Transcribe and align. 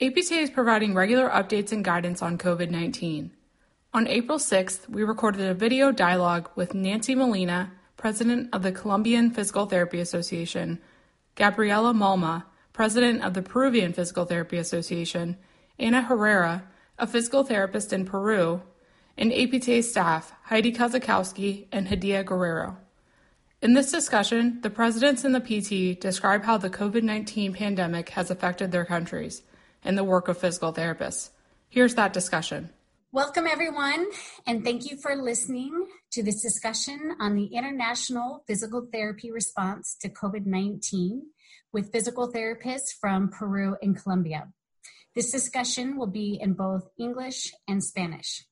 APTA 0.00 0.34
is 0.34 0.50
providing 0.50 0.94
regular 0.94 1.28
updates 1.28 1.72
and 1.72 1.84
guidance 1.84 2.22
on 2.22 2.38
COVID 2.38 2.70
19. 2.70 3.32
On 3.92 4.06
April 4.06 4.38
6th, 4.38 4.88
we 4.88 5.02
recorded 5.02 5.40
a 5.40 5.54
video 5.54 5.90
dialogue 5.90 6.48
with 6.54 6.72
Nancy 6.72 7.16
Molina, 7.16 7.72
President 7.96 8.48
of 8.52 8.62
the 8.62 8.70
Colombian 8.70 9.32
Physical 9.32 9.66
Therapy 9.66 9.98
Association, 9.98 10.78
Gabriela 11.34 11.92
Malma, 11.92 12.44
President 12.72 13.24
of 13.24 13.34
the 13.34 13.42
Peruvian 13.42 13.92
Physical 13.92 14.24
Therapy 14.24 14.56
Association, 14.58 15.36
Ana 15.80 16.02
Herrera, 16.02 16.62
a 16.96 17.06
physical 17.08 17.42
therapist 17.42 17.92
in 17.92 18.04
Peru, 18.04 18.62
and 19.16 19.32
APTA 19.32 19.82
staff 19.82 20.32
Heidi 20.44 20.72
Kazakowski 20.72 21.66
and 21.72 21.88
Hadia 21.88 22.24
Guerrero. 22.24 22.76
In 23.60 23.74
this 23.74 23.90
discussion, 23.90 24.60
the 24.60 24.70
presidents 24.70 25.24
and 25.24 25.34
the 25.34 25.40
PT 25.40 26.00
describe 26.00 26.44
how 26.44 26.56
the 26.56 26.70
COVID 26.70 27.02
19 27.02 27.52
pandemic 27.52 28.10
has 28.10 28.30
affected 28.30 28.70
their 28.70 28.84
countries 28.84 29.42
and 29.88 29.96
the 29.96 30.04
work 30.04 30.28
of 30.28 30.38
physical 30.38 30.72
therapists. 30.72 31.30
Here's 31.70 31.96
that 31.96 32.12
discussion. 32.12 32.70
Welcome, 33.10 33.46
everyone, 33.46 34.06
and 34.46 34.62
thank 34.62 34.90
you 34.90 34.98
for 34.98 35.16
listening 35.16 35.88
to 36.12 36.22
this 36.22 36.42
discussion 36.42 37.16
on 37.18 37.34
the 37.34 37.46
international 37.46 38.44
physical 38.46 38.86
therapy 38.92 39.30
response 39.30 39.96
to 40.02 40.10
COVID 40.10 40.44
19 40.44 41.22
with 41.72 41.90
physical 41.90 42.30
therapists 42.30 42.92
from 43.00 43.30
Peru 43.30 43.76
and 43.80 44.00
Colombia. 44.00 44.52
This 45.14 45.32
discussion 45.32 45.96
will 45.96 46.06
be 46.06 46.38
in 46.40 46.52
both 46.52 46.90
English 46.98 47.54
and 47.66 47.82
Spanish. 47.82 48.44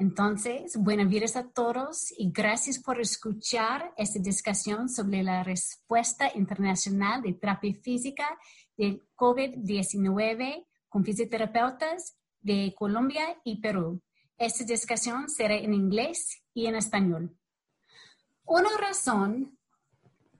Entonces, 0.00 0.76
buenas 0.76 1.08
días 1.08 1.36
a 1.36 1.44
todos 1.44 2.12
y 2.18 2.30
gracias 2.32 2.78
por 2.78 3.00
escuchar 3.00 3.92
esta 3.96 4.18
discusión 4.18 4.88
sobre 4.88 5.22
la 5.22 5.44
respuesta 5.44 6.30
internacional 6.34 7.22
de 7.22 7.34
terapia 7.34 7.74
física 7.80 8.26
del 8.76 9.02
COVID-19 9.16 10.66
con 10.88 11.04
fisioterapeutas 11.04 12.16
de 12.40 12.74
Colombia 12.76 13.40
y 13.44 13.60
Perú. 13.60 14.00
Esta 14.36 14.64
discusión 14.64 15.28
será 15.28 15.54
en 15.54 15.74
inglés 15.74 16.42
y 16.52 16.66
en 16.66 16.76
español. 16.76 17.36
Una 18.44 18.70
razón 18.78 19.58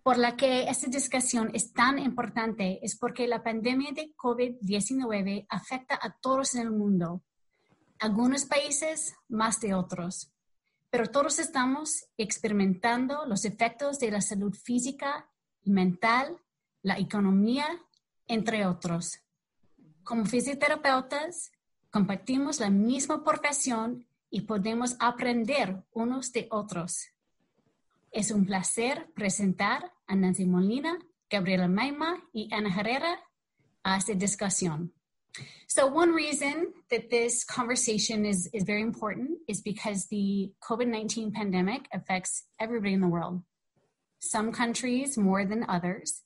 por 0.03 0.19
la 0.19 0.37
que 0.37 0.65
esta 0.65 0.89
discusión 0.89 1.51
es 1.55 1.73
tan 1.73 1.99
importante 1.99 2.79
es 2.83 2.97
porque 2.97 3.27
la 3.27 3.43
pandemia 3.43 3.93
de 3.93 4.15
COVID-19 4.15 5.47
afecta 5.49 5.99
a 6.01 6.15
todos 6.21 6.55
en 6.55 6.63
el 6.63 6.71
mundo, 6.71 7.23
algunos 7.99 8.45
países 8.45 9.15
más 9.29 9.61
de 9.61 9.73
otros, 9.73 10.31
pero 10.91 11.07
todos 11.11 11.39
estamos 11.39 12.05
experimentando 12.19 13.25
los 13.27 13.47
efectos 13.47 13.99
de 13.99 14.11
la 14.11 14.21
salud 14.21 14.55
física 14.55 15.31
y 15.63 15.71
mental, 15.71 16.39
la 16.83 16.99
economía, 16.99 17.67
entre 18.27 18.67
otros. 18.67 19.21
Como 20.03 20.27
fisioterapeutas, 20.27 21.53
compartimos 21.91 22.61
la 22.61 22.71
misma 22.71 23.23
profesión 23.23 24.07
y 24.31 24.43
podemos 24.43 24.97
aprender 24.99 25.85
unos 25.93 26.33
de 26.33 26.49
otros. 26.51 27.09
Es 28.11 28.31
un 28.31 28.45
placer 28.45 29.11
presentar 29.15 29.93
a 30.07 30.15
Nancy 30.15 30.45
Molina, 30.45 30.99
Gabriela 31.31 31.69
Maima 31.69 32.23
y 32.33 32.49
Ana 32.53 32.75
Herrera 32.75 33.21
a 33.85 33.97
esta 33.97 34.15
discusión. 34.15 34.93
So 35.67 35.87
one 35.87 36.13
reason 36.13 36.73
that 36.91 37.11
this 37.11 37.45
conversation 37.45 38.25
is, 38.25 38.49
is 38.53 38.65
very 38.65 38.83
important 38.83 39.39
is 39.49 39.61
because 39.61 40.07
the 40.07 40.53
COVID-19 40.63 41.33
pandemic 41.33 41.89
affects 41.93 42.45
everybody 42.61 42.95
in 42.95 43.01
the 43.01 43.09
world. 43.09 43.43
Some 44.21 44.53
countries 44.53 45.19
more 45.19 45.45
than 45.45 45.65
others, 45.69 46.23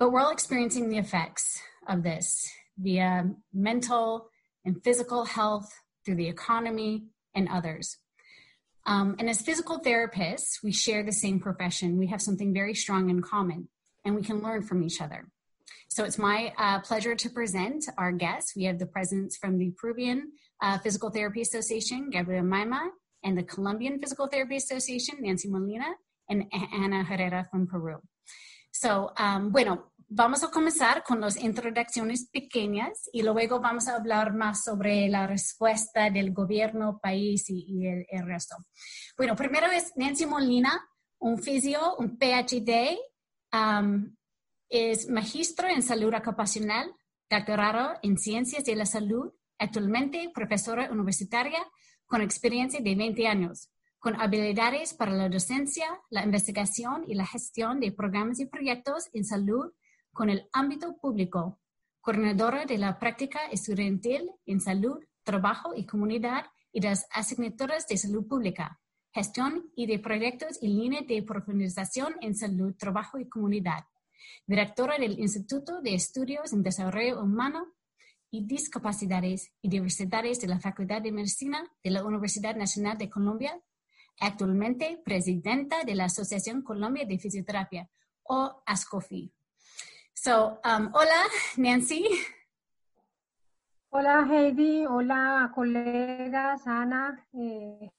but 0.00 0.10
we're 0.10 0.20
all 0.20 0.32
experiencing 0.32 0.88
the 0.88 0.96
effects 0.96 1.60
of 1.86 2.02
this 2.02 2.50
via 2.78 3.30
mental 3.52 4.30
and 4.64 4.82
physical 4.82 5.26
health 5.26 5.70
through 6.04 6.14
the 6.14 6.26
economy 6.26 7.04
and 7.34 7.46
others. 7.50 7.98
Um, 8.86 9.14
and 9.18 9.28
as 9.28 9.42
physical 9.42 9.78
therapists, 9.78 10.62
we 10.64 10.72
share 10.72 11.02
the 11.02 11.12
same 11.12 11.38
profession. 11.38 11.98
We 11.98 12.06
have 12.06 12.22
something 12.22 12.54
very 12.54 12.74
strong 12.74 13.10
in 13.10 13.20
common, 13.20 13.68
and 14.02 14.16
we 14.16 14.22
can 14.22 14.42
learn 14.42 14.62
from 14.62 14.82
each 14.82 15.02
other. 15.02 15.28
So 15.88 16.04
it's 16.04 16.18
my 16.18 16.54
uh, 16.56 16.80
pleasure 16.80 17.14
to 17.14 17.28
present 17.28 17.84
our 17.98 18.10
guests. 18.10 18.56
We 18.56 18.64
have 18.64 18.78
the 18.78 18.86
presence 18.86 19.36
from 19.36 19.58
the 19.58 19.72
Peruvian 19.76 20.32
uh, 20.62 20.78
Physical 20.78 21.10
Therapy 21.10 21.42
Association, 21.42 22.08
Gabriela 22.08 22.46
Maima, 22.46 22.88
and 23.22 23.36
the 23.36 23.42
Colombian 23.42 23.98
Physical 23.98 24.28
Therapy 24.28 24.56
Association, 24.56 25.16
Nancy 25.20 25.50
Molina, 25.50 25.92
and 26.30 26.44
Ana 26.72 27.04
Herrera 27.04 27.46
from 27.50 27.66
Peru. 27.66 27.98
So, 28.72 29.12
um, 29.18 29.50
bueno, 29.50 29.89
vamos 30.12 30.42
a 30.42 30.50
comenzar 30.50 31.04
con 31.04 31.20
las 31.20 31.36
introducciones 31.36 32.28
pequeñas 32.28 33.08
y 33.12 33.22
luego 33.22 33.60
vamos 33.60 33.86
a 33.86 33.94
hablar 33.94 34.34
más 34.34 34.64
sobre 34.64 35.08
la 35.08 35.28
respuesta 35.28 36.10
del 36.10 36.32
gobierno, 36.32 36.98
país 37.00 37.48
y, 37.48 37.64
y 37.68 37.86
el, 37.86 38.06
el, 38.10 38.26
resto. 38.26 38.56
Bueno, 39.16 39.36
primero 39.36 39.68
es 39.68 39.92
Nancy 39.96 40.26
Molina, 40.26 40.84
un 41.20 41.38
fisio, 41.38 41.96
un 41.96 42.18
PhD, 42.18 42.98
um, 43.52 44.16
es 44.68 45.08
magistro 45.08 45.68
en 45.68 45.80
salud 45.80 46.12
ocupacional, 46.12 46.92
doctorado 47.30 47.92
en 48.02 48.18
ciencias 48.18 48.64
de 48.64 48.74
la 48.74 48.86
salud, 48.86 49.32
actualmente 49.58 50.32
profesora 50.34 50.90
universitaria 50.90 51.60
con 52.06 52.20
experiencia 52.20 52.80
de 52.80 52.96
20 52.96 53.28
años 53.28 53.70
con 54.00 54.18
habilidades 54.18 54.94
para 54.94 55.12
la 55.12 55.28
docencia, 55.28 55.86
la 56.08 56.24
investigación 56.24 57.04
y 57.06 57.14
la 57.14 57.26
gestión 57.26 57.80
de 57.80 57.92
programas 57.92 58.40
y 58.40 58.46
proyectos 58.46 59.10
en 59.12 59.26
salud 59.26 59.72
con 60.12 60.30
el 60.30 60.48
ámbito 60.52 60.96
público, 60.96 61.58
coordinadora 62.00 62.64
de 62.64 62.78
la 62.78 62.98
práctica 62.98 63.40
estudiantil 63.50 64.30
en 64.46 64.60
salud, 64.60 64.98
trabajo 65.22 65.74
y 65.74 65.86
comunidad 65.86 66.46
y 66.72 66.80
las 66.80 67.06
asignaturas 67.12 67.86
de 67.86 67.96
salud 67.96 68.26
pública, 68.26 68.80
gestión 69.12 69.70
y 69.74 69.86
de 69.86 69.98
proyectos 69.98 70.62
en 70.62 70.78
línea 70.78 71.02
de 71.02 71.22
profundización 71.22 72.14
en 72.20 72.34
salud, 72.34 72.74
trabajo 72.76 73.18
y 73.18 73.28
comunidad, 73.28 73.84
directora 74.46 74.98
del 74.98 75.18
Instituto 75.18 75.80
de 75.80 75.94
Estudios 75.94 76.52
en 76.52 76.62
Desarrollo 76.62 77.20
Humano 77.20 77.66
y 78.30 78.46
Discapacidades 78.46 79.52
y 79.60 79.68
Diversidades 79.68 80.40
de 80.40 80.48
la 80.48 80.60
Facultad 80.60 81.02
de 81.02 81.12
Medicina 81.12 81.68
de 81.82 81.90
la 81.90 82.04
Universidad 82.04 82.54
Nacional 82.56 82.96
de 82.96 83.10
Colombia, 83.10 83.60
actualmente 84.20 85.00
presidenta 85.04 85.82
de 85.84 85.94
la 85.94 86.04
Asociación 86.04 86.62
Colombia 86.62 87.04
de 87.04 87.18
Fisioterapia, 87.18 87.90
o 88.22 88.62
ASCOFI. 88.64 89.32
So, 90.22 90.60
um, 90.66 90.90
hola, 90.92 91.24
Nancy. 91.56 92.04
Hola, 93.88 94.26
Heidi. 94.30 94.84
Hola, 94.84 95.50
colegas, 95.54 96.66
Ana, 96.66 97.26
eh, 97.32 97.90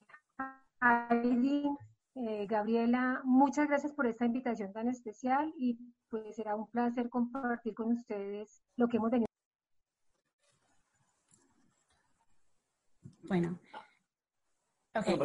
Heidi, 1.09 1.65
eh, 2.13 2.45
Gabriela. 2.47 3.21
Muchas 3.23 3.67
gracias 3.67 3.91
por 3.93 4.05
esta 4.05 4.25
invitación 4.25 4.71
tan 4.71 4.87
especial 4.87 5.51
y 5.57 5.79
pues 6.09 6.35
será 6.35 6.55
un 6.55 6.67
placer 6.69 7.09
compartir 7.09 7.73
con 7.73 7.93
ustedes 7.93 8.61
lo 8.75 8.87
que 8.87 8.97
hemos 8.97 9.09
tenido. 9.09 9.25
Bueno. 13.23 13.57
Okay. 14.93 15.17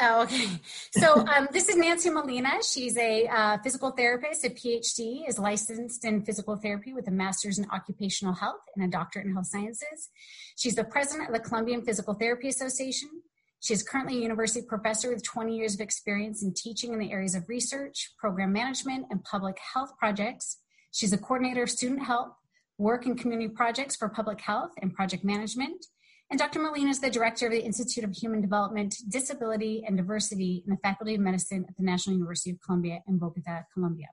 Oh, 0.00 0.22
okay. 0.22 0.48
So 0.90 1.24
um, 1.26 1.48
this 1.52 1.68
is 1.68 1.76
Nancy 1.76 2.10
Molina. 2.10 2.50
She's 2.68 2.96
a 2.96 3.26
uh, 3.26 3.58
physical 3.62 3.92
therapist, 3.92 4.44
a 4.44 4.50
PhD, 4.50 5.28
is 5.28 5.38
licensed 5.38 6.04
in 6.04 6.24
physical 6.24 6.56
therapy 6.56 6.92
with 6.92 7.06
a 7.06 7.12
master's 7.12 7.58
in 7.58 7.66
occupational 7.70 8.34
health 8.34 8.62
and 8.74 8.84
a 8.84 8.88
doctorate 8.88 9.26
in 9.26 9.32
health 9.32 9.46
sciences. 9.46 10.10
She's 10.56 10.74
the 10.74 10.84
president 10.84 11.28
of 11.28 11.34
the 11.34 11.40
Colombian 11.40 11.82
Physical 11.82 12.14
Therapy 12.14 12.48
Association. 12.48 13.08
She 13.60 13.72
is 13.72 13.82
currently 13.82 14.18
a 14.18 14.20
university 14.20 14.66
professor 14.66 15.10
with 15.10 15.22
20 15.22 15.56
years 15.56 15.74
of 15.74 15.80
experience 15.80 16.42
in 16.42 16.54
teaching 16.54 16.92
in 16.92 16.98
the 16.98 17.12
areas 17.12 17.34
of 17.34 17.48
research, 17.48 18.10
program 18.18 18.52
management, 18.52 19.06
and 19.10 19.22
public 19.22 19.58
health 19.72 19.92
projects. 19.98 20.58
She's 20.90 21.12
a 21.12 21.18
coordinator 21.18 21.62
of 21.62 21.70
student 21.70 22.02
health, 22.02 22.34
work 22.78 23.06
and 23.06 23.18
community 23.18 23.48
projects 23.48 23.96
for 23.96 24.08
public 24.08 24.40
health 24.40 24.72
and 24.82 24.92
project 24.92 25.24
management. 25.24 25.86
And 26.34 26.38
Dr. 26.40 26.58
Molina 26.58 26.90
is 26.90 26.98
the 26.98 27.10
director 27.10 27.46
of 27.46 27.52
the 27.52 27.60
Institute 27.60 28.02
of 28.02 28.10
Human 28.10 28.40
Development, 28.40 28.92
Disability, 29.08 29.84
and 29.86 29.96
Diversity 29.96 30.64
in 30.66 30.72
the 30.74 30.76
Faculty 30.78 31.14
of 31.14 31.20
Medicine 31.20 31.64
at 31.68 31.76
the 31.76 31.84
National 31.84 32.14
University 32.14 32.50
of 32.50 32.60
Columbia 32.60 32.98
in 33.06 33.18
Bogota, 33.18 33.60
Colombia. 33.72 34.08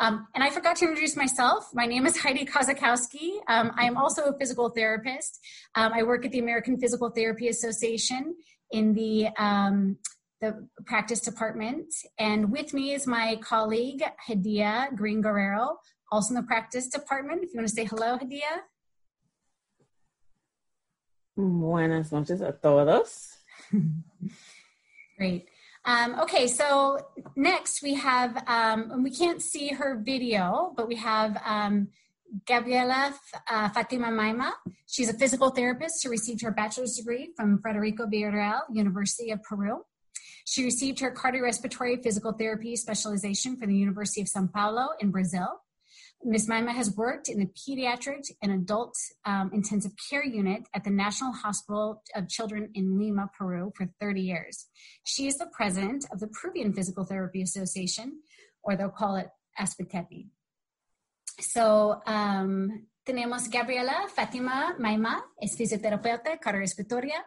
Um, 0.00 0.26
and 0.34 0.42
I 0.42 0.50
forgot 0.50 0.74
to 0.78 0.86
introduce 0.86 1.14
myself. 1.14 1.70
My 1.72 1.86
name 1.86 2.04
is 2.04 2.16
Heidi 2.16 2.46
Kozakowski. 2.46 3.36
Um, 3.46 3.70
I 3.78 3.84
am 3.84 3.96
also 3.96 4.24
a 4.24 4.36
physical 4.36 4.70
therapist. 4.70 5.38
Um, 5.76 5.92
I 5.92 6.02
work 6.02 6.26
at 6.26 6.32
the 6.32 6.40
American 6.40 6.80
Physical 6.80 7.10
Therapy 7.10 7.46
Association 7.46 8.34
in 8.72 8.94
the 8.94 9.28
um, 9.38 9.98
the 10.40 10.66
practice 10.84 11.20
department. 11.20 11.94
And 12.18 12.50
with 12.50 12.74
me 12.74 12.92
is 12.92 13.06
my 13.06 13.36
colleague, 13.36 14.02
Hadia 14.28 14.96
Green 14.96 15.20
Guerrero, 15.20 15.76
also 16.10 16.34
in 16.34 16.40
the 16.40 16.42
practice 16.48 16.88
department. 16.88 17.44
If 17.44 17.54
you 17.54 17.60
want 17.60 17.68
to 17.68 17.74
say 17.74 17.84
hello, 17.84 18.18
Hadia. 18.18 18.62
Buenas 21.36 22.12
noches 22.12 22.40
a 22.40 22.52
todos. 22.52 23.36
Great. 25.18 25.46
Um, 25.84 26.18
okay, 26.20 26.48
so 26.48 26.98
next 27.36 27.82
we 27.82 27.94
have, 27.94 28.42
um, 28.48 29.04
we 29.04 29.10
can't 29.10 29.40
see 29.40 29.68
her 29.68 30.00
video, 30.02 30.72
but 30.76 30.88
we 30.88 30.96
have 30.96 31.40
um, 31.44 31.88
Gabriela 32.46 33.14
uh, 33.48 33.68
Fatima 33.68 34.08
Maima. 34.08 34.52
She's 34.86 35.08
a 35.08 35.14
physical 35.14 35.50
therapist 35.50 36.02
who 36.02 36.10
received 36.10 36.42
her 36.42 36.50
bachelor's 36.50 36.96
degree 36.96 37.32
from 37.36 37.60
Federico 37.62 38.06
Villarreal, 38.06 38.62
University 38.72 39.30
of 39.30 39.42
Peru. 39.42 39.82
She 40.44 40.64
received 40.64 41.00
her 41.00 41.12
cardiorespiratory 41.12 42.02
physical 42.02 42.32
therapy 42.32 42.76
specialization 42.76 43.56
from 43.56 43.68
the 43.68 43.76
University 43.76 44.20
of 44.20 44.28
Sao 44.28 44.48
Paulo 44.52 44.88
in 45.00 45.10
Brazil. 45.10 45.60
Ms. 46.24 46.48
Maima 46.48 46.74
has 46.74 46.96
worked 46.96 47.28
in 47.28 47.38
the 47.38 47.46
pediatric 47.46 48.30
and 48.42 48.52
adult 48.52 48.96
um, 49.24 49.50
intensive 49.52 49.92
care 50.10 50.24
unit 50.24 50.62
at 50.74 50.82
the 50.82 50.90
National 50.90 51.32
Hospital 51.32 52.02
of 52.14 52.28
Children 52.28 52.70
in 52.74 52.98
Lima, 52.98 53.30
Peru 53.38 53.72
for 53.76 53.86
30 54.00 54.22
years. 54.22 54.66
She 55.04 55.26
is 55.26 55.36
the 55.38 55.46
president 55.52 56.04
of 56.12 56.20
the 56.20 56.28
Peruvian 56.28 56.72
Physical 56.72 57.04
Therapy 57.04 57.42
Association, 57.42 58.20
or 58.62 58.76
they'll 58.76 58.88
call 58.88 59.16
it 59.16 59.28
ASPETEPI. 59.60 60.28
So, 61.38 62.00
um, 62.06 62.86
tenemos 63.06 63.48
Gabriela 63.48 64.08
Fatima 64.08 64.74
Maima, 64.78 65.22
es 65.40 65.56
fisioterapeuta 65.56 66.38
cardiorrespiratoria, 66.38 67.24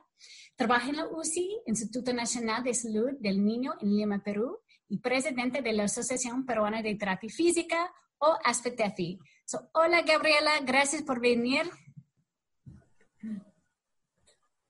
trabaja 0.57 0.89
en 0.89 0.97
la 0.97 1.07
UCI, 1.07 1.61
Instituto 1.67 2.11
Nacional 2.11 2.63
de 2.63 2.73
Salud 2.73 3.11
del 3.19 3.45
Niño 3.45 3.75
en 3.79 3.95
Lima, 3.95 4.21
Perú, 4.21 4.59
y 4.89 4.97
presidente 4.97 5.61
de 5.61 5.73
la 5.73 5.83
Asociación 5.83 6.45
Peruana 6.45 6.81
de 6.81 6.95
Terapia 6.95 7.29
Física, 7.29 7.93
o 8.19 8.37
ASPETEFI. 8.43 9.19
So, 9.45 9.69
hola 9.73 10.01
Gabriela, 10.03 10.59
gracias 10.63 11.01
por 11.03 11.19
venir. 11.19 11.69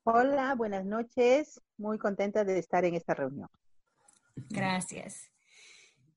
Hola, 0.04 0.56
buenas 0.56 0.86
noches. 0.86 1.62
Muy 1.78 1.98
contenta 2.00 2.44
de 2.44 2.57
estar 2.57 2.84
en 2.86 2.96
esta 2.96 3.13
reunión. 3.13 3.50
Gracias. 4.50 5.30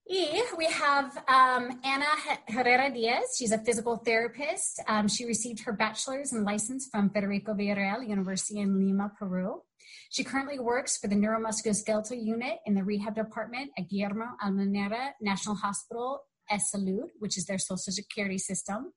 Y 0.04 0.42
we 0.56 0.66
have 0.66 1.16
um, 1.28 1.80
Ana 1.84 2.06
Herrera 2.46 2.90
Diaz. 2.90 3.36
She's 3.38 3.52
a 3.52 3.58
physical 3.58 3.98
therapist. 3.98 4.80
Um, 4.88 5.08
she 5.08 5.24
received 5.24 5.64
her 5.64 5.72
bachelor's 5.72 6.32
and 6.32 6.44
license 6.44 6.88
from 6.90 7.10
Federico 7.10 7.54
Villarreal 7.54 8.06
University 8.06 8.60
in 8.60 8.78
Lima, 8.78 9.12
Peru. 9.18 9.62
She 10.10 10.24
currently 10.24 10.58
works 10.58 10.98
for 10.98 11.08
the 11.08 11.14
neuromusculoskeletal 11.14 12.22
unit 12.22 12.58
in 12.66 12.74
the 12.74 12.82
rehab 12.82 13.14
department 13.14 13.70
at 13.78 13.88
Guillermo 13.88 14.26
Almenara 14.44 15.12
National 15.20 15.56
Hospital 15.56 16.22
Salud, 16.50 17.08
which 17.18 17.36
is 17.36 17.46
their 17.46 17.58
social 17.58 17.92
security 17.92 18.38
system. 18.38 18.92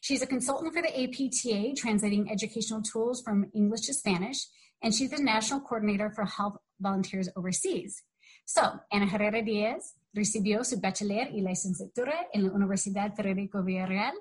She's 0.00 0.22
a 0.22 0.26
consultant 0.26 0.72
for 0.72 0.82
the 0.82 0.88
APTA, 0.88 1.74
translating 1.76 2.30
educational 2.30 2.82
tools 2.82 3.22
from 3.22 3.50
English 3.54 3.82
to 3.82 3.94
Spanish, 3.94 4.46
and 4.82 4.94
she's 4.94 5.10
the 5.10 5.22
national 5.22 5.60
coordinator 5.60 6.10
for 6.10 6.24
health 6.24 6.56
volunteers 6.80 7.28
overseas. 7.36 8.02
So, 8.46 8.80
Ana 8.90 9.06
Herrera 9.06 9.42
Diaz 9.42 9.94
recibió 10.12 10.64
su 10.64 10.80
bachiller 10.80 11.30
y 11.32 11.42
licenciatura 11.42 12.28
en 12.32 12.44
la 12.44 12.52
Universidad 12.52 13.14
Federico 13.14 13.62
Villarreal, 13.62 14.14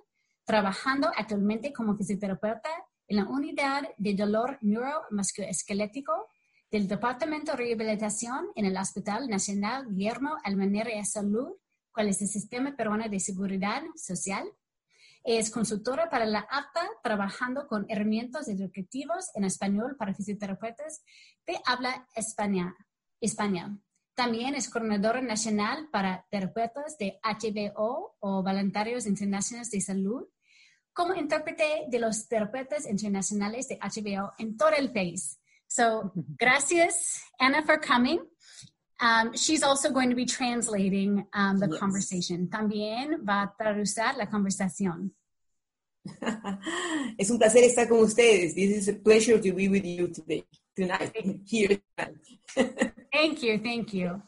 trabajando 0.45 1.09
actualmente 1.15 1.71
como 1.73 1.95
fisioterapeuta 1.95 2.69
en 3.07 3.17
la 3.17 3.23
unidad 3.23 3.83
de 3.97 4.13
dolor 4.13 4.59
neuromusculoesquelético 4.61 6.27
del 6.69 6.87
Departamento 6.87 7.53
de 7.53 7.57
Rehabilitación 7.57 8.49
en 8.55 8.65
el 8.65 8.77
Hospital 8.77 9.27
Nacional 9.27 9.87
Guillermo 9.89 10.37
Almenara 10.43 11.03
Salud 11.05 11.53
cuál 11.99 12.07
es 12.07 12.21
el 12.21 12.29
Sistema 12.29 12.77
Peruano 12.77 13.09
de 13.09 13.19
Seguridad 13.19 13.83
Social. 13.97 14.49
Es 15.25 15.51
consultora 15.51 16.09
para 16.09 16.25
la 16.25 16.47
APTA, 16.49 16.87
trabajando 17.03 17.67
con 17.67 17.85
herramientas 17.89 18.47
educativas 18.47 19.31
en 19.35 19.43
español 19.43 19.97
para 19.97 20.13
fisioterapeutas 20.13 21.03
de 21.45 21.59
habla 21.65 22.07
española. 22.15 22.73
España. 23.19 23.77
También 24.13 24.55
es 24.55 24.69
coordinadora 24.69 25.19
nacional 25.19 25.89
para 25.91 26.25
terapeutas 26.31 26.97
de 26.97 27.19
HBO 27.21 28.15
o 28.21 28.43
voluntarios 28.43 29.05
internacionales 29.05 29.69
de 29.69 29.81
salud, 29.81 30.25
como 30.93 31.15
intérprete 31.15 31.87
de 31.89 31.99
los 31.99 32.29
terapeutas 32.29 32.87
internacionales 32.87 33.67
de 33.67 33.77
HBO 33.77 34.31
en 34.37 34.55
todo 34.55 34.71
el 34.71 34.93
país. 34.93 35.37
So, 35.67 36.13
gracias, 36.39 37.23
Anna, 37.39 37.61
for 37.61 37.81
coming. 37.85 38.21
Um, 39.01 39.35
she's 39.35 39.63
also 39.63 39.91
going 39.91 40.09
to 40.09 40.15
be 40.15 40.25
translating 40.25 41.25
um, 41.33 41.57
the 41.59 41.69
yes. 41.69 41.79
conversation. 41.79 42.47
También 42.47 43.23
va 43.23 43.43
a 43.43 43.53
traducir 43.57 44.15
la 44.17 44.25
conversación. 44.25 45.11
es 47.17 47.29
un 47.29 47.37
placer 47.37 47.63
estar 47.63 47.87
con 47.87 47.99
ustedes. 47.99 48.55
This 48.55 48.75
is 48.75 48.87
a 48.89 48.93
pleasure 48.93 49.39
to 49.39 49.53
be 49.53 49.67
with 49.67 49.85
you 49.85 50.07
today, 50.07 50.43
tonight, 50.75 51.13
here 51.45 51.79
tonight. 51.97 52.15
thank 53.13 53.43
you, 53.43 53.59
thank 53.59 53.93
you. 53.93 54.21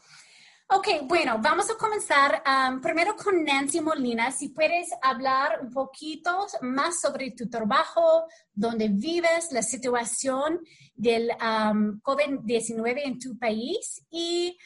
Ok, 0.74 0.88
bueno, 1.06 1.38
vamos 1.38 1.68
a 1.70 1.74
comenzar 1.74 2.42
um, 2.46 2.80
primero 2.80 3.14
con 3.14 3.44
Nancy 3.44 3.82
Molina. 3.82 4.30
Si 4.30 4.48
puedes 4.48 4.88
hablar 5.02 5.60
un 5.60 5.70
poquito 5.70 6.46
más 6.62 6.98
sobre 6.98 7.32
tu 7.32 7.50
trabajo, 7.50 8.24
dónde 8.54 8.88
vives, 8.88 9.52
la 9.52 9.62
situación 9.62 10.60
del 10.94 11.28
um, 11.32 12.00
COVID-19 12.00 13.02
en 13.04 13.18
tu 13.18 13.38
país 13.38 14.02
y 14.10 14.56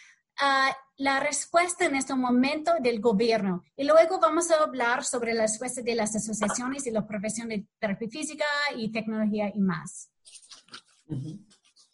uh, 0.41 0.73
la 0.99 1.19
respuesta 1.19 1.87
en 1.87 1.97
este 1.97 2.15
momento 2.15 2.71
del 2.81 3.01
gobierno. 3.01 3.65
Y 3.77 3.83
luego 3.83 4.21
vamos 4.21 4.49
a 4.53 4.63
hablar 4.63 5.03
sobre 5.05 5.35
la 5.35 5.43
respuesta 5.43 5.83
de 5.83 5.97
las 5.97 6.15
asociaciones 6.15 6.87
y 6.87 6.93
la 6.93 7.05
profesión 7.05 7.49
de 7.49 7.67
terapia 7.81 8.09
física 8.09 8.45
y 8.77 8.93
tecnología 8.93 9.51
y 9.53 9.59
más. 9.59 10.13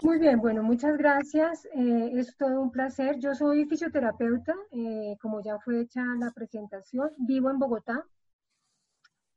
Muy 0.02 0.18
bien, 0.18 0.40
bueno, 0.40 0.64
muchas 0.64 0.96
gracias. 0.98 1.64
Eh, 1.74 2.10
es 2.14 2.36
todo 2.36 2.60
un 2.60 2.72
placer. 2.72 3.18
Yo 3.20 3.34
soy 3.36 3.66
fisioterapeuta, 3.66 4.54
eh, 4.72 5.16
como 5.20 5.40
ya 5.40 5.58
fue 5.60 5.80
hecha 5.80 6.02
la 6.18 6.32
presentación. 6.32 7.10
Vivo 7.18 7.50
en 7.50 7.58
Bogotá 7.60 8.04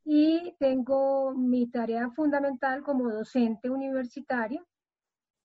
y 0.03 0.55
tengo 0.59 1.33
mi 1.35 1.67
tarea 1.69 2.09
fundamental 2.11 2.81
como 2.83 3.09
docente 3.11 3.69
universitaria. 3.69 4.63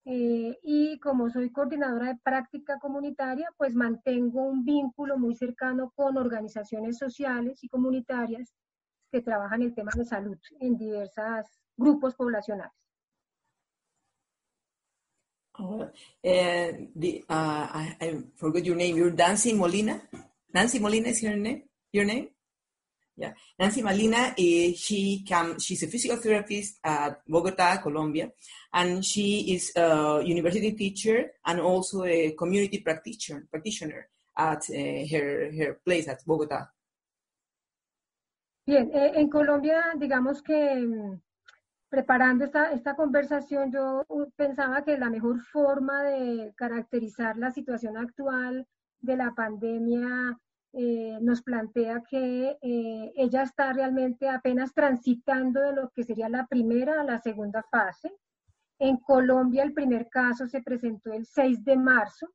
Eh, 0.07 0.59
y 0.63 0.99
como 1.01 1.29
soy 1.29 1.51
coordinadora 1.53 2.09
de 2.09 2.19
práctica 2.23 2.79
comunitaria, 2.79 3.51
pues 3.59 3.75
mantengo 3.75 4.43
un 4.43 4.65
vínculo 4.65 5.19
muy 5.19 5.35
cercano 5.37 5.93
con 5.95 6.17
organizaciones 6.17 6.97
sociales 6.99 7.63
y 7.63 7.69
comunitarias 7.69 8.55
que 9.13 9.21
trabajan 9.21 9.63
el 9.63 9.75
tema 9.75 9.93
de 9.95 10.05
salud 10.07 10.39
en 10.61 10.79
diversos 10.79 11.61
grupos 11.77 12.15
poblacionales. 12.15 12.90
The, 16.23 17.25
uh, 17.29 17.67
I, 17.73 17.97
I, 18.01 18.19
forgot 18.37 18.65
your 18.65 18.77
name. 18.77 18.97
You're 18.97 19.11
Nancy 19.11 19.53
Molina. 19.55 20.03
Nancy 20.53 20.79
Molina 20.79 21.09
is 21.09 21.23
your 21.23 21.37
name. 21.37 21.63
Your 21.93 22.05
name? 22.05 22.29
Yeah, 23.17 23.33
Nancy 23.59 23.83
Molina. 23.83 24.33
Uh, 24.33 24.73
she 24.77 25.25
come. 25.29 25.59
She's 25.61 25.83
a 25.83 25.89
physical 25.89 26.17
therapist 26.17 26.79
at 26.83 27.21
Bogota, 27.29 27.77
Colombia, 27.77 28.31
and 28.73 29.05
she 29.05 29.53
is 29.55 29.73
a 29.77 30.23
university 30.25 30.73
teacher 30.73 31.33
and 31.45 31.61
also 31.61 32.05
a 32.05 32.33
community 32.33 32.79
practitioner. 32.79 33.47
Practitioner 33.51 34.09
at 34.37 34.65
uh, 34.71 35.07
her 35.13 35.53
her 35.53 35.81
place 35.85 36.09
at 36.09 36.25
Bogota. 36.25 36.73
Bien, 38.67 38.91
eh, 38.95 39.13
en 39.17 39.29
Colombia, 39.29 39.93
digamos 39.99 40.43
que 40.43 40.55
mm, 40.55 41.21
preparando 41.91 42.45
esta, 42.45 42.73
esta 42.73 42.95
conversación, 42.95 43.73
yo 43.73 44.07
pensaba 44.37 44.85
que 44.85 44.97
la 44.97 45.11
mejor 45.11 45.41
forma 45.41 46.05
de 46.05 46.55
caracterizar 46.57 47.37
la 47.37 47.51
situación 47.51 47.97
actual 47.97 48.67
de 49.01 49.17
la 49.17 49.33
pandemia 49.35 50.39
eh, 50.73 51.19
nos 51.21 51.43
plantea 51.43 52.05
que 52.09 52.57
eh, 52.63 53.13
ella 53.17 53.43
está 53.43 53.73
realmente 53.73 54.29
apenas 54.29 54.73
transitando 54.73 55.61
de 55.61 55.73
lo 55.73 55.91
que 55.91 56.05
sería 56.05 56.29
la 56.29 56.47
primera 56.47 57.01
a 57.01 57.05
la 57.05 57.19
segunda 57.19 57.65
fase. 57.69 58.13
En 58.79 58.97
Colombia 58.99 59.65
el 59.65 59.73
primer 59.75 60.09
caso 60.09 60.47
se 60.47 60.63
presentó 60.63 61.13
el 61.13 61.27
6 61.27 61.65
de 61.65 61.77
marzo, 61.77 62.29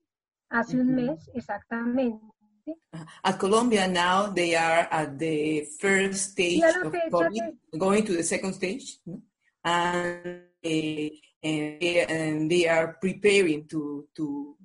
hace 0.50 0.78
un 0.78 0.94
mes 0.94 1.32
exactamente. 1.34 2.20
At 3.24 3.38
Colombia 3.38 3.88
now 3.88 4.34
they 4.34 4.56
are 4.56 4.88
at 4.92 5.18
the 5.18 5.66
first 5.80 6.32
stage 6.32 6.62
of 6.84 6.92
COVID, 6.92 7.58
going 7.78 8.04
to 8.04 8.14
the 8.14 8.24
second 8.24 8.54
stage 8.54 9.00
and, 9.66 10.28
uh, 10.28 10.30
and, 11.44 11.82
they, 11.82 12.06
and 12.08 12.52
they 12.52 12.68
are 12.68 12.98
preparing 13.02 13.68
to, 13.68 14.06
to, 14.16 14.56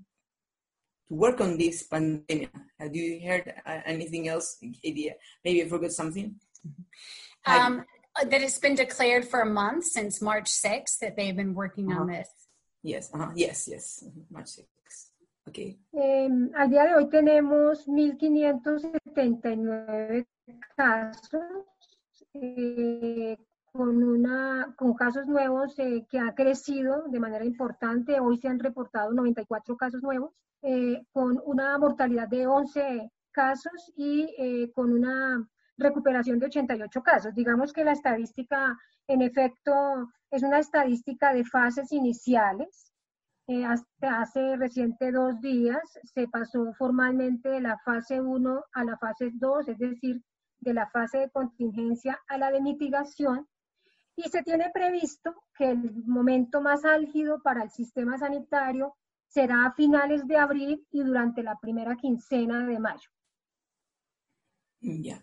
to 1.09 1.17
work 1.17 1.41
on 1.41 1.57
this 1.59 1.85
pandemic. 1.85 2.51
Have 2.79 2.95
you 2.95 3.21
heard 3.27 3.53
uh, 3.67 3.81
anything 3.87 4.29
else, 4.29 4.59
Idea? 4.87 5.15
Maybe 5.45 5.65
I 5.65 5.69
forgot 5.69 5.91
something. 5.93 6.37
Um, 7.47 7.85
that 8.23 8.43
it's 8.43 8.59
been 8.59 8.75
declared 8.75 9.27
for 9.27 9.41
a 9.41 9.47
month 9.47 9.85
since 9.85 10.21
March 10.21 10.51
6th 10.51 10.99
that 11.01 11.17
they've 11.17 11.35
been 11.35 11.55
working 11.55 11.91
uh-huh. 11.91 12.03
on 12.03 12.09
this. 12.09 12.29
Yes, 12.83 13.09
uh-huh. 13.13 13.31
yes, 13.35 13.69
yes, 13.71 14.05
March 14.31 14.47
6th. 14.47 14.67
Okay. 15.49 15.79
Eh, 15.95 16.29
al 16.55 16.71
día 16.71 16.85
de 16.85 16.95
hoy 16.95 17.09
tenemos 17.09 17.89
1.579 17.89 20.27
casos 20.77 21.41
eh, 22.35 23.39
con, 23.73 24.03
una, 24.03 24.75
con 24.77 24.95
casos 24.95 25.27
nuevos 25.27 25.79
eh, 25.79 26.07
que 26.09 26.19
ha 26.19 26.35
crecido 26.35 27.05
de 27.09 27.21
manera 27.21 27.45
importante. 27.45 28.21
Hoy 28.21 28.39
se 28.39 28.49
han 28.49 28.59
reportado 28.59 29.13
94 29.13 29.77
casos 29.77 30.03
nuevos, 30.03 30.33
eh, 30.63 31.03
con 31.13 31.41
una 31.45 31.79
mortalidad 31.79 32.29
de 32.29 32.47
11 32.47 33.11
casos 33.33 33.93
y 33.97 34.35
eh, 34.39 34.71
con 34.75 34.93
una 34.93 35.49
recuperación 35.79 36.39
de 36.39 36.47
88 36.47 37.03
casos. 37.03 37.35
Digamos 37.35 37.73
que 37.73 37.85
la 37.85 37.93
estadística, 37.93 38.77
en 39.07 39.23
efecto, 39.23 39.73
es 40.31 40.43
una 40.43 40.59
estadística 40.59 41.33
de 41.33 41.45
fases 41.45 41.93
iniciales. 41.93 42.93
Eh, 43.47 43.65
hasta 43.65 44.21
hace 44.21 44.57
reciente 44.57 45.11
dos 45.11 45.41
días 45.41 45.83
se 46.05 46.29
pasó 46.29 46.73
formalmente 46.75 47.49
de 47.49 47.61
la 47.61 47.79
fase 47.79 48.21
1 48.21 48.65
a 48.73 48.85
la 48.85 48.97
fase 48.99 49.31
2, 49.33 49.69
es 49.69 49.79
decir, 49.79 50.23
de 50.61 50.75
la 50.75 50.89
fase 50.91 51.19
de 51.19 51.31
contingencia 51.31 52.21
a 52.29 52.39
la 52.39 52.51
de 52.51 52.61
mitigación. 52.61 53.49
Y 54.23 54.29
se 54.29 54.43
tiene 54.43 54.71
previsto 54.73 55.35
que 55.57 55.71
el 55.71 56.05
momento 56.05 56.61
más 56.61 56.85
álgido 56.85 57.41
para 57.43 57.63
el 57.63 57.71
sistema 57.71 58.19
sanitario 58.19 58.95
será 59.29 59.65
a 59.65 59.73
finales 59.73 60.27
de 60.27 60.37
abril 60.37 60.87
y 60.91 61.03
durante 61.03 61.43
la 61.43 61.59
primera 61.59 61.97
quincena 61.97 62.67
de 62.67 62.79
mayo. 62.79 63.09
Yeah. 64.83 65.21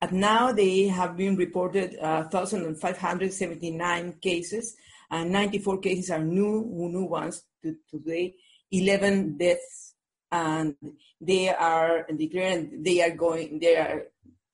And 0.00 0.12
now 0.12 0.52
they 0.52 0.88
have 0.88 1.16
been 1.16 1.36
reported 1.36 1.96
uh, 2.00 2.28
1,579 2.30 4.18
cases, 4.20 4.76
and 5.10 5.32
94 5.32 5.80
cases 5.80 6.10
are 6.10 6.22
new, 6.22 6.64
new 6.64 7.04
ones 7.04 7.42
to, 7.62 7.76
today, 7.90 8.36
11 8.70 9.36
deaths, 9.36 9.94
and 10.30 10.76
they 11.20 11.48
are 11.48 12.06
declaring 12.16 12.82
they 12.84 13.02
are 13.02 13.10
going, 13.16 13.58
they 13.58 13.76
are 13.76 14.04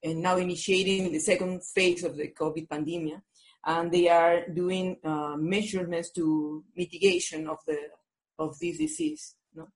now 0.04 0.36
initiating 0.38 1.12
the 1.12 1.20
second 1.20 1.62
phase 1.62 2.02
of 2.02 2.16
the 2.16 2.28
COVID 2.28 2.68
pandemic, 2.68 3.20
and 3.66 3.92
they 3.92 4.08
are 4.08 4.48
doing 4.48 4.96
uh, 5.04 5.36
measurements 5.36 6.10
to 6.12 6.64
mitigation 6.76 7.48
of 7.48 7.58
the 7.66 7.78
of 8.38 8.58
this 8.58 8.78
disease. 8.78 9.34
No? 9.54 9.68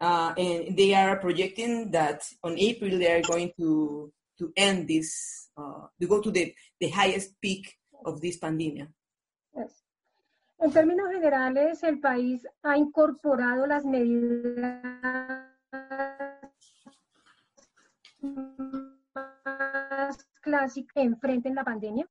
Uh, 0.00 0.32
and 0.36 0.76
they 0.76 0.94
are 0.94 1.16
projecting 1.18 1.90
that 1.90 2.22
on 2.42 2.58
April 2.58 2.98
they 2.98 3.12
are 3.12 3.22
going 3.22 3.52
to 3.58 4.12
to 4.38 4.52
end 4.56 4.88
this, 4.88 5.50
uh, 5.56 5.86
to 6.00 6.06
go 6.06 6.20
to 6.20 6.30
the, 6.30 6.54
the 6.80 6.88
highest 6.88 7.40
peak 7.40 7.74
of 8.04 8.20
this 8.20 8.38
pandemia. 8.38 8.88
Yes. 9.54 9.82
En 10.58 10.72
términos 10.72 11.10
generales, 11.10 11.82
el 11.82 12.00
país 12.00 12.46
ha 12.62 12.76
incorporado 12.76 13.66
las 13.66 13.84
medidas 13.84 14.82
más 19.44 20.26
clásicas 20.40 20.94
que 20.94 21.02
enfrenten 21.02 21.54
la 21.54 21.64
pandemia. 21.64 22.06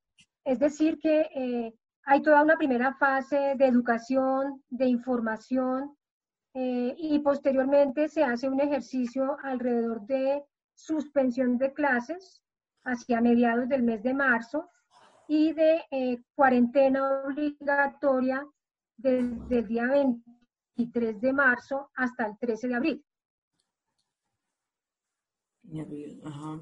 Es 0.46 0.60
decir, 0.60 1.00
que 1.00 1.22
eh, 1.36 1.74
hay 2.06 2.22
toda 2.22 2.44
una 2.44 2.56
primera 2.56 2.94
fase 2.94 3.56
de 3.58 3.66
educación, 3.66 4.64
de 4.70 4.86
información, 4.86 5.96
eh, 6.54 6.96
y 6.98 7.20
posteriormente 7.20 8.08
se 8.08 8.24
hace 8.24 8.48
un 8.48 8.62
ejercicio 8.62 9.38
alrededor 9.44 10.06
de 10.06 10.42
suspensión 10.74 11.58
de 11.58 11.74
clases 11.74 12.42
hacia 12.86 13.20
mediados 13.20 13.68
del 13.68 13.84
mes 13.84 14.04
de 14.04 14.14
marzo 14.14 14.70
y 15.28 15.52
de 15.52 15.84
eh, 15.92 16.22
cuarentena 16.34 17.24
obligatoria 17.26 18.48
desde 18.96 19.60
el 19.60 19.68
día 19.68 19.88
23 19.88 21.20
de 21.20 21.34
marzo 21.34 21.90
hasta 21.96 22.28
el 22.28 22.38
13 22.38 22.68
de 22.70 22.76
abril. 22.76 23.06
Uh 25.74 26.32
-huh. 26.32 26.60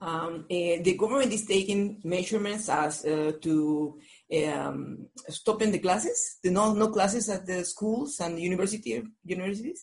um, 0.00 0.46
uh, 0.50 0.82
the 0.82 0.94
government 0.96 1.32
is 1.32 1.46
taking 1.46 2.00
measurements 2.04 2.68
as 2.68 3.04
uh, 3.04 3.32
to 3.40 3.98
um, 4.30 5.08
stopping 5.28 5.72
the 5.72 5.78
classes, 5.78 6.38
the 6.42 6.50
no, 6.50 6.74
no 6.74 6.90
classes 6.90 7.28
at 7.28 7.46
the 7.46 7.64
schools 7.64 8.20
and 8.20 8.38
university 8.38 9.02
universities, 9.24 9.82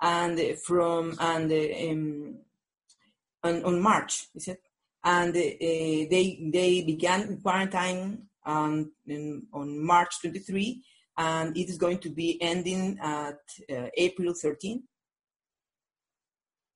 and 0.00 0.38
from 0.66 1.14
and 1.18 1.52
um, 1.52 2.38
on, 3.64 3.80
March, 3.80 4.26
is 4.34 4.48
it? 4.48 4.60
And 5.04 5.36
uh, 5.36 6.08
they 6.10 6.50
they 6.52 6.82
began 6.82 7.40
quarantine 7.40 8.28
on 8.44 8.92
on 9.52 9.84
March 9.84 10.20
23, 10.20 10.82
and 11.16 11.56
it 11.56 11.68
is 11.68 11.78
going 11.78 11.98
to 11.98 12.10
be 12.10 12.40
ending 12.40 12.98
at 13.00 13.38
uh, 13.70 13.88
April 13.96 14.34
13. 14.34 14.82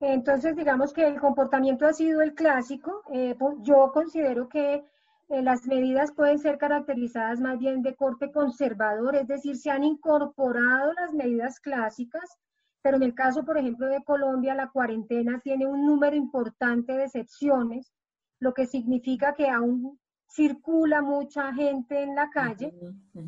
Entonces, 0.01 0.55
digamos 0.57 0.93
que 0.93 1.07
el 1.07 1.19
comportamiento 1.21 1.87
ha 1.87 1.93
sido 1.93 2.21
el 2.21 2.35
clásico. 2.35 3.03
Eh, 3.13 3.37
yo 3.61 3.91
considero 3.93 4.49
que 4.49 4.85
eh, 5.29 5.43
las 5.43 5.67
medidas 5.67 6.13
pueden 6.13 6.39
ser 6.39 6.59
caracterizadas 6.59 7.41
más 7.41 7.59
bien 7.59 7.83
de 7.83 7.97
corte 7.97 8.31
conservador, 8.31 9.17
es 9.17 9.27
decir, 9.27 9.57
se 9.57 9.71
han 9.71 9.83
incorporado 9.83 10.93
las 10.93 11.13
medidas 11.13 11.59
clásicas, 11.59 12.39
pero 12.81 12.97
en 12.97 13.03
el 13.03 13.15
caso, 13.15 13.45
por 13.45 13.59
ejemplo, 13.59 13.89
de 13.89 14.05
Colombia, 14.05 14.55
la 14.55 14.69
cuarentena 14.69 15.41
tiene 15.41 15.67
un 15.67 15.85
número 15.85 16.15
importante 16.15 16.93
de 16.93 17.05
excepciones, 17.05 17.93
lo 18.39 18.55
que 18.55 18.67
significa 18.67 19.35
que 19.35 19.49
aún 19.49 19.99
circula 20.29 21.03
mucha 21.03 21.53
gente 21.55 22.03
en 22.03 22.15
la 22.15 22.29
calle 22.31 22.73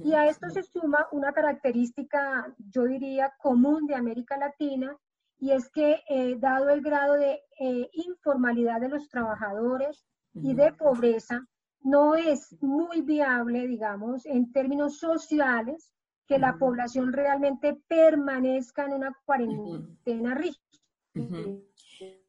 y 0.04 0.12
a 0.12 0.26
esto 0.26 0.50
se 0.50 0.62
suma 0.62 1.06
una 1.12 1.32
característica, 1.32 2.54
yo 2.70 2.84
diría, 2.84 3.32
común 3.38 3.87
de 3.87 3.94
América 3.94 4.37
Latina 4.37 4.96
y 5.40 5.52
es 5.52 5.68
que 5.71 6.02
eh, 6.09 6.37
dado 6.38 6.68
el 6.71 6.80
grado 6.80 7.14
de 7.14 7.40
eh, 7.61 7.88
informalidad 7.92 8.80
de 8.80 8.88
los 8.88 9.09
trabajadores 9.09 10.04
y 10.35 10.54
de 10.54 10.73
pobreza, 10.73 11.47
no 11.80 12.14
es 12.14 12.57
muy 12.61 13.02
viable, 13.02 13.66
digamos, 13.66 14.26
en 14.26 14.52
términos 14.52 14.99
sociales, 14.99 15.92
que 16.26 16.38
la 16.38 16.57
población 16.59 17.12
realmente 17.12 17.78
permanezca 17.88 18.85
en 18.85 18.92
una 18.92 19.12
cuarentena 19.25 20.35
rígida. 20.35 20.62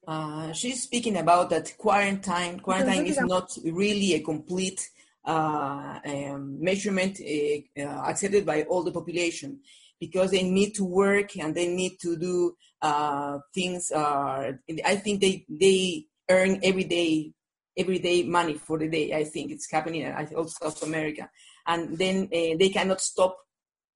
Uh, 0.08 0.51
she's 0.54 0.84
speaking 0.84 1.18
about 1.18 1.50
that 1.50 1.78
quarantine. 1.78 2.60
Quarantine 2.60 3.06
is 3.06 3.20
not 3.20 3.51
really 3.63 4.16
a 4.16 4.22
complete 4.22 4.89
uh, 5.25 6.00
um, 6.04 6.58
measurement 6.60 7.20
uh, 7.20 7.82
uh, 7.82 8.10
accepted 8.10 8.46
by 8.46 8.63
all 8.63 8.84
the 8.84 8.92
population 8.92 9.60
because 10.00 10.32
they 10.32 10.44
need 10.44 10.74
to 10.74 10.86
work 10.86 11.38
and 11.38 11.54
they 11.54 11.68
need 11.68 12.00
to 12.00 12.16
do 12.16 12.56
uh, 12.81 13.39
things. 13.53 13.91
are. 13.91 14.59
I 14.86 14.95
think 14.95 15.21
they 15.21 15.45
they 15.50 16.05
earn 16.29 16.59
every 16.63 16.83
day 16.83 17.33
everyday 17.77 18.24
money 18.24 18.55
for 18.55 18.77
the 18.77 18.89
day. 18.89 19.13
I 19.13 19.24
think 19.24 19.51
it's 19.51 19.71
happening 19.71 20.01
in 20.01 20.13
also 20.36 20.69
South 20.69 20.83
America, 20.83 21.29
and 21.65 21.98
then 21.98 22.27
they 22.29 22.69
cannot 22.69 23.01
stop 23.01 23.38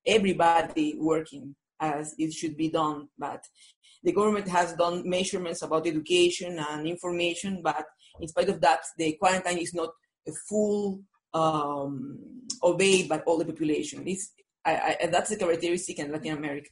everybody 0.05 0.95
working 0.97 1.55
as 1.79 2.15
it 2.17 2.33
should 2.33 2.55
be 2.55 2.69
done. 2.69 3.09
But 3.17 3.45
the 4.03 4.11
government 4.11 4.47
has 4.47 4.73
done 4.73 5.07
measurements 5.07 5.61
about 5.61 5.87
education 5.87 6.59
and 6.59 6.87
information, 6.87 7.61
but 7.63 7.85
in 8.19 8.27
spite 8.27 8.49
of 8.49 8.61
that, 8.61 8.81
the 8.97 9.13
quarantine 9.13 9.57
is 9.57 9.73
not 9.73 9.89
a 10.27 10.31
full 10.31 11.01
um, 11.33 12.19
obeyed 12.61 13.09
by 13.09 13.19
all 13.19 13.37
the 13.37 13.45
population. 13.45 14.03
It's, 14.07 14.31
I, 14.65 14.97
I, 15.01 15.05
that's 15.07 15.31
a 15.31 15.37
characteristic 15.37 15.99
in 15.99 16.11
Latin 16.11 16.37
America 16.37 16.69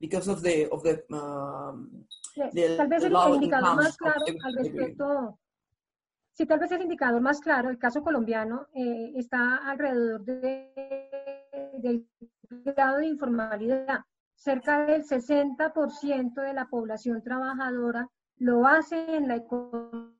because 0.00 0.28
of 0.28 0.42
the 0.42 0.66
of 0.72 0.82
the, 0.82 1.04
um, 1.10 2.06
yes. 2.34 2.52
the 2.54 2.76
tal 2.76 2.88
vez 2.88 3.04
el, 3.04 3.14
el 3.14 3.34
indicador 3.34 3.76
más 3.76 3.96
claro 3.96 4.24
al 4.42 4.54
respecto 4.54 5.38
Sí, 6.32 6.46
tal 6.46 6.58
vez 6.58 6.72
el 6.72 6.80
indicador 6.80 7.20
más 7.20 7.38
claro, 7.38 7.68
el 7.68 7.76
caso 7.76 8.02
colombiano, 8.02 8.68
eh, 8.72 9.12
está 9.16 9.56
alrededor 9.56 10.24
de, 10.24 10.72
del 11.82 12.08
grado 12.64 12.96
de 12.96 13.08
informalidad. 13.08 14.00
Cerca 14.36 14.86
del 14.86 15.04
60% 15.04 16.40
de 16.40 16.54
la 16.54 16.66
población 16.66 17.22
trabajadora 17.22 18.08
lo 18.38 18.66
hace 18.66 19.16
en 19.16 19.28
la 19.28 19.36
economía 19.36 20.14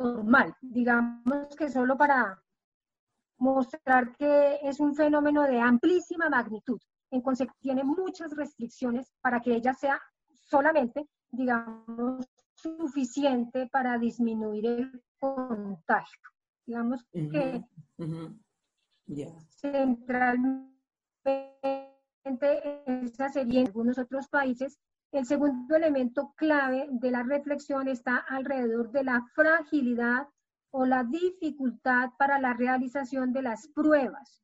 normal. 0.00 0.54
Digamos 0.60 1.54
que 1.56 1.68
solo 1.68 1.96
para 1.96 2.42
mostrar 3.38 4.16
que 4.16 4.58
es 4.62 4.80
un 4.80 4.94
fenómeno 4.94 5.42
de 5.42 5.60
amplísima 5.60 6.28
magnitud. 6.28 6.80
En 7.10 7.22
consecuencia, 7.22 7.60
tiene 7.60 7.84
muchas 7.84 8.36
restricciones 8.36 9.12
para 9.20 9.40
que 9.40 9.54
ella 9.54 9.72
sea 9.74 10.00
solamente 10.32 11.08
digamos, 11.30 12.26
suficiente 12.54 13.68
para 13.70 13.98
disminuir 13.98 14.66
el 14.66 15.02
contagio. 15.18 16.20
Digamos 16.66 17.04
que 17.12 17.64
centralmente 19.48 20.72
esa 22.86 23.28
sería 23.30 23.60
en 23.60 23.66
algunos 23.68 23.98
otros 23.98 24.28
países. 24.28 24.78
El 25.10 25.24
segundo 25.24 25.76
elemento 25.76 26.34
clave 26.36 26.86
de 26.90 27.10
la 27.10 27.22
reflexión 27.22 27.88
está 27.88 28.16
alrededor 28.16 28.90
de 28.90 29.04
la 29.04 29.24
fragilidad 29.34 30.28
o 30.70 30.86
la 30.86 31.04
dificultad 31.04 32.10
para 32.18 32.38
la 32.38 32.54
realización 32.54 33.32
de 33.32 33.42
las 33.42 33.68
pruebas. 33.68 34.42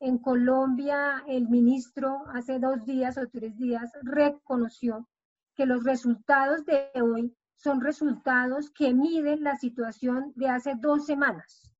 En 0.00 0.18
Colombia, 0.18 1.22
el 1.26 1.48
ministro 1.48 2.24
hace 2.32 2.58
dos 2.58 2.84
días 2.86 3.18
o 3.18 3.28
tres 3.28 3.56
días 3.58 3.92
reconoció 4.02 5.06
que 5.54 5.66
los 5.66 5.84
resultados 5.84 6.64
de 6.64 6.90
hoy 7.02 7.36
son 7.54 7.82
resultados 7.82 8.70
que 8.70 8.94
miden 8.94 9.44
la 9.44 9.56
situación 9.56 10.32
de 10.36 10.48
hace 10.48 10.74
dos 10.76 11.04
semanas, 11.04 11.70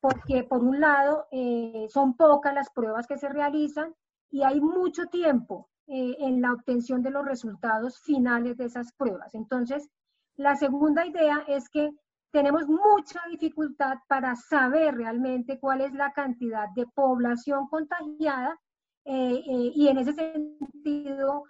porque 0.00 0.44
por 0.44 0.64
un 0.64 0.80
lado 0.80 1.26
eh, 1.30 1.86
son 1.90 2.16
pocas 2.16 2.54
las 2.54 2.70
pruebas 2.70 3.06
que 3.06 3.18
se 3.18 3.28
realizan 3.28 3.94
y 4.30 4.42
hay 4.42 4.60
mucho 4.60 5.06
tiempo 5.06 5.68
eh, 5.86 6.16
en 6.20 6.40
la 6.40 6.52
obtención 6.54 7.02
de 7.02 7.10
los 7.10 7.26
resultados 7.26 8.00
finales 8.00 8.56
de 8.56 8.64
esas 8.64 8.92
pruebas. 8.92 9.34
Entonces, 9.34 9.90
la 10.36 10.56
segunda 10.56 11.04
idea 11.04 11.44
es 11.46 11.68
que 11.68 11.90
tenemos 12.30 12.66
mucha 12.68 13.20
dificultad 13.30 13.98
para 14.08 14.36
saber 14.36 14.94
realmente 14.94 15.58
cuál 15.58 15.80
es 15.80 15.92
la 15.92 16.12
cantidad 16.12 16.68
de 16.74 16.86
población 16.86 17.66
contagiada 17.68 18.58
eh, 19.04 19.42
eh, 19.46 19.72
y 19.74 19.88
en 19.88 19.98
ese 19.98 20.12
sentido, 20.12 21.44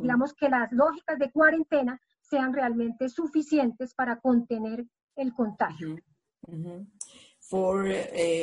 digamos 0.00 0.34
que 0.34 0.48
las 0.48 0.70
lógicas 0.72 1.18
de 1.18 1.30
cuarentena 1.30 2.00
sean 2.20 2.52
realmente 2.52 3.08
suficientes 3.08 3.94
para 3.94 4.20
contener 4.20 4.84
el 5.14 5.34
contagio. 5.34 5.96
For 7.40 7.86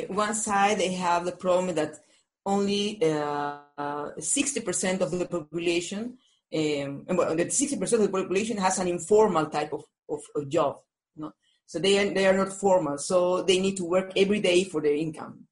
one 0.08 0.34
side, 0.34 0.78
they 0.78 0.94
have 0.94 1.24
the 1.24 1.36
problem 1.36 1.74
that 1.74 2.00
only 2.46 2.98
60% 3.00 5.00
of 5.00 5.10
the 5.10 5.26
population, 5.26 6.18
um, 6.52 7.04
well, 7.08 7.36
that 7.36 7.48
60% 7.48 7.92
of 7.92 8.00
the 8.00 8.08
population 8.08 8.58
has 8.58 8.78
an 8.78 8.88
informal 8.88 9.46
type 9.46 9.72
of, 9.72 9.84
of, 10.08 10.20
of 10.34 10.48
job. 10.48 10.80
No? 11.16 11.32
So 11.66 11.78
they 11.78 11.98
are, 11.98 12.12
they 12.12 12.26
are 12.26 12.36
not 12.36 12.52
formal. 12.52 12.98
So 12.98 13.42
they 13.42 13.58
need 13.58 13.76
to 13.78 13.84
work 13.84 14.12
every 14.16 14.40
day 14.40 14.64
for 14.64 14.80
their 14.80 14.94
income. 14.94 15.46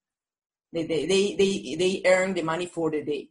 They, 0.73 0.87
they, 0.87 1.07
they, 1.07 1.35
they, 1.37 1.75
they 1.79 2.03
earn 2.07 2.35
the 2.35 2.43
money 2.43 2.67
for 2.67 2.91
the 2.91 3.03
day. 3.03 3.29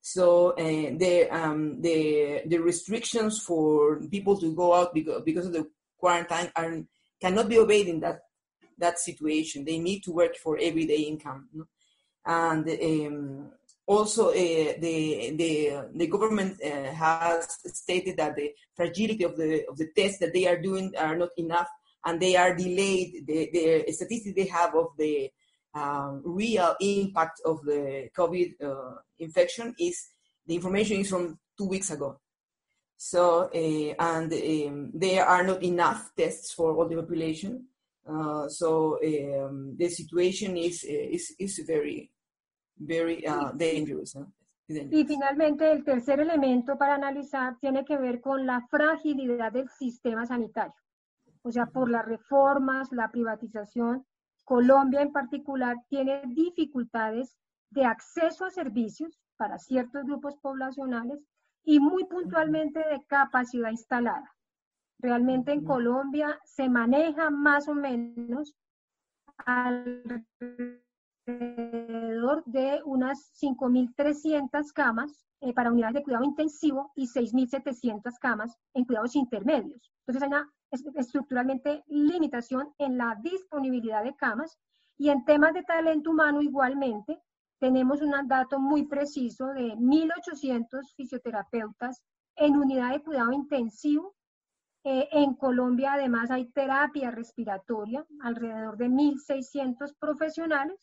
So 0.00 0.50
uh, 0.50 0.98
the, 0.98 1.28
um, 1.30 1.80
the, 1.80 2.42
the 2.46 2.58
restrictions 2.58 3.40
for 3.40 4.00
people 4.10 4.38
to 4.38 4.54
go 4.54 4.74
out 4.74 4.92
because, 4.92 5.22
because 5.24 5.46
of 5.46 5.52
the 5.52 5.66
quarantine 5.98 6.50
are, 6.54 6.82
cannot 7.20 7.48
be 7.48 7.58
obeyed 7.58 7.88
in 7.88 8.00
that, 8.00 8.20
that 8.78 8.98
situation. 8.98 9.64
They 9.64 9.78
need 9.78 10.04
to 10.04 10.12
work 10.12 10.36
for 10.36 10.58
everyday 10.60 11.02
income. 11.02 11.48
And 12.26 12.68
um, 12.68 13.52
also 13.86 14.28
uh, 14.28 14.32
the, 14.32 15.34
the, 15.36 15.88
the 15.94 16.06
government 16.06 16.60
uh, 16.62 16.92
has 16.92 17.58
stated 17.66 18.16
that 18.18 18.36
the 18.36 18.52
fragility 18.74 19.24
of 19.24 19.36
the, 19.36 19.66
of 19.68 19.76
the 19.76 19.88
tests 19.96 20.18
that 20.18 20.32
they 20.32 20.46
are 20.46 20.60
doing 20.60 20.92
are 20.98 21.16
not 21.16 21.30
enough 21.36 21.68
and 22.04 22.20
they 22.20 22.36
are 22.36 22.54
delayed. 22.54 23.26
The, 23.26 23.50
the 23.52 23.92
statistics 23.92 24.34
they 24.34 24.46
have 24.46 24.74
of 24.74 24.88
the 24.98 25.30
um, 25.74 26.22
real 26.24 26.76
impact 26.80 27.40
of 27.44 27.64
the 27.64 28.08
COVID 28.16 28.62
uh, 28.62 28.96
infection 29.18 29.74
is 29.78 30.10
the 30.46 30.54
information 30.54 31.00
is 31.00 31.10
from 31.10 31.38
two 31.56 31.66
weeks 31.66 31.90
ago. 31.90 32.20
So, 32.96 33.50
uh, 33.54 33.94
and 33.98 34.32
um, 34.32 34.90
there 34.94 35.26
are 35.26 35.44
not 35.44 35.62
enough 35.62 36.10
tests 36.16 36.52
for 36.52 36.74
all 36.74 36.88
the 36.88 36.96
population. 36.96 37.66
Uh, 38.08 38.48
so 38.48 38.98
um, 39.02 39.74
the 39.76 39.88
situation 39.88 40.56
is, 40.56 40.84
is, 40.84 41.34
is 41.38 41.62
very 41.66 42.10
very 42.78 43.26
uh, 43.26 43.52
dangerous. 43.52 44.16
Y 44.66 45.04
finalmente, 45.04 45.70
el 45.70 45.84
tercer 45.84 46.20
elemento 46.20 46.78
para 46.78 46.94
analizar 46.94 47.58
tiene 47.60 47.84
que 47.84 47.98
ver 47.98 48.20
con 48.20 48.46
la 48.46 48.66
fragilidad 48.70 49.52
del 49.52 49.68
sistema 49.68 50.24
sanitario. 50.24 50.74
O 51.44 51.52
sea, 51.52 51.66
por 51.66 51.90
las 51.90 52.06
reformas, 52.06 52.90
la 52.90 53.10
privatización, 53.10 54.06
Colombia 54.44 55.02
en 55.02 55.12
particular 55.12 55.76
tiene 55.88 56.22
dificultades 56.26 57.36
de 57.70 57.84
acceso 57.84 58.46
a 58.46 58.50
servicios 58.50 59.20
para 59.36 59.58
ciertos 59.58 60.04
grupos 60.04 60.36
poblacionales 60.38 61.22
y 61.62 61.80
muy 61.80 62.04
puntualmente 62.04 62.80
de 62.80 63.04
capacidad 63.06 63.70
instalada. 63.70 64.34
Realmente 64.98 65.52
en 65.52 65.64
Colombia 65.64 66.38
se 66.44 66.68
maneja 66.68 67.30
más 67.30 67.68
o 67.68 67.74
menos 67.74 68.54
al 69.44 70.24
alrededor 71.26 72.42
de 72.46 72.80
unas 72.84 73.32
5.300 73.40 74.72
camas 74.72 75.26
eh, 75.40 75.52
para 75.52 75.70
unidades 75.70 75.94
de 75.94 76.02
cuidado 76.02 76.24
intensivo 76.24 76.92
y 76.94 77.06
6.700 77.06 78.18
camas 78.20 78.56
en 78.74 78.84
cuidados 78.84 79.16
intermedios. 79.16 79.92
Entonces 80.00 80.22
hay 80.22 80.28
una 80.28 80.50
estructuralmente 80.74 81.84
limitación 81.86 82.72
en 82.78 82.98
la 82.98 83.18
disponibilidad 83.22 84.04
de 84.04 84.14
camas 84.16 84.58
y 84.96 85.08
en 85.08 85.24
temas 85.24 85.54
de 85.54 85.62
talento 85.62 86.10
humano 86.10 86.40
igualmente 86.40 87.20
tenemos 87.58 88.02
un 88.02 88.12
dato 88.28 88.58
muy 88.58 88.86
preciso 88.86 89.46
de 89.48 89.74
1.800 89.76 90.94
fisioterapeutas 90.96 92.02
en 92.36 92.56
unidad 92.56 92.92
de 92.92 93.02
cuidado 93.02 93.32
intensivo. 93.32 94.14
Eh, 94.84 95.08
en 95.12 95.34
Colombia 95.34 95.94
además 95.94 96.30
hay 96.30 96.50
terapia 96.50 97.10
respiratoria, 97.10 98.04
alrededor 98.20 98.76
de 98.76 98.88
1.600 98.88 99.96
profesionales 99.98 100.78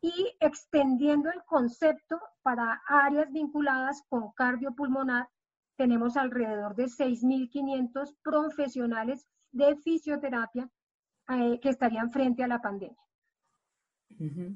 y 0.00 0.36
extendiendo 0.38 1.30
el 1.30 1.42
concepto 1.44 2.20
para 2.42 2.82
áreas 2.86 3.32
vinculadas 3.32 4.02
con 4.08 4.32
cardiopulmonar, 4.32 5.28
tenemos 5.76 6.16
alrededor 6.16 6.74
de 6.74 6.84
6.500 6.84 8.14
profesionales 8.22 9.26
de 9.52 9.76
fisioterapia 9.76 10.68
eh, 11.28 11.58
que 11.60 11.70
estarían 11.70 12.10
frente 12.10 12.42
a 12.42 12.48
la 12.48 12.60
pandemia. 12.60 12.96
Mm 14.18 14.30
-hmm. 14.30 14.50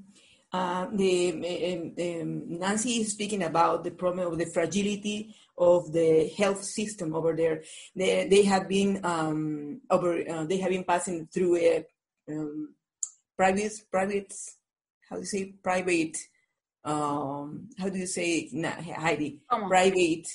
uh, 0.52 0.96
the, 0.96 1.32
um, 1.74 1.94
um, 1.98 2.58
Nancy 2.58 3.00
is 3.00 3.12
speaking 3.12 3.42
about 3.42 3.82
the 3.82 3.90
problem 3.90 4.26
of 4.26 4.38
the 4.38 4.46
fragility 4.46 5.34
of 5.56 5.90
the 5.92 6.28
health 6.36 6.62
system 6.62 7.14
over 7.14 7.34
there. 7.34 7.62
They, 7.94 8.28
they 8.28 8.44
have 8.44 8.66
been 8.68 9.04
um, 9.04 9.80
over. 9.90 10.20
Uh, 10.28 10.46
they 10.46 10.58
have 10.60 10.70
been 10.70 10.84
passing 10.84 11.26
through 11.26 11.56
a 11.56 11.84
um, 12.28 12.74
private 13.38 13.72
private 13.90 14.34
how 15.08 15.16
do 15.16 15.22
you 15.22 15.26
say 15.26 15.54
private 15.62 16.16
um 16.84 17.68
how 17.78 17.88
do 17.88 17.98
you 17.98 18.06
say 18.06 18.50
Heidi 18.96 19.40
private 19.68 20.26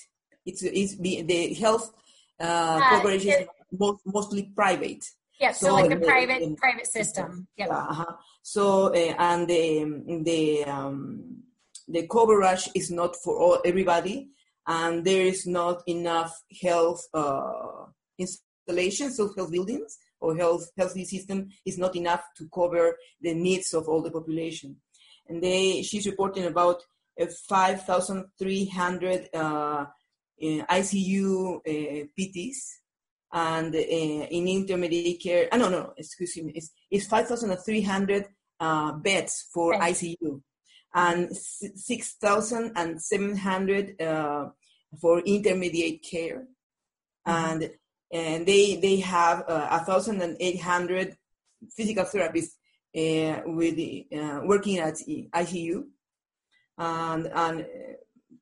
it's 0.45 0.63
it's 0.63 0.95
the 0.97 1.53
health 1.53 1.93
uh, 2.39 2.43
uh 2.43 2.89
coverage 2.89 3.25
is 3.25 3.47
most, 3.77 4.01
mostly 4.05 4.51
private 4.55 5.03
yeah 5.39 5.51
so, 5.51 5.67
so 5.67 5.73
like 5.73 5.91
a 5.91 5.97
private 5.97 6.39
the, 6.39 6.55
private 6.55 6.87
system 6.87 7.47
yeah 7.57 7.67
uh-huh. 7.67 8.13
so 8.41 8.93
uh, 8.93 9.15
and 9.19 9.47
the 9.47 10.21
the 10.23 10.63
um 10.65 11.43
the 11.87 12.07
coverage 12.07 12.69
is 12.75 12.91
not 12.91 13.15
for 13.15 13.37
all 13.37 13.59
everybody 13.65 14.29
and 14.67 15.03
there 15.03 15.25
is 15.25 15.45
not 15.45 15.81
enough 15.87 16.33
health 16.61 17.05
uh 17.13 17.85
installations 18.17 19.19
of 19.19 19.35
health 19.35 19.51
buildings 19.51 19.97
or 20.23 20.35
health 20.37 20.71
healthy 20.77 21.05
system 21.05 21.49
is 21.65 21.77
not 21.77 21.95
enough 21.95 22.23
to 22.37 22.47
cover 22.53 22.97
the 23.21 23.33
needs 23.33 23.73
of 23.73 23.87
all 23.87 24.01
the 24.01 24.09
population. 24.09 24.77
And 25.27 25.43
they, 25.43 25.81
she's 25.83 26.05
reporting 26.05 26.45
about 26.45 26.81
uh, 27.21 27.25
5,300 27.47 29.29
uh, 29.33 29.85
ICU 30.41 31.57
uh, 31.57 32.07
PTs 32.17 32.57
and 33.31 33.75
uh, 33.75 33.79
in 33.79 34.47
intermediate 34.47 35.21
care. 35.21 35.49
Oh, 35.51 35.57
no, 35.57 35.69
no, 35.69 35.93
excuse 35.97 36.37
me. 36.37 36.53
It's, 36.55 36.71
it's 36.91 37.07
5,300 37.07 38.25
uh, 38.59 38.91
beds 38.93 39.47
for. 39.53 39.73
ICU 39.73 40.41
and 40.93 41.35
6,700 41.35 44.01
uh, 44.01 44.49
for 44.99 45.21
intermediate 45.21 46.03
care. 46.03 46.45
And 47.25 47.71
and 48.11 48.45
they 48.45 48.75
they 48.75 48.97
have 48.97 49.45
uh, 49.47 49.79
1,800 49.87 51.17
physical 51.75 52.05
therapists 52.05 52.51
uh, 52.95 53.41
with 53.45 53.79
uh, 54.15 54.41
working 54.43 54.77
at 54.77 54.93
ICU, 54.95 55.85
and 56.77 57.27
and 57.27 57.65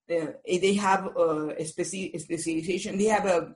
uh, 0.09 0.31
they 0.45 0.73
have 0.75 1.05
a 1.05 1.55
speci- 1.61 2.19
specialization. 2.19 2.97
They 2.97 3.05
have 3.05 3.25
a 3.25 3.55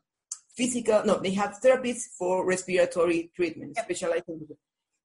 physical 0.56 1.04
no, 1.06 1.20
they 1.20 1.32
have 1.32 1.60
therapists 1.64 2.08
for 2.18 2.46
respiratory 2.46 3.32
treatment, 3.36 3.74
yep. 3.76 3.86
specialized, 3.86 4.24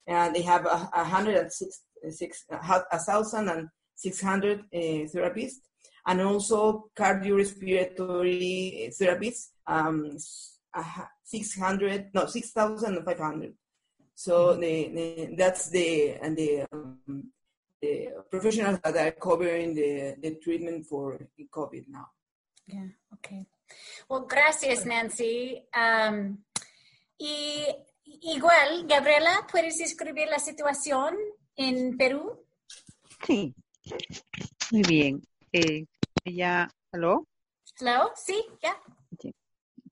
and 0.07 0.35
they 0.35 0.41
have 0.41 0.65
a, 0.65 0.89
a 0.93 1.03
hundred 1.03 1.35
and 1.37 1.51
six, 1.51 1.81
six 2.09 2.45
a 2.49 2.99
thousand 2.99 3.49
and 3.49 3.67
six 3.95 4.21
hundred 4.21 4.61
uh, 4.73 5.07
therapists, 5.13 5.59
and 6.05 6.21
also 6.21 6.89
cardiorespiratory 6.97 8.89
therapists. 8.99 9.49
Um, 9.67 10.17
600, 11.31 12.09
no, 12.13 12.25
6,500. 12.25 13.53
So 14.15 14.49
mm-hmm. 14.49 14.61
the, 14.61 14.89
the, 14.95 15.35
that's 15.37 15.69
the, 15.69 16.15
and 16.21 16.37
the, 16.37 16.65
um, 16.71 17.31
the 17.81 18.09
professionals 18.29 18.79
that 18.83 18.95
are 18.95 19.11
covering 19.11 19.73
the, 19.73 20.15
the 20.21 20.35
treatment 20.35 20.85
for 20.85 21.19
COVID 21.49 21.87
now. 21.87 22.07
Yeah, 22.67 22.89
okay. 23.15 23.47
Well, 24.07 24.25
gracias, 24.27 24.85
Nancy. 24.85 25.63
Um, 25.75 26.43
y 27.17 27.65
igual, 28.21 28.87
Gabriela, 28.87 29.47
¿puedes 29.51 29.77
describir 29.77 30.27
la 30.27 30.39
situación 30.39 31.15
en 31.55 31.97
Perú? 31.97 32.45
Sí, 33.25 33.53
muy 34.71 34.81
bien. 34.83 35.21
Eh, 35.51 35.85
ya, 36.25 36.69
¿aló? 36.91 37.27
¿Hello? 37.79 38.11
Sí, 38.15 38.45
ya. 38.61 38.79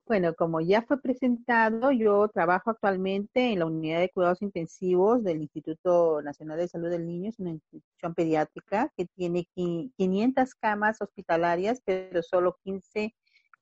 Bueno, 0.09 0.33
como 0.33 0.59
ya 0.59 0.81
fue 0.81 0.99
presentado, 0.99 1.91
yo 1.91 2.27
trabajo 2.29 2.71
actualmente 2.71 3.51
en 3.53 3.59
la 3.59 3.67
unidad 3.67 3.99
de 3.99 4.09
cuidados 4.09 4.41
intensivos 4.41 5.23
del 5.23 5.39
Instituto 5.43 6.23
Nacional 6.23 6.57
de 6.57 6.67
Salud 6.67 6.89
del 6.89 7.05
Niño, 7.05 7.29
es 7.29 7.37
una 7.37 7.51
institución 7.51 8.15
pediátrica 8.15 8.91
que 8.97 9.05
tiene 9.05 9.47
500 9.53 10.55
camas 10.55 10.99
hospitalarias, 10.99 11.83
pero 11.85 12.23
solo 12.23 12.57
15 12.63 13.13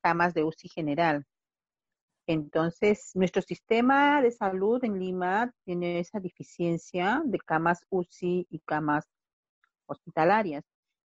camas 0.02 0.34
de 0.34 0.46
UCI 0.46 0.70
general. 0.70 1.26
Entonces, 2.28 3.12
nuestro 3.14 3.42
sistema 3.42 4.22
de 4.22 4.32
salud 4.32 4.82
en 4.86 5.00
Lima 5.00 5.52
tiene 5.66 6.00
esa 6.00 6.22
deficiencia 6.22 7.22
de 7.26 7.40
camas 7.40 7.82
UCI 7.90 8.48
y 8.50 8.60
camas 8.60 9.04
hospitalarias. 9.86 10.64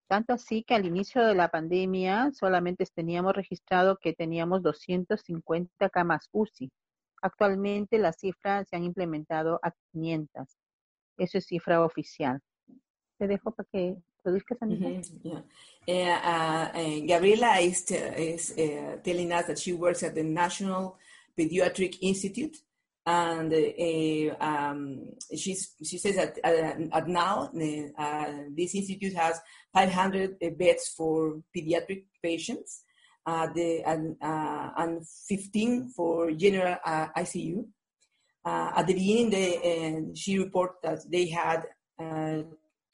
Tanto 0.07 0.33
así 0.33 0.63
que 0.63 0.75
al 0.75 0.85
inicio 0.85 1.25
de 1.25 1.33
la 1.33 1.49
pandemia 1.49 2.31
solamente 2.31 2.85
teníamos 2.93 3.33
registrado 3.33 3.97
que 3.97 4.13
teníamos 4.13 4.61
250 4.61 5.89
camas 5.89 6.29
UCI. 6.31 6.71
Actualmente 7.21 7.97
las 7.97 8.17
cifras 8.17 8.67
se 8.69 8.75
han 8.75 8.83
implementado 8.83 9.59
a 9.63 9.71
500. 9.93 10.47
Eso 11.17 11.37
es 11.37 11.45
cifra 11.45 11.83
oficial. 11.83 12.39
Te 13.17 13.27
dejo 13.27 13.51
para 13.51 13.67
que 13.71 13.95
produzcas, 14.21 14.61
Anita. 14.61 14.89
Mm 14.89 15.01
yeah. 15.87 16.71
uh, 16.73 16.77
uh, 16.77 17.07
Gabriela 17.07 17.61
is, 17.61 17.89
is 17.89 18.51
uh, 18.57 18.97
telling 19.03 19.31
us 19.31 19.45
that 19.47 19.57
she 19.57 19.73
works 19.73 20.03
at 20.03 20.13
the 20.13 20.23
National 20.23 20.97
Pediatric 21.37 21.97
Institute 22.01 22.57
and 23.05 23.53
uh, 23.53 24.43
um, 24.43 25.09
she 25.35 25.53
says 25.53 26.15
that 26.15 26.39
uh, 26.43 26.97
at 26.97 27.07
now 27.07 27.51
uh, 27.97 28.33
this 28.57 28.73
institute 28.73 29.13
has 29.13 29.39
500 29.73 30.37
beds 30.57 30.91
for 30.97 31.41
pediatric 31.55 32.05
patients 32.23 32.81
the, 33.25 33.83
and, 33.85 34.15
and 34.21 35.07
15 35.27 35.89
for 35.95 36.31
general 36.31 36.77
ICU. 36.85 37.65
at 38.45 38.87
the 38.87 38.93
beginning, 38.93 39.29
they, 39.29 40.11
she 40.15 40.39
reported 40.39 40.77
that 40.83 40.99
they 41.11 41.27
had 41.27 41.65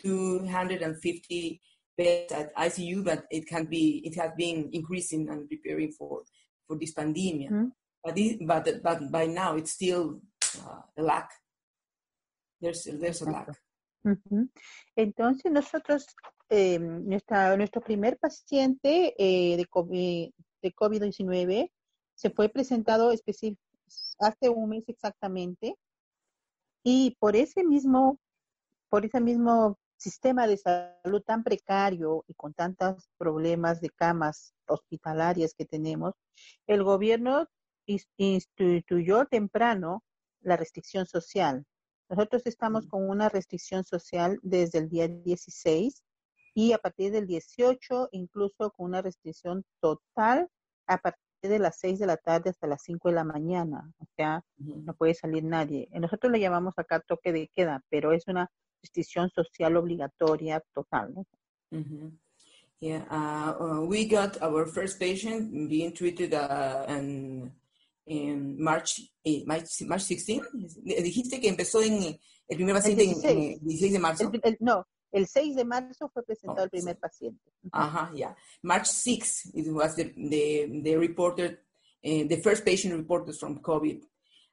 250 0.01 1.61
beds 1.97 2.33
at 2.33 2.55
ICU, 2.55 3.03
but 3.05 3.23
it 3.31 3.47
can 3.47 3.65
be 3.65 4.01
it 4.03 4.15
has 4.19 4.31
been 4.37 4.69
increasing 4.73 5.29
and 5.29 5.47
preparing 5.47 5.91
for 5.91 6.23
for 6.67 6.77
this 6.77 6.93
pandemic. 6.93 7.49
Mm 7.49 7.57
-hmm. 7.57 7.80
But, 8.03 8.15
this, 8.15 8.37
but, 8.41 8.67
but 8.83 9.11
by 9.11 9.27
now 9.27 9.55
it's 9.55 9.71
still 9.71 10.21
uh, 10.65 10.81
a 10.97 11.01
lack. 11.01 11.29
There's, 12.59 12.83
there's 12.83 13.21
a 13.21 13.29
lack. 13.29 13.47
Entonces 14.95 15.51
nosotros, 15.51 16.07
eh, 16.49 16.79
nuestra, 16.79 17.55
nuestro 17.55 17.81
primer 17.81 18.17
paciente 18.17 19.13
eh, 19.17 19.57
de 19.57 19.67
COVID-19 19.67 20.33
de 20.61 20.71
COVID 20.73 21.69
se 22.15 22.29
fue 22.29 22.49
presentado 22.49 23.11
hace 24.19 24.49
un 24.49 24.69
mes 24.69 24.83
exactamente 24.87 25.75
y 26.83 27.15
por 27.19 27.35
ese 27.35 27.63
mismo, 27.63 28.19
por 28.89 29.05
ese 29.05 29.21
mismo 29.21 29.77
sistema 29.97 30.47
de 30.47 30.57
salud 30.57 31.21
tan 31.21 31.43
precario 31.43 32.23
y 32.27 32.33
con 32.33 32.53
tantos 32.53 33.09
problemas 33.17 33.81
de 33.81 33.89
camas 33.89 34.53
hospitalarias 34.67 35.53
que 35.53 35.65
tenemos, 35.65 36.15
el 36.65 36.83
gobierno 36.83 37.47
instituyó 38.17 39.25
temprano 39.25 40.03
la 40.41 40.57
restricción 40.57 41.05
social. 41.05 41.65
Nosotros 42.09 42.45
estamos 42.45 42.87
con 42.87 43.09
una 43.09 43.29
restricción 43.29 43.83
social 43.83 44.39
desde 44.41 44.79
el 44.79 44.89
día 44.89 45.07
16 45.07 46.03
y 46.53 46.73
a 46.73 46.77
partir 46.77 47.11
del 47.11 47.27
18 47.27 48.09
incluso 48.11 48.71
con 48.71 48.87
una 48.87 49.01
restricción 49.01 49.63
total 49.79 50.49
a 50.87 50.97
partir 50.97 51.19
de 51.41 51.59
las 51.59 51.79
6 51.79 51.99
de 51.99 52.07
la 52.07 52.17
tarde 52.17 52.49
hasta 52.49 52.67
las 52.67 52.83
5 52.83 53.09
de 53.09 53.15
la 53.15 53.23
mañana. 53.23 53.91
O 53.99 54.05
sea, 54.15 54.43
no 54.57 54.93
puede 54.93 55.13
salir 55.13 55.43
nadie. 55.43 55.87
Nosotros 55.93 56.31
le 56.31 56.39
llamamos 56.39 56.73
acá 56.77 56.99
toque 56.99 57.31
de 57.31 57.49
queda, 57.55 57.81
pero 57.89 58.11
es 58.11 58.27
una 58.27 58.51
restricción 58.81 59.29
social 59.29 59.77
obligatoria 59.77 60.61
total. 60.73 61.13
¿no? 61.13 61.25
Mm 61.71 61.83
-hmm. 61.83 62.19
Yeah, 62.81 63.05
uh, 63.11 63.53
uh, 63.63 63.85
we 63.85 64.05
got 64.05 64.41
our 64.41 64.65
first 64.65 64.99
patient 64.99 65.69
being 65.69 65.93
treated 65.93 66.33
uh, 66.33 66.83
and 66.87 67.51
en 68.11 68.57
March, 68.57 69.13
eh, 69.23 69.43
March, 69.45 69.81
March 69.87 70.07
16. 70.07 70.41
Dijiste 70.83 71.39
que 71.39 71.47
empezó 71.47 71.81
en 71.81 72.19
el 72.47 72.55
primer 72.57 72.75
paciente 72.75 73.03
el 73.03 73.09
16. 73.09 73.33
en, 73.33 73.53
el 73.53 73.59
16 73.61 73.93
de 73.93 73.99
marzo. 73.99 74.31
El, 74.33 74.41
el, 74.43 74.57
no, 74.59 74.85
el 75.11 75.27
6 75.27 75.55
de 75.55 75.65
marzo 75.65 76.09
fue 76.13 76.23
presentado 76.23 76.61
oh, 76.61 76.65
el 76.65 76.69
primer 76.69 76.95
sí. 76.95 77.01
paciente. 77.01 77.51
Ajá, 77.71 78.09
-huh, 78.11 78.17
yeah. 78.17 78.35
March 78.63 78.87
6, 78.87 79.51
it 79.53 79.67
was 79.67 79.95
the, 79.95 80.13
the, 80.15 80.81
the 80.83 80.97
reported, 80.97 81.59
uh, 82.03 82.27
the 82.27 82.41
first 82.43 82.65
patient 82.65 82.93
reported 82.93 83.35
from 83.35 83.61
COVID. 83.61 84.01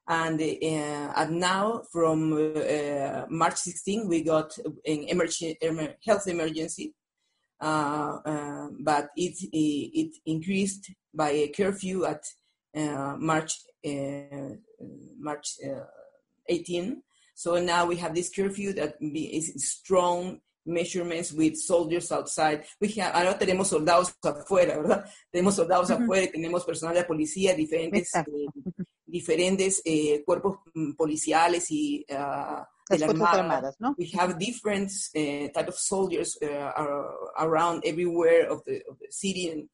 And, 0.06 0.40
uh, 0.40 1.12
and 1.16 1.38
now, 1.38 1.82
from 1.92 2.32
uh, 2.32 3.26
March 3.28 3.56
16, 3.56 4.08
we 4.08 4.22
got 4.22 4.56
an 4.86 5.04
emergency, 5.08 5.58
health 6.06 6.26
emergency. 6.26 6.94
Uh, 7.60 8.20
uh, 8.24 8.68
but 8.80 9.10
it, 9.16 9.36
it 9.52 10.16
increased 10.24 10.92
by 11.12 11.30
a 11.30 11.48
curfew 11.48 12.04
at 12.04 12.22
March 12.74 13.60
uh, 13.86 14.54
March 15.18 15.56
uh, 15.64 15.84
18. 16.48 17.02
So 17.34 17.60
now 17.60 17.86
we 17.86 17.96
have 17.96 18.14
this 18.14 18.30
curfew 18.30 18.72
that 18.74 18.96
is 19.00 19.52
strong 19.64 20.40
measurements 20.66 21.32
with 21.32 21.56
soldiers 21.56 22.10
outside. 22.12 22.64
We 22.80 22.88
have, 22.98 23.14
ahora 23.14 23.38
tenemos 23.38 23.68
soldados 23.68 24.14
afuera, 24.22 24.76
¿verdad? 24.76 25.04
Tenemos 25.32 25.54
soldados 25.54 25.90
uh 25.90 25.96
-huh. 25.96 26.02
afuera 26.02 26.30
tenemos 26.30 26.64
personal 26.64 26.94
de 26.94 27.04
policía, 27.04 27.54
diferentes, 27.54 28.14
eh, 28.14 28.46
diferentes 29.06 29.80
eh, 29.84 30.22
cuerpos 30.24 30.58
mm, 30.74 30.92
policiales 30.94 31.70
y 31.70 32.04
uh, 32.10 32.64
de 32.90 32.98
la 32.98 33.06
Armada. 33.06 33.38
Armadas, 33.38 33.76
¿no? 33.78 33.94
We 33.96 34.10
have 34.18 34.34
different 34.38 34.90
uh, 35.14 35.48
type 35.52 35.68
of 35.68 35.76
soldiers 35.76 36.36
uh, 36.42 36.72
around 37.38 37.84
everywhere 37.84 38.50
of 38.50 38.62
the, 38.64 38.82
of 38.88 38.98
the 38.98 39.10
city 39.10 39.50
and 39.50 39.68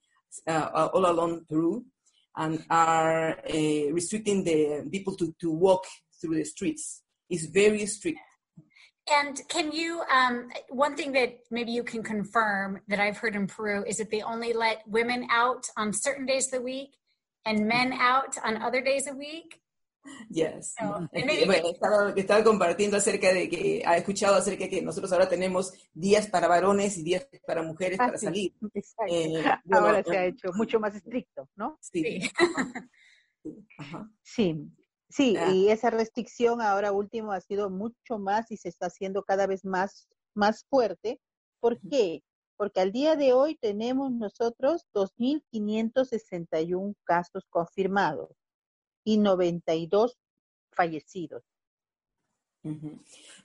uh, 0.47 0.91
all 0.93 1.07
along 1.07 1.45
Peru 1.47 1.85
and 2.37 2.65
are 2.71 3.39
uh, 3.39 3.93
restricting 3.93 4.45
the 4.45 4.89
people 4.91 5.15
to, 5.17 5.35
to 5.41 5.51
walk 5.51 5.85
through 6.21 6.37
the 6.37 6.45
streets. 6.45 7.03
It's 7.31 7.47
very 7.47 7.87
strict. 7.87 8.19
And 9.11 9.41
can 9.49 9.71
you, 9.71 10.03
um, 10.11 10.49
one 10.71 10.97
thing 10.97 11.13
that 11.13 11.39
maybe 11.51 11.73
you 11.73 11.83
can 11.83 12.03
confirm 12.03 12.81
that 12.89 13.01
I've 13.01 13.19
heard 13.19 13.37
in 13.37 13.47
Peru 13.47 13.85
is 13.87 13.99
that 13.99 14.11
they 14.11 14.23
only 14.23 14.55
let 14.55 14.83
women 14.87 15.27
out 15.31 15.67
on 15.77 15.93
certain 15.93 16.25
days 16.25 16.47
of 16.47 16.53
the 16.53 16.63
week 16.63 16.97
and 17.45 17.69
men 17.69 17.93
out 17.93 18.37
on 18.43 18.63
other 18.63 18.81
days 18.81 19.07
a 19.07 19.15
week? 19.15 19.61
Yes. 20.29 20.75
Bueno, 21.47 21.69
estaba, 21.69 22.13
estaba, 22.15 22.45
compartiendo 22.45 22.97
acerca 22.97 23.33
de 23.33 23.49
que 23.49 23.83
ha 23.87 23.97
escuchado 23.97 24.35
acerca 24.35 24.65
de 24.65 24.71
que 24.71 24.83
nosotros 24.83 25.13
ahora 25.13 25.29
tenemos 25.29 25.73
días 25.93 26.27
para 26.27 26.49
varones 26.49 26.99
y 26.99 27.03
días 27.03 27.27
para 27.47 27.63
mujeres 27.63 27.99
ah, 28.01 28.07
para 28.07 28.19
sí, 28.19 28.27
salir. 28.27 28.55
Eh, 29.09 29.45
bueno, 29.65 29.87
ahora 29.87 30.03
se 30.03 30.17
ha 30.17 30.27
hecho 30.27 30.53
mucho 30.55 30.81
más 30.81 30.95
estricto, 30.95 31.49
¿no? 31.57 31.79
Sí. 33.45 33.67
Ajá. 33.77 34.11
Sí. 34.23 34.71
Sí, 35.11 35.37
ah. 35.39 35.53
y 35.53 35.69
esa 35.69 35.91
restricción 35.91 36.63
ahora 36.63 36.91
último 36.91 37.33
ha 37.33 37.41
sido 37.41 37.71
mucho 37.71 38.19
más 38.19 38.51
y 38.51 38.57
se 38.57 38.71
está 38.71 38.87
haciendo 38.87 39.23
cada 39.23 39.47
vez 39.47 39.65
más, 39.65 40.09
más 40.35 40.65
fuerte. 40.65 41.21
¿Por 41.61 41.79
qué? 41.89 42.25
Porque 42.57 42.81
al 42.81 42.91
día 42.91 43.15
de 43.15 43.35
hoy 43.35 43.57
tenemos 43.57 44.11
nosotros 44.13 44.87
2.561 44.95 46.95
casos 47.05 47.45
confirmados 47.51 48.31
y 49.05 49.19
92 49.19 50.17
fallecidos. 50.71 51.43
Uh 52.65 52.77
-huh. 52.81 52.97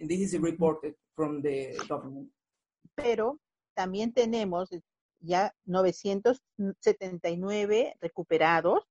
And 0.00 0.10
this 0.10 0.20
is 0.20 0.38
reported 0.38 0.94
from 1.16 1.42
the 1.42 1.74
government. 1.88 2.28
Pero 2.96 3.38
también 3.74 4.12
tenemos 4.12 4.70
ya 5.20 5.54
979 5.64 7.96
recuperados 8.00 8.84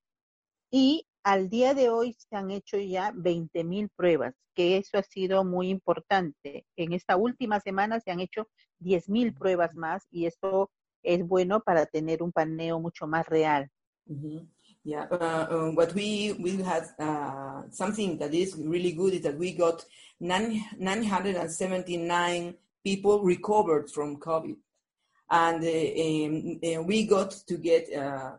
y 0.70 1.08
al 1.24 1.50
día 1.50 1.74
de 1.74 1.89
hoy 1.89 2.13
se 2.13 2.36
han 2.36 2.52
hecho 2.52 2.78
ya 2.78 3.12
20 3.15 3.63
mil 3.63 3.89
pruebas, 3.89 4.36
que 4.56 4.78
eso 4.78 4.98
ha 4.98 5.04
sido 5.04 5.44
muy 5.44 5.70
importante. 5.70 6.65
En 6.76 6.94
esta 6.94 7.17
última 7.17 7.60
semana 7.60 8.00
se 8.00 8.12
han 8.12 8.20
hecho 8.20 8.48
10 8.80 9.10
mil 9.10 9.34
pruebas 9.34 9.76
más 9.76 10.08
y 10.10 10.26
eso 10.26 10.72
es 11.04 11.28
bueno 11.28 11.62
para 11.62 11.86
tener 11.86 12.24
un 12.24 12.32
paneo 12.32 12.80
mucho 12.80 13.08
más 13.08 13.28
real. 13.28 13.70
Yeah, 14.84 15.06
uh, 15.12 15.46
um, 15.52 15.76
what 15.76 15.94
we 15.94 16.34
we 16.39 16.60
had 16.63 16.86
uh, 16.98 17.62
something 17.70 18.17
that 18.17 18.34
is 18.34 18.56
really 18.58 18.94
good 18.94 19.13
is 19.13 19.22
that 19.22 19.38
we 19.38 19.54
got 19.54 19.86
nine, 20.20 20.65
979 20.80 22.56
people 22.84 23.22
recovered 23.22 23.91
from 23.91 24.17
COVID. 24.17 24.56
And 25.32 25.63
uh, 25.63 26.78
um, 26.78 26.86
we 26.86 27.08
got 27.08 27.32
to 27.48 27.58
get 27.58 27.88
uh, 27.96 28.32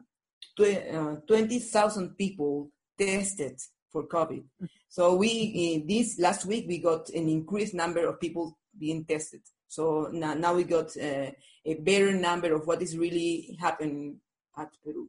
tw- 0.57 0.95
uh, 0.95 1.17
20,000 1.27 2.17
people 2.17 2.71
tested 2.99 3.59
for 3.91 4.07
COVID. 4.07 4.45
So 4.89 5.17
we 5.17 5.85
this 5.89 6.19
last 6.19 6.45
week 6.45 6.67
we 6.69 6.79
got 6.79 7.09
an 7.11 7.29
increased 7.29 7.75
number 7.75 8.07
of 8.07 8.21
people 8.21 8.59
being 8.79 9.05
tested. 9.05 9.41
So 9.69 10.11
now, 10.13 10.35
now 10.35 10.55
we 10.55 10.65
got 10.65 10.95
uh, 10.99 11.31
a 11.65 11.75
better 11.81 12.13
number 12.13 12.53
of 12.55 12.67
what 12.67 12.83
is 12.83 12.97
really 12.97 13.57
happening 13.59 14.21
at 14.57 14.69
Peru. 14.85 15.09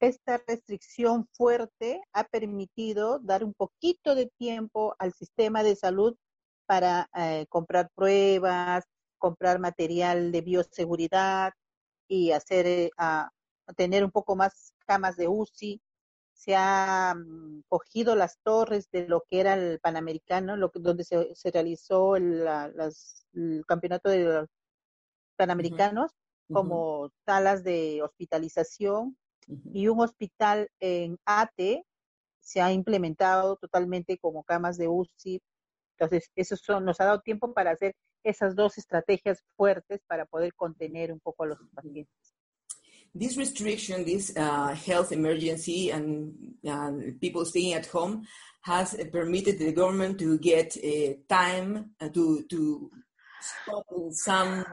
Esta 0.00 0.38
restricción 0.46 1.26
fuerte 1.32 2.00
ha 2.12 2.24
permitido 2.24 3.20
dar 3.20 3.44
un 3.44 3.54
poquito 3.54 4.14
de 4.14 4.26
tiempo 4.38 4.94
al 4.98 5.14
sistema 5.14 5.62
de 5.62 5.76
salud 5.76 6.14
para 6.66 7.08
eh, 7.14 7.46
comprar 7.48 7.88
pruebas, 7.94 8.84
comprar 9.18 9.58
material 9.58 10.32
de 10.32 10.40
bioseguridad 10.40 11.52
y 12.08 12.32
hacer 12.32 12.66
eh, 12.66 12.90
a 12.98 13.30
tener 13.76 14.04
un 14.04 14.10
poco 14.10 14.36
más 14.36 14.72
camas 14.86 15.16
de 15.16 15.28
UCI. 15.28 15.80
Se 16.32 16.54
han 16.54 17.64
cogido 17.68 18.14
las 18.14 18.38
torres 18.42 18.90
de 18.90 19.08
lo 19.08 19.24
que 19.28 19.40
era 19.40 19.54
el 19.54 19.80
Panamericano, 19.80 20.56
lo 20.56 20.70
que, 20.70 20.80
donde 20.80 21.04
se, 21.04 21.34
se 21.34 21.50
realizó 21.50 22.16
el, 22.16 22.44
la, 22.44 22.68
las, 22.68 23.26
el 23.32 23.64
campeonato 23.66 24.10
de 24.10 24.24
los 24.24 24.48
Panamericanos, 25.36 26.12
como 26.52 27.10
salas 27.24 27.64
de 27.64 28.02
hospitalización 28.02 29.16
y 29.72 29.88
un 29.88 30.00
hospital 30.00 30.70
en 30.80 31.18
ATE 31.24 31.84
se 32.40 32.60
ha 32.60 32.72
implementado 32.72 33.56
totalmente 33.56 34.18
como 34.18 34.44
camas 34.44 34.76
de 34.76 34.88
UCI. 34.88 35.42
Entonces, 35.98 36.30
eso 36.36 36.56
son, 36.56 36.84
nos 36.84 37.00
ha 37.00 37.06
dado 37.06 37.20
tiempo 37.20 37.52
para 37.52 37.70
hacer 37.70 37.94
esas 38.22 38.54
dos 38.54 38.76
estrategias 38.78 39.42
fuertes 39.56 40.00
para 40.06 40.26
poder 40.26 40.52
contener 40.54 41.12
un 41.12 41.20
poco 41.20 41.44
a 41.44 41.46
los 41.46 41.58
pacientes. 41.74 42.36
this 43.18 43.36
restriction, 43.36 44.04
this 44.04 44.36
uh, 44.36 44.74
health 44.74 45.12
emergency, 45.12 45.90
and 45.90 46.34
uh, 46.68 46.92
people 47.20 47.44
staying 47.44 47.72
at 47.72 47.86
home 47.86 48.26
has 48.60 48.94
permitted 49.10 49.58
the 49.58 49.72
government 49.72 50.18
to 50.18 50.38
get 50.38 50.76
uh, 50.76 51.14
time 51.28 51.90
uh, 52.00 52.08
to 52.10 52.44
to 52.50 52.90
stop 53.40 53.84
some 54.10 54.64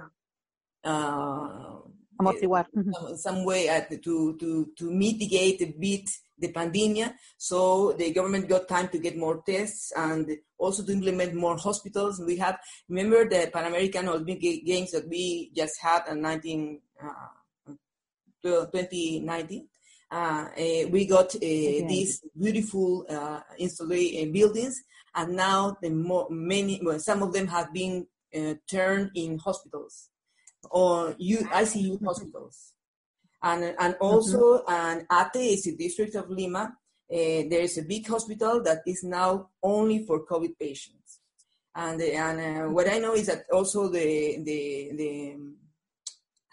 uh, 0.84 1.78
Amortiguar. 2.24 2.66
Ujú. 2.76 2.92
some, 2.94 3.18
some 3.18 3.46
way 3.46 3.68
at, 3.70 3.90
to 4.04 4.36
to 4.38 4.72
to 4.78 4.92
mitigate 4.92 5.62
a 5.62 5.74
bit 5.78 6.10
the 6.38 6.52
pandemic. 6.52 7.14
So 7.38 7.94
the 7.94 8.12
government 8.12 8.50
got 8.50 8.68
time 8.68 8.90
to 8.90 8.98
get 8.98 9.18
more 9.18 9.42
tests 9.46 9.92
and 9.96 10.30
also 10.58 10.84
to 10.84 10.92
implement 10.92 11.34
more 11.36 11.58
hospitals. 11.58 12.22
We 12.26 12.38
have 12.38 12.58
remember 12.90 13.28
the 13.30 13.50
Pan 13.54 13.66
American 13.66 14.10
Olympic 14.10 14.42
Games 14.66 14.92
that 14.92 15.08
we 15.08 15.52
just 15.56 15.74
had 15.82 16.04
in 16.10 16.22
19. 16.22 16.82
Uh, 17.02 17.44
2019, 18.44 19.68
uh, 20.12 20.46
eh, 20.58 20.86
we 20.92 21.06
got 21.06 21.34
uh, 21.34 21.40
these 21.40 22.22
beautiful 22.38 23.06
uh, 23.10 23.40
installation 23.58 24.32
buildings, 24.32 24.76
and 25.16 25.36
now 25.36 25.78
the 25.82 25.90
mo- 25.90 26.28
many, 26.30 26.80
well, 26.84 27.00
some 27.00 27.24
of 27.24 27.32
them 27.34 27.48
have 27.48 27.74
been 27.74 28.06
uh, 28.36 28.54
turned 28.70 29.12
in 29.16 29.38
hospitals 29.38 30.10
or 30.72 31.16
U- 31.18 31.48
ICU 31.52 32.04
hospitals, 32.06 32.74
and 33.42 33.76
and 33.78 33.96
also 34.00 34.64
an 34.68 35.06
ATE 35.10 35.36
is 35.54 35.64
the 35.64 35.76
district 35.76 36.16
of 36.16 36.30
Lima. 36.30 36.78
Uh, 37.12 37.44
there 37.50 37.62
is 37.62 37.78
a 37.78 37.84
big 37.84 38.08
hospital 38.08 38.64
that 38.64 38.82
is 38.88 39.04
now 39.04 39.50
only 39.62 40.06
for 40.06 40.26
COVID 40.26 40.58
patients, 40.60 41.20
and 41.76 42.02
and 42.02 42.40
uh, 42.40 42.70
what 42.72 42.88
I 42.88 43.00
know 43.00 43.14
is 43.14 43.28
that 43.28 43.46
also 43.52 43.90
the 43.90 44.38
the 44.44 44.92
the 44.96 45.36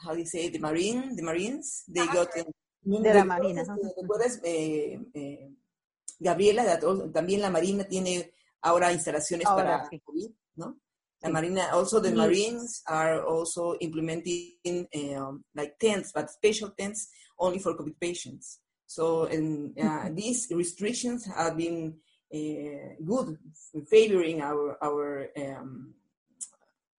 how 0.05 0.13
do 0.15 0.19
you 0.21 0.27
say 0.27 0.49
the 0.49 0.59
marine 0.59 1.15
the 1.17 1.23
marines 1.23 1.85
they 1.89 2.07
got 2.07 2.29
uh, 2.37 2.45
De 2.83 3.13
la 3.15 3.25
Marina, 3.25 3.63
¿Recuerdas, 3.63 3.95
recuerdas, 4.01 4.41
eh, 4.43 4.99
eh, 5.13 5.51
Gabriela 6.19 6.65
that 6.65 6.83
also- 6.83 7.11
también 7.11 7.43
la 7.43 7.51
marina 7.51 7.85
tiene 7.85 8.33
ahora 8.63 8.91
instalaciones 8.91 9.47
Ahora, 9.47 9.81
para 9.81 9.91
sí. 9.91 10.01
COVID 10.01 10.31
no 10.57 10.79
la 11.23 11.29
Sí. 11.29 11.33
marina 11.33 11.63
also 11.73 12.01
the 12.01 12.11
Y- 12.11 12.17
marines 12.23 12.83
are 12.89 13.23
also 13.25 13.75
implementing 13.81 14.87
um, 15.17 15.45
like 15.55 15.79
tents 15.79 16.13
but 16.13 16.31
special 16.31 16.71
tents 16.79 17.09
only 17.39 17.59
for 17.59 17.75
COVID 17.77 17.97
patients 18.01 18.61
so 18.87 19.25
and 19.25 19.79
uh, 19.79 20.09
these 20.13 20.49
restrictions 20.63 21.27
have 21.27 21.57
been 21.57 21.95
uh, 22.35 22.95
good 23.05 23.37
favoring 23.91 24.41
our 24.41 24.77
our 24.83 25.29
um, 25.43 25.95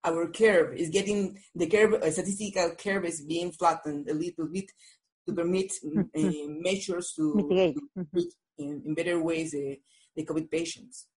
our 0.04 0.28
curve 0.32 0.74
is 0.76 0.90
getting 0.90 1.38
the 1.56 1.68
curve 1.68 1.94
uh, 1.94 2.12
statistical 2.12 2.72
curve 2.76 3.06
is 3.06 3.22
being 3.22 3.52
flattened 3.52 4.10
a 4.10 4.14
little 4.14 4.48
bit 4.48 4.70
to 5.28 5.34
permit 5.34 5.72
mm, 5.86 6.06
uh, 6.18 6.48
measures 6.68 7.14
to, 7.16 7.36
Mitigate. 7.36 7.78
treat 8.14 8.34
in, 8.58 8.82
in 8.86 8.94
better 8.96 9.22
ways 9.22 9.52
the 10.16 10.26
COVID 10.26 10.50
patients. 10.52 11.08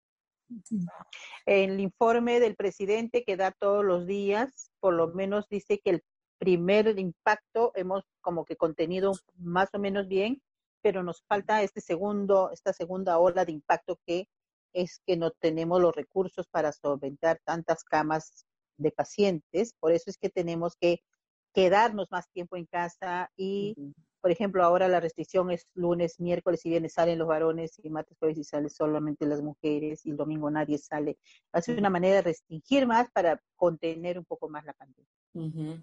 El 1.47 1.81
informe 1.81 2.41
del 2.41 2.57
presidente 2.57 3.25
que 3.25 3.37
da 3.37 3.51
todos 3.53 3.85
los 3.85 4.07
días, 4.07 4.71
por 4.81 4.95
lo 4.95 5.09
menos 5.09 5.49
dice 5.49 5.81
que 5.83 5.91
el 5.91 6.03
primer 6.39 6.99
impacto 6.99 7.73
hemos 7.75 8.05
como 8.21 8.45
que 8.45 8.57
contenido 8.57 9.13
más 9.39 9.69
o 9.73 9.79
menos 9.79 10.09
bien, 10.09 10.43
pero 10.83 11.03
nos 11.03 11.23
falta 11.27 11.63
este 11.63 11.81
segundo, 11.81 12.51
esta 12.53 12.73
segunda 12.73 13.19
ola 13.19 13.45
de 13.45 13.53
impacto 13.53 13.99
que 14.07 14.29
es 14.73 15.01
que 15.07 15.17
no 15.17 15.31
tenemos 15.31 15.81
los 15.81 15.95
recursos 15.95 16.47
para 16.49 16.73
solventar 16.73 17.41
tantas 17.45 17.85
camas 17.85 18.45
de 18.77 18.91
pacientes. 18.91 19.73
Por 19.81 19.93
eso 19.93 20.11
es 20.11 20.19
que 20.19 20.29
tenemos 20.29 20.77
que 20.77 21.01
quedarnos 21.55 22.11
más 22.11 22.29
tiempo 22.31 22.57
en 22.57 22.67
casa 22.67 23.31
y. 23.37 23.75
por 24.25 24.31
ejemplo, 24.31 24.65
ahora 24.65 24.89
la 24.89 25.01
restricción 25.01 25.51
es 25.51 25.69
lunes, 25.75 26.19
miércoles 26.19 26.65
y 26.65 26.71
viernes 26.71 26.95
salen 26.95 27.19
los 27.19 27.29
varones 27.29 27.79
y 27.83 27.91
martes, 27.91 28.17
jueves 28.19 28.39
y 28.39 28.45
salen 28.45 28.71
solamente 28.71 29.27
las 29.27 29.43
mujeres 29.43 30.07
y 30.07 30.13
el 30.13 30.17
domingo 30.17 30.51
nadie 30.51 30.79
sale. 30.79 31.19
Hace 31.53 31.75
una 31.75 31.91
manera 31.91 32.15
de 32.15 32.23
restringir 32.23 32.87
más 32.87 33.11
para 33.11 33.39
contener 33.55 34.19
un 34.19 34.25
poco 34.25 34.49
más 34.49 34.65
la 34.65 34.73
pandemia. 34.73 35.13
Ujú. 35.35 35.79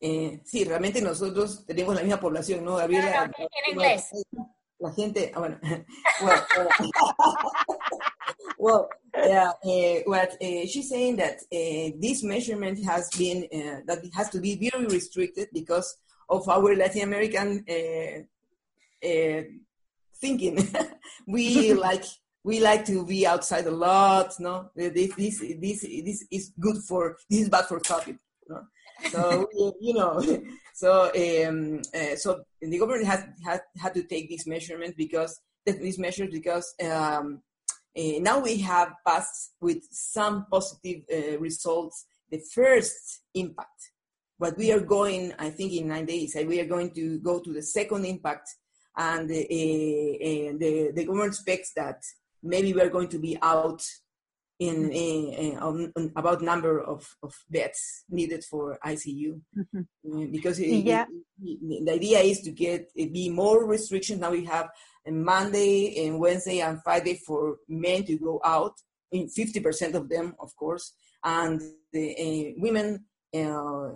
Eh, 0.00 0.40
sí, 0.44 0.64
realmente 0.64 1.00
nosotros 1.00 1.64
tenemos 1.64 1.94
la 1.94 2.00
misma 2.00 2.18
población, 2.18 2.64
¿no, 2.64 2.74
Gabriela? 2.74 3.28
No, 3.28 3.34
en 3.38 3.72
inglés. 3.72 4.10
La 4.80 4.92
gente, 4.92 5.30
ah, 5.32 5.38
bueno, 5.38 5.60
well, 6.22 6.42
uh, 6.58 7.76
well, 8.58 8.88
yeah, 9.14 9.52
uh, 9.62 10.02
what 10.06 10.32
uh, 10.42 10.66
she's 10.66 10.88
saying 10.88 11.18
that 11.18 11.36
uh, 11.52 11.96
this 12.00 12.24
measurement 12.24 12.84
has 12.84 13.08
been 13.16 13.46
uh, 13.54 13.82
that 13.86 14.02
it 14.02 14.12
has 14.12 14.28
to 14.30 14.40
be 14.40 14.56
very 14.56 14.86
restricted 14.86 15.50
because 15.52 15.96
of 16.30 16.48
our 16.48 16.74
Latin 16.76 17.02
American 17.02 17.64
uh, 17.68 19.06
uh, 19.06 19.42
thinking. 20.16 20.68
we 21.26 21.74
like 21.88 22.04
we 22.42 22.60
like 22.60 22.84
to 22.86 23.04
be 23.04 23.26
outside 23.26 23.66
a 23.66 23.70
lot. 23.70 24.32
No, 24.38 24.70
this 24.74 25.14
this 25.14 25.38
this 25.40 25.80
this 25.82 26.26
is 26.30 26.52
good 26.58 26.78
for 26.88 27.16
this 27.28 27.42
is 27.42 27.48
bad 27.48 27.66
for 27.66 27.80
COVID. 27.80 28.18
No? 28.48 28.62
So 29.10 29.48
you 29.80 29.94
know, 29.94 30.20
so 30.74 31.10
um, 31.14 31.82
uh, 31.94 32.16
so 32.16 32.44
the 32.60 32.78
government 32.78 33.06
has 33.06 33.24
had 33.44 33.62
had 33.78 33.94
to 33.94 34.02
take 34.04 34.30
this 34.30 34.46
measurement 34.46 34.96
because 34.96 35.40
these 35.66 35.98
measures 35.98 36.30
because 36.32 36.74
um, 36.82 37.42
uh, 37.96 38.18
now 38.20 38.38
we 38.40 38.56
have 38.58 38.92
passed 39.06 39.52
with 39.60 39.82
some 39.90 40.46
positive 40.50 41.02
uh, 41.12 41.38
results 41.38 42.06
the 42.30 42.40
first 42.54 43.22
impact. 43.34 43.89
But 44.42 44.56
we 44.56 44.72
are 44.72 44.80
going, 44.96 45.22
I 45.38 45.50
think, 45.50 45.70
in 45.74 45.88
nine 45.88 46.06
days, 46.06 46.34
uh, 46.34 46.44
we 46.52 46.60
are 46.62 46.70
going 46.74 46.90
to 47.00 47.04
go 47.20 47.34
to 47.44 47.50
the 47.52 47.62
second 47.62 48.02
impact, 48.14 48.48
and 48.96 49.30
uh, 49.30 49.34
uh, 49.34 50.50
the 50.62 50.72
the 50.96 51.04
government 51.06 51.32
expects 51.34 51.70
that 51.80 51.98
maybe 52.52 52.72
we 52.72 52.80
are 52.80 52.88
going 52.96 53.08
to 53.14 53.18
be 53.18 53.36
out 53.42 53.82
in, 54.58 54.90
in, 54.92 55.58
on, 55.58 55.92
on 55.96 56.12
about 56.16 56.42
number 56.42 56.80
of, 56.80 57.00
of 57.22 57.32
beds 57.48 58.04
needed 58.10 58.42
for 58.44 58.78
ICU 58.84 59.40
Ujú. 59.56 59.80
uh, 59.80 60.26
because 60.30 60.58
it, 60.60 60.68
Y 60.70 60.82
ya- 60.92 61.06
it- 61.42 61.86
the 61.86 61.92
idea 61.92 62.18
is 62.20 62.40
to 62.42 62.50
get 62.50 62.90
it 62.94 63.10
be 63.12 63.30
more 63.30 63.64
restrictions. 63.66 64.20
Now 64.20 64.32
we 64.32 64.44
have 64.44 64.68
a 65.06 65.10
Monday 65.12 66.04
and 66.06 66.18
Wednesday 66.20 66.60
and 66.60 66.82
Friday 66.82 67.14
for 67.26 67.56
men 67.68 68.04
to 68.04 68.16
go 68.18 68.40
out, 68.44 68.74
in 69.12 69.28
50% 69.28 69.94
of 69.94 70.08
them, 70.08 70.34
of 70.38 70.54
course, 70.56 70.92
and 71.24 71.60
the 71.92 72.06
uh, 72.26 72.60
women 72.64 72.88
uh, 73.34 73.90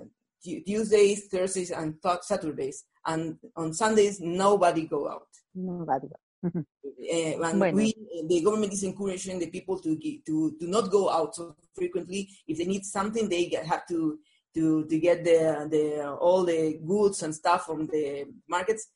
Tuesdays, 0.44 1.26
Thursdays, 1.26 1.70
and 1.70 1.96
Saturdays, 2.22 2.84
and 3.06 3.38
on 3.56 3.72
Sundays 3.72 4.20
nobody 4.20 4.86
go 4.86 5.08
out. 5.08 5.28
Nobody. 5.54 6.08
va, 6.08 6.18
digo. 6.44 6.64
Uh, 7.10 7.44
and 7.48 7.58
Bueno. 7.58 7.76
we, 7.76 7.94
the 8.28 8.42
government 8.42 8.72
is 8.72 8.82
encouraging 8.82 9.38
the 9.38 9.48
people 9.48 9.78
to 9.80 9.96
to 10.26 10.56
to 10.60 10.66
not 10.68 10.90
go 10.90 11.08
out 11.08 11.34
so 11.34 11.56
frequently. 11.74 12.28
If 12.46 12.58
they 12.58 12.66
need 12.66 12.84
something, 12.84 13.28
they 13.28 13.50
have 13.64 13.86
to 13.88 14.18
to 14.54 14.84
to 14.84 14.98
get 14.98 15.24
the 15.24 15.66
the 15.70 16.12
all 16.20 16.44
the 16.44 16.78
goods 16.84 17.22
and 17.22 17.34
stuff 17.34 17.66
from 17.66 17.86
the 17.86 18.26
markets 18.48 18.88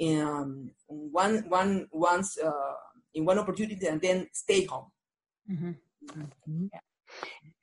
um, 0.00 0.70
one 0.86 1.44
one 1.48 1.86
once 1.92 2.38
uh, 2.38 2.74
in 3.14 3.24
one 3.24 3.38
opportunity 3.38 3.86
and 3.86 4.00
then 4.00 4.26
stay 4.32 4.64
home. 4.64 4.90
Ujú. 5.50 5.74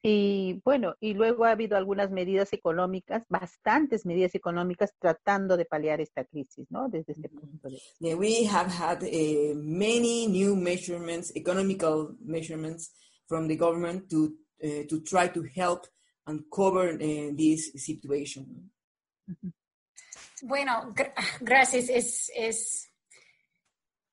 Y 0.03 0.59
bueno, 0.65 0.95
y 0.99 1.13
luego 1.13 1.45
ha 1.45 1.51
habido 1.51 1.77
algunas 1.77 2.09
medidas 2.09 2.53
económicas, 2.53 3.23
bastantes 3.29 4.03
medidas 4.05 4.33
económicas 4.33 4.93
tratando 4.97 5.57
de 5.57 5.65
paliar 5.65 6.01
esta 6.01 6.25
crisis, 6.25 6.65
¿no? 6.71 6.89
Desde 6.89 7.13
este 7.13 7.29
punto 7.29 7.67
de 7.69 7.75
vista. 7.75 7.89
Yeah, 7.99 8.15
we 8.15 8.45
have 8.45 8.67
had 8.71 9.03
uh, 9.03 9.55
many 9.55 10.27
new 10.27 10.55
measurements, 10.55 11.31
economical 11.35 12.15
measurements 12.19 12.91
from 13.27 13.47
the 13.47 13.55
government 13.55 14.09
to 14.09 14.33
uh, 14.63 14.87
to 14.89 15.01
try 15.01 15.27
to 15.29 15.43
help 15.55 15.85
and 16.25 16.45
cover 16.49 16.93
uh, 16.93 17.35
this 17.35 17.71
situation. 17.75 18.71
Bueno, 20.41 20.91
gr- 20.95 21.13
gracias. 21.41 21.89
Es, 21.89 22.31
es, 22.35 22.90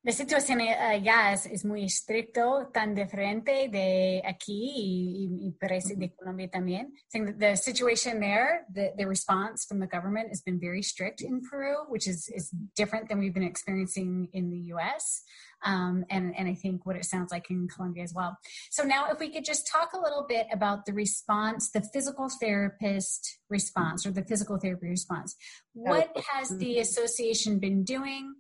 la 0.09 0.15
situación 0.15 0.63
allá 0.63 1.35
es, 1.35 1.45
es 1.45 1.67
muy 1.67 1.85
estricto, 1.85 2.71
tan 2.73 2.95
diferente 2.95 3.69
de 3.69 4.23
aquí 4.25 4.73
y, 4.75 5.49
y, 5.49 5.51
parece 5.53 5.97
de 5.97 6.15
Colombia 6.15 6.49
también. 6.49 6.95
The 7.13 7.55
situation 7.57 8.19
there, 8.19 8.65
the, 8.73 8.95
the 8.97 9.05
response 9.05 9.67
from 9.67 9.81
the 9.81 9.87
government 9.87 10.31
has 10.31 10.41
been 10.41 10.59
very 10.59 10.83
strict 10.83 11.21
in 11.21 11.43
Peru, 11.43 11.85
which 11.91 12.09
is, 12.09 12.31
is 12.31 12.49
different 12.75 13.11
than 13.11 13.19
we've 13.19 13.35
been 13.35 13.43
experiencing 13.43 14.31
in 14.33 14.49
the 14.49 14.73
US. 14.73 15.25
Um, 15.63 16.07
and, 16.09 16.35
and 16.39 16.49
I 16.49 16.55
think 16.55 16.87
what 16.87 16.97
it 16.97 17.05
sounds 17.05 17.31
like 17.31 17.51
in 17.51 17.69
Colombia 17.69 18.03
as 18.03 18.15
well. 18.15 18.39
So 18.71 18.85
now 18.85 19.11
if 19.11 19.21
we 19.21 19.29
could 19.29 19.45
just 19.45 19.69
talk 19.71 19.93
a 19.93 20.01
little 20.01 20.25
bit 20.27 20.47
about 20.51 20.87
the 20.87 20.95
response, 20.95 21.71
the 21.71 21.83
physical 21.83 22.31
therapist 22.31 23.41
response 23.51 24.07
or 24.07 24.13
the 24.13 24.25
physical 24.25 24.57
therapy 24.59 24.89
response. 24.89 25.37
What 25.75 26.17
has 26.33 26.49
the 26.57 26.79
association 26.79 27.59
been 27.59 27.85
doing? 27.85 28.37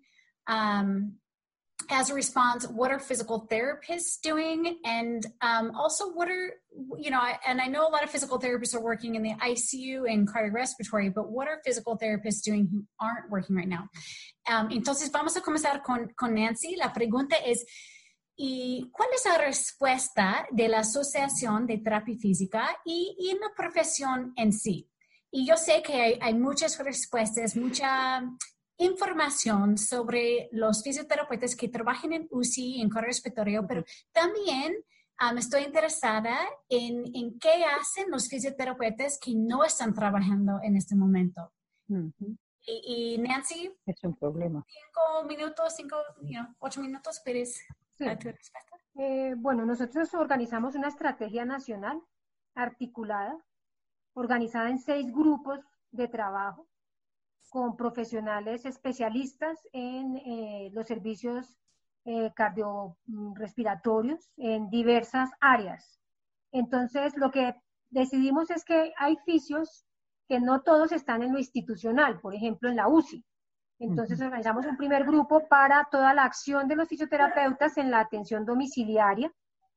Um, 0.46 1.18
as 1.90 2.10
a 2.10 2.14
response, 2.14 2.66
what 2.68 2.90
are 2.90 2.98
physical 2.98 3.46
therapists 3.50 4.20
doing? 4.22 4.78
And 4.84 5.24
um, 5.40 5.72
also, 5.74 6.10
what 6.12 6.28
are, 6.28 6.52
you 6.98 7.10
know, 7.10 7.20
and 7.46 7.60
I 7.60 7.66
know 7.66 7.88
a 7.88 7.90
lot 7.90 8.04
of 8.04 8.10
physical 8.10 8.38
therapists 8.38 8.74
are 8.74 8.82
working 8.82 9.14
in 9.14 9.22
the 9.22 9.34
ICU 9.34 10.10
and 10.10 10.28
cardiorespiratory, 10.28 11.14
but 11.14 11.30
what 11.30 11.48
are 11.48 11.60
physical 11.64 11.98
therapists 11.98 12.42
doing 12.42 12.68
who 12.70 12.84
aren't 13.00 13.30
working 13.30 13.56
right 13.56 13.68
now? 13.68 13.88
Um, 14.48 14.70
entonces, 14.70 15.10
vamos 15.10 15.36
a 15.36 15.40
comenzar 15.40 15.82
con, 15.82 16.08
con 16.16 16.34
Nancy. 16.34 16.76
La 16.76 16.92
pregunta 16.92 17.36
es, 17.44 17.64
¿y 18.36 18.90
cuál 18.92 19.08
es 19.14 19.24
la 19.24 19.38
respuesta 19.38 20.46
de 20.50 20.68
la 20.68 20.80
Asociación 20.80 21.66
de 21.66 21.78
Terapia 21.78 22.16
Física 22.18 22.68
y, 22.84 23.16
y 23.18 23.30
en 23.30 23.40
la 23.40 23.50
profesión 23.56 24.32
en 24.36 24.52
sí? 24.52 24.88
Y 25.30 25.46
yo 25.46 25.56
sé 25.56 25.82
que 25.82 26.00
hay, 26.00 26.18
hay 26.20 26.34
muchas 26.34 26.78
respuestas, 26.78 27.56
mucha 27.56 28.22
información 28.78 29.76
sobre 29.76 30.48
los 30.52 30.82
fisioterapeutas 30.82 31.54
que 31.56 31.68
trabajan 31.68 32.12
en 32.12 32.28
UCI, 32.30 32.80
en 32.80 32.90
respiratorio, 32.90 33.66
pero 33.66 33.84
también 34.12 34.76
um, 35.20 35.36
estoy 35.36 35.64
interesada 35.64 36.38
en, 36.68 37.04
en, 37.14 37.38
qué 37.38 37.64
hacen 37.64 38.10
los 38.10 38.28
fisioterapeutas 38.28 39.18
que 39.18 39.34
no 39.34 39.64
están 39.64 39.92
trabajando 39.92 40.60
en 40.62 40.76
este 40.76 40.94
momento. 40.94 41.52
Uh 41.88 41.96
-huh. 41.96 42.38
y, 42.66 43.14
y, 43.14 43.18
Nancy, 43.18 43.70
es 43.84 44.04
un 44.04 44.14
problema. 44.16 44.64
Cinco 44.68 45.24
minutos, 45.26 45.74
cinco, 45.76 45.96
you 46.22 46.38
know, 46.38 46.46
ocho 46.60 46.80
minutos, 46.80 47.20
¿puedes 47.24 47.56
sí. 47.96 48.04
tu 48.04 48.28
respuesta? 48.28 48.58
Eh, 48.94 49.34
bueno, 49.36 49.64
nosotros 49.64 50.12
organizamos 50.14 50.74
una 50.74 50.88
estrategia 50.88 51.44
nacional 51.44 52.00
articulada, 52.54 53.36
organizada 54.14 54.70
en 54.70 54.78
seis 54.78 55.12
grupos 55.12 55.60
de 55.92 56.08
trabajo 56.08 56.68
con 57.50 57.76
profesionales 57.76 58.64
especialistas 58.64 59.58
en 59.72 60.16
eh, 60.18 60.70
los 60.72 60.86
servicios 60.86 61.58
eh, 62.04 62.32
cardiorrespiratorios 62.34 64.30
en 64.36 64.70
diversas 64.70 65.30
áreas. 65.40 66.00
Entonces, 66.52 67.16
lo 67.16 67.30
que 67.30 67.54
decidimos 67.90 68.50
es 68.50 68.64
que 68.64 68.92
hay 68.96 69.16
fisios 69.24 69.84
que 70.28 70.40
no 70.40 70.62
todos 70.62 70.92
están 70.92 71.22
en 71.22 71.32
lo 71.32 71.38
institucional, 71.38 72.20
por 72.20 72.34
ejemplo, 72.34 72.68
en 72.68 72.76
la 72.76 72.88
UCI. 72.88 73.24
Entonces, 73.78 74.20
organizamos 74.20 74.66
un 74.66 74.76
primer 74.76 75.04
grupo 75.04 75.48
para 75.48 75.88
toda 75.90 76.12
la 76.12 76.24
acción 76.24 76.66
de 76.68 76.76
los 76.76 76.88
fisioterapeutas 76.88 77.76
en 77.78 77.90
la 77.90 78.00
atención 78.00 78.44
domiciliaria, 78.44 79.32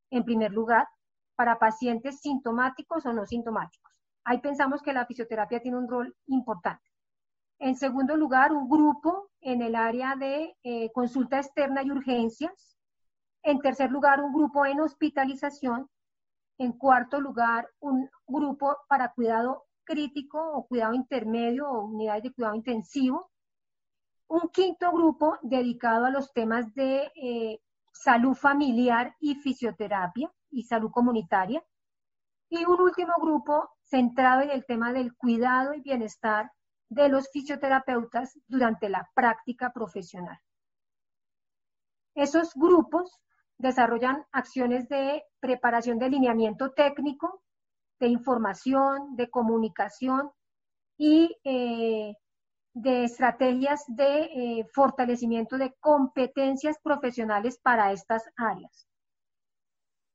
en 0.10 0.26
primer 0.26 0.52
lugar, 0.52 0.88
para 1.36 1.60
pacientes 1.60 2.20
sintomáticos 2.22 3.06
o 3.06 3.14
no 3.14 3.26
sintomáticos. 3.26 3.92
Ahí 4.24 4.40
pensamos 4.40 4.82
que 4.82 4.94
la 4.94 5.06
fisioterapia 5.06 5.62
tiene 5.62 5.78
un 5.78 5.88
rol 5.88 6.16
importante. 6.28 6.91
En 7.62 7.76
segundo 7.76 8.18
lugar, 8.18 8.52
un 8.54 8.68
grupo 8.68 9.30
en 9.40 9.62
el 9.62 9.76
área 9.76 10.16
de 10.16 10.58
eh, 10.64 10.92
consulta 10.94 11.38
externa 11.38 11.84
y 11.84 11.92
urgencias. 11.92 12.76
En 13.44 13.60
tercer 13.60 13.92
lugar, 13.92 14.20
un 14.20 14.34
grupo 14.34 14.66
en 14.66 14.82
hospitalización. 14.82 15.88
En 16.58 16.72
cuarto 16.72 17.22
lugar, 17.22 17.70
un 17.80 18.10
grupo 18.26 18.78
para 18.88 19.14
cuidado 19.14 19.66
crítico 19.84 20.40
o 20.40 20.66
cuidado 20.66 20.96
intermedio 20.96 21.70
o 21.70 21.86
unidades 21.86 22.24
de 22.24 22.34
cuidado 22.34 22.56
intensivo. 22.56 23.30
Un 24.28 24.50
quinto 24.52 24.92
grupo 24.92 25.38
dedicado 25.44 26.06
a 26.06 26.10
los 26.10 26.34
temas 26.34 26.74
de 26.74 27.12
eh, 27.14 27.60
salud 27.94 28.34
familiar 28.34 29.16
y 29.20 29.36
fisioterapia 29.36 30.32
y 30.50 30.64
salud 30.64 30.90
comunitaria. 30.90 31.64
Y 32.50 32.66
un 32.66 32.82
último 32.82 33.14
grupo 33.22 33.70
centrado 33.84 34.42
en 34.42 34.50
el 34.50 34.66
tema 34.66 34.92
del 34.94 35.14
cuidado 35.16 35.76
y 35.76 35.82
bienestar 35.82 36.52
de 36.92 37.08
los 37.08 37.30
fisioterapeutas 37.32 38.38
durante 38.48 38.90
la 38.90 39.10
práctica 39.16 39.72
profesional. 39.72 40.38
Esos 42.14 42.54
grupos 42.54 43.18
desarrollan 43.58 44.26
acciones 44.34 44.90
de 44.90 45.24
preparación 45.40 46.00
de 46.00 46.10
lineamiento 46.10 46.72
técnico, 46.74 47.44
de 48.02 48.08
información, 48.08 49.16
de 49.16 49.30
comunicación 49.30 50.32
y 50.98 51.38
eh, 51.46 52.14
de 52.74 53.04
estrategias 53.06 53.86
de 53.88 54.24
eh, 54.24 54.66
fortalecimiento 54.74 55.58
de 55.58 55.74
competencias 55.80 56.78
profesionales 56.84 57.58
para 57.64 57.94
estas 57.94 58.24
áreas. 58.36 58.86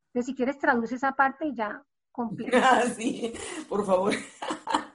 Entonces, 0.09 0.27
si 0.27 0.35
quieres, 0.35 0.59
traduce 0.59 0.97
esa 0.97 1.13
parte 1.13 1.47
y 1.47 1.55
ya 1.55 1.83
completa. 2.13 2.83
sí, 2.83 3.33
por 3.67 3.87
favor. 3.87 4.13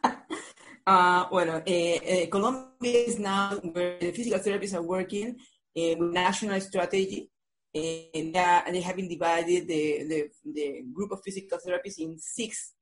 Uh, 0.85 1.27
bueno, 1.29 1.61
eh, 1.65 1.99
eh, 2.03 2.29
Colombia 2.29 3.05
is 3.07 3.19
now 3.19 3.55
where 3.73 3.97
the 3.99 4.11
physical 4.11 4.39
therapists 4.39 4.73
are 4.73 4.81
working 4.81 5.35
uh, 5.77 5.95
with 5.97 6.11
national 6.11 6.59
strategy. 6.61 7.29
And 7.73 8.35
they, 8.35 8.81
have 8.81 8.97
been 8.97 9.07
divided 9.07 9.65
the, 9.65 10.03
the, 10.03 10.29
the 10.43 10.83
group 10.93 11.11
of 11.11 11.21
physical 11.23 11.57
therapists 11.57 11.99
in 11.99 12.17
six 12.17 12.73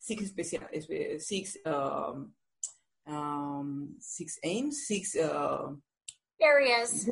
six 0.00 0.28
special 0.28 0.60
six 1.18 1.56
um, 1.64 2.32
um, 3.06 3.94
six 4.00 4.38
aims 4.42 4.86
six 4.86 5.14
uh, 5.16 5.68
areas 6.40 7.08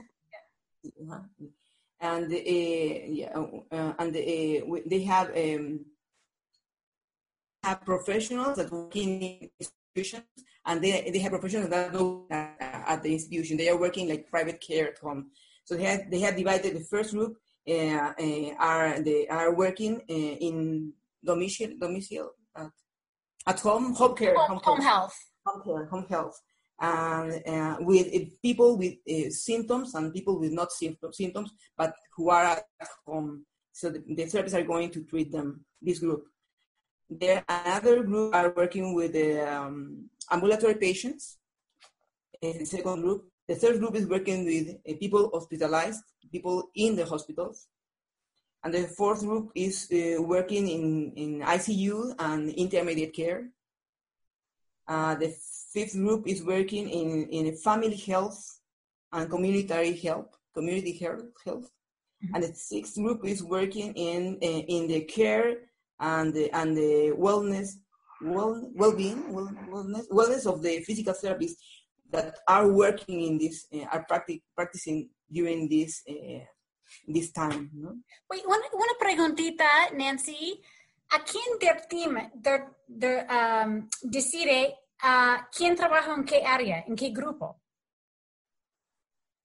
and 2.00 2.33
uh, 2.33 2.37
yeah 2.37 3.31
uh, 3.35 3.92
and 3.98 4.16
uh, 4.16 4.78
they 4.87 5.04
have 5.07 5.28
um, 5.37 5.85
have 7.62 7.85
professionals 7.85 8.57
that 8.57 8.70
work 8.70 8.96
in 8.96 9.50
institutions 9.98 10.24
and 10.66 10.82
they, 10.82 11.11
they 11.12 11.18
have 11.18 11.32
professionals 11.32 11.70
that 11.70 11.92
go 11.92 12.26
at 12.30 13.02
the 13.02 13.12
institution. 13.12 13.56
They 13.56 13.68
are 13.68 13.78
working 13.78 14.08
like 14.08 14.30
private 14.30 14.61
care 14.61 14.88
at 14.88 14.98
home. 14.98 15.30
So 15.64 15.76
they 15.76 15.84
have, 15.84 16.11
they 16.11 16.20
have 16.20 16.37
divided 16.37 16.74
the 16.76 16.80
first 16.80 17.12
group 17.12 17.37
uh, 17.68 18.12
uh, 18.18 18.54
are 18.58 19.02
they 19.02 19.28
are 19.28 19.52
working 19.54 20.00
uh, 20.08 20.37
in 20.46 20.90
domicile 21.22 21.72
domicile 21.78 22.30
at, 22.56 22.70
at 23.46 23.61
home 23.61 23.94
home 23.94 24.16
care 24.16 24.34
home, 24.34 24.61
home 24.62 24.80
health 24.80 25.14
home 25.44 25.62
care 25.62 25.84
home 25.87 26.06
health 26.08 26.40
and 26.80 27.87
with 27.87 28.40
people 28.40 28.78
with 28.78 28.94
symptoms 29.34 29.94
and 29.94 30.14
people 30.14 30.38
with 30.38 30.52
not 30.52 30.72
symptoms 30.72 31.50
but 31.76 31.92
who 32.16 32.30
are 32.30 32.44
at 32.44 32.64
home. 33.06 33.44
So 33.72 33.90
the, 33.90 34.02
the 34.06 34.24
therapists 34.24 34.54
are 34.54 34.62
going 34.62 34.90
to 34.90 35.04
treat 35.04 35.30
them. 35.30 35.64
This 35.82 35.98
group. 35.98 36.24
There, 37.11 37.42
another 37.49 38.03
group 38.03 38.35
are 38.35 38.53
working 38.55 38.94
with 38.94 39.14
the 39.14 39.40
um, 39.40 40.11
ambulatory 40.31 40.75
patients. 40.75 41.38
The 42.40 42.64
second 42.64 43.03
group. 43.03 43.25
The 43.49 43.55
third 43.55 43.79
group 43.79 43.97
is 43.97 44.07
working 44.07 44.44
with 44.44 44.77
uh, 44.87 44.99
people 45.01 45.31
hospitalized, 45.33 46.03
people 46.31 46.71
in 46.75 46.97
the 46.97 47.07
hospitals. 47.07 47.66
And 48.62 48.75
the 48.75 48.88
fourth 48.88 49.21
group 49.21 49.51
is 49.55 49.88
uh, 49.90 50.23
working 50.23 50.69
in, 50.69 51.13
in 51.17 51.40
ICU 51.40 52.15
and 52.19 52.50
intermediate 52.50 53.15
care. 53.15 53.48
Uh, 54.87 55.15
the 55.15 55.35
fifth 55.73 55.94
group 55.94 56.27
is 56.27 56.42
working 56.42 56.88
in, 56.90 57.29
in 57.29 57.56
family 57.56 57.96
health 57.96 58.61
and 59.13 59.31
community 59.31 59.96
health, 59.96 60.37
community 60.54 60.92
health. 60.98 61.23
health. 61.44 61.71
Mm-hmm. 62.23 62.35
And 62.35 62.44
the 62.44 62.54
sixth 62.54 62.96
group 62.96 63.25
is 63.25 63.42
working 63.42 63.94
in, 63.94 64.37
in 64.40 64.88
the 64.88 65.00
care 65.02 65.67
and 66.01 66.33
the, 66.33 66.51
and 66.53 66.77
the 66.77 67.13
wellness, 67.17 67.71
well, 68.21 68.71
well-being, 68.75 69.33
well, 69.33 69.51
wellness, 69.71 70.09
wellness 70.09 70.46
of 70.46 70.63
the 70.63 70.81
physical 70.81 71.15
therapists 71.15 71.57
that 72.11 72.37
are 72.49 72.69
working 72.69 73.21
in 73.23 73.38
this, 73.38 73.67
uh, 73.75 73.85
are 73.92 74.05
practic, 74.05 74.42
practicing 74.57 75.09
during 75.31 75.69
this 75.69 76.03
uh, 76.09 76.44
this 77.07 77.33
time. 77.33 77.71
¿no? 77.75 77.94
Wait, 78.31 78.44
una, 78.46 78.67
una 78.73 78.94
preguntita, 78.99 79.90
Nancy. 79.94 80.63
¿A 81.11 81.25
quién 81.25 81.59
del 81.59 81.87
team 81.88 82.31
de, 82.35 82.65
de, 82.87 83.27
um, 83.31 83.88
decide 84.03 84.75
uh, 85.03 85.38
quién 85.51 85.75
trabaja 85.75 86.15
en 86.15 86.25
qué 86.25 86.44
área, 86.44 86.85
en 86.87 86.96
qué 86.96 87.11
grupo? 87.11 87.61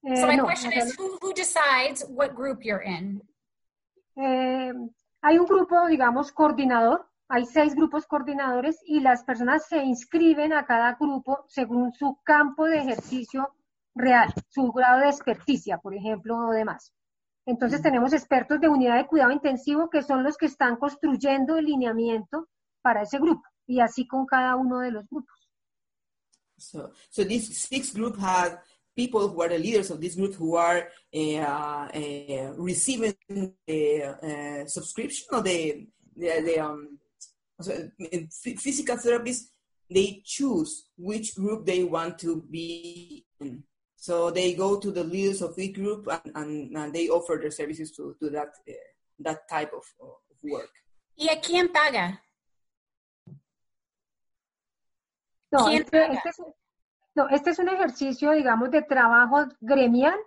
Eh, 0.05 0.17
so 0.17 0.27
my 0.27 0.35
no, 0.35 0.45
question 0.45 0.73
is, 0.73 0.93
who, 0.97 1.17
who 1.21 1.33
decides 1.33 2.03
what 2.09 2.35
group 2.35 2.65
you're 2.65 2.81
in? 2.81 3.21
Eh, 4.17 4.73
hay 5.23 5.39
un 5.39 5.45
grupo, 5.45 5.87
digamos, 5.87 6.33
coordinador, 6.33 7.07
hay 7.29 7.45
seis 7.45 7.73
grupos 7.73 8.05
coordinadores 8.05 8.77
y 8.85 8.99
las 8.99 9.23
personas 9.23 9.65
se 9.67 9.77
inscriben 9.77 10.51
a 10.51 10.65
cada 10.65 10.95
grupo 10.99 11.45
según 11.47 11.93
su 11.93 12.19
campo 12.23 12.65
de 12.65 12.79
ejercicio 12.79 13.55
real, 13.95 14.33
su 14.49 14.69
grado 14.73 14.99
de 14.99 15.07
experticia, 15.07 15.77
por 15.77 15.95
ejemplo, 15.95 16.35
o 16.37 16.51
demás. 16.51 16.93
Entonces 17.45 17.81
tenemos 17.81 18.11
expertos 18.11 18.59
de 18.59 18.67
unidad 18.67 18.97
de 18.97 19.07
cuidado 19.07 19.31
intensivo 19.31 19.89
que 19.89 20.03
son 20.03 20.23
los 20.23 20.35
que 20.35 20.47
están 20.47 20.75
construyendo 20.75 21.57
el 21.57 21.65
lineamiento 21.65 22.49
para 22.81 23.03
ese 23.03 23.17
grupo 23.17 23.47
y 23.65 23.79
así 23.79 24.05
con 24.05 24.25
cada 24.25 24.57
uno 24.57 24.79
de 24.79 24.91
los 24.91 25.07
grupos. 25.07 25.49
So, 26.57 26.91
so 27.09 27.25
these 27.25 27.53
six 27.53 27.93
groups 27.93 28.19
have 28.21 28.59
people 28.95 29.27
who 29.27 29.41
are 29.41 29.49
the 29.49 29.57
leaders 29.57 29.89
of 29.91 29.99
this 29.99 30.15
group 30.15 30.35
who 30.35 30.55
are 30.55 30.87
uh, 31.15 31.19
uh, 31.19 32.53
receiving 32.57 33.15
the 33.67 34.03
uh, 34.03 34.65
subscription 34.67 35.25
or 35.31 35.41
the, 35.41 35.87
the, 36.15 36.41
the 36.45 36.59
um, 36.59 36.99
physical 38.59 38.97
therapists, 38.97 39.45
they 39.89 40.21
choose 40.25 40.89
which 40.97 41.35
group 41.35 41.65
they 41.65 41.83
want 41.83 42.17
to 42.19 42.43
be 42.49 43.25
in. 43.39 43.63
So 43.95 44.31
they 44.31 44.53
go 44.53 44.79
to 44.79 44.91
the 44.91 45.03
leaders 45.03 45.41
of 45.41 45.57
each 45.57 45.75
group 45.75 46.07
and, 46.11 46.35
and, 46.35 46.77
and 46.77 46.93
they 46.93 47.07
offer 47.09 47.37
their 47.39 47.51
services 47.51 47.91
to, 47.91 48.15
to 48.21 48.29
that, 48.31 48.49
that 49.19 49.49
type 49.49 49.71
of, 49.73 49.85
of 50.01 50.17
work. 50.43 50.69
¿Y 51.15 51.29
a 51.29 51.39
quién 51.39 51.71
paga? 51.71 52.21
No, 55.51 55.65
¿Quién 55.67 55.83
este, 55.83 55.91
paga? 55.91 56.13
este 56.15 56.29
es, 56.29 56.39
no, 57.15 57.29
este 57.29 57.51
es 57.51 57.59
un 57.59 57.69
ejercicio, 57.69 58.31
digamos, 58.31 58.71
de 58.71 58.81
trabajo 58.81 59.45
gremial 59.61 60.17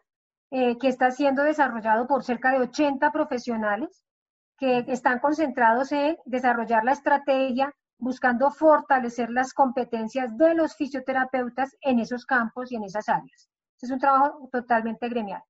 eh, 0.51 0.79
que 0.79 0.89
está 0.89 1.11
siendo 1.11 1.43
desarrollado 1.43 2.07
por 2.07 2.23
cerca 2.23 2.53
de 2.53 2.61
80 2.61 3.11
profesionales 3.11 4.05
que 4.59 4.85
están 4.89 5.19
concentrados 5.19 5.93
en 5.93 6.17
desarrollar 6.25 6.85
la 6.85 6.93
estrategia, 6.93 7.75
buscando 7.99 8.51
fortalecer 8.51 9.31
las 9.31 9.53
competencias 9.53 10.37
de 10.37 10.55
los 10.55 10.77
fisioterapeutas 10.77 11.77
en 11.81 11.99
esos 11.99 12.25
campos 12.25 12.73
y 12.73 12.77
en 12.77 12.85
esas 12.85 13.09
áreas. 13.09 13.51
Es 13.81 13.91
un 13.91 13.99
trabajo 13.99 14.49
totalmente 14.51 15.09
gremial. 15.09 15.43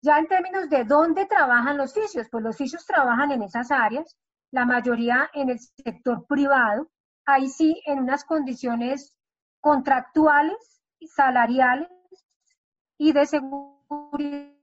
Ya 0.00 0.18
en 0.18 0.28
términos 0.28 0.70
de 0.70 0.84
dónde 0.84 1.26
trabajan 1.26 1.76
los 1.76 1.92
fisios, 1.92 2.28
pues 2.30 2.42
los 2.42 2.56
fisios 2.56 2.86
trabajan 2.86 3.32
en 3.32 3.42
esas 3.42 3.70
áreas, 3.70 4.16
la 4.50 4.64
mayoría 4.64 5.28
en 5.34 5.50
el 5.50 5.58
sector 5.58 6.24
privado, 6.26 6.88
ahí 7.26 7.48
sí 7.48 7.82
en 7.84 7.98
unas 7.98 8.24
condiciones 8.24 9.14
contractuales, 9.60 10.82
salariales 11.06 11.88
y 12.96 13.12
de 13.12 13.26
seguridad 13.26 14.54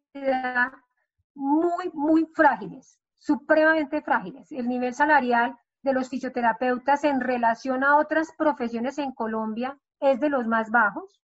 muy, 1.33 1.89
muy 1.93 2.25
frágiles, 2.33 2.99
supremamente 3.17 4.01
frágiles. 4.01 4.51
El 4.51 4.67
nivel 4.67 4.93
salarial 4.93 5.57
de 5.81 5.93
los 5.93 6.09
fisioterapeutas 6.09 7.03
en 7.03 7.21
relación 7.21 7.83
a 7.83 7.97
otras 7.97 8.31
profesiones 8.37 8.97
en 8.97 9.11
Colombia 9.11 9.77
es 9.99 10.19
de 10.19 10.29
los 10.29 10.47
más 10.47 10.71
bajos 10.71 11.21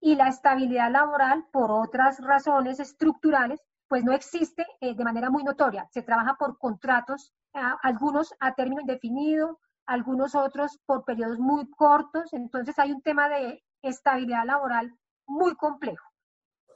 y 0.00 0.16
la 0.16 0.28
estabilidad 0.28 0.90
laboral 0.90 1.46
por 1.50 1.70
otras 1.70 2.20
razones 2.20 2.78
estructurales 2.78 3.60
pues 3.88 4.04
no 4.04 4.12
existe 4.12 4.66
eh, 4.80 4.94
de 4.94 5.04
manera 5.04 5.30
muy 5.30 5.44
notoria. 5.44 5.86
Se 5.90 6.02
trabaja 6.02 6.34
por 6.34 6.58
contratos, 6.58 7.32
algunos 7.82 8.34
a 8.40 8.54
término 8.54 8.80
indefinido, 8.80 9.60
algunos 9.86 10.34
otros 10.34 10.78
por 10.86 11.04
periodos 11.04 11.38
muy 11.38 11.68
cortos, 11.70 12.32
entonces 12.32 12.78
hay 12.78 12.92
un 12.92 13.02
tema 13.02 13.28
de 13.28 13.62
estabilidad 13.82 14.44
laboral 14.44 14.96
muy 15.26 15.54
complejo. 15.56 16.06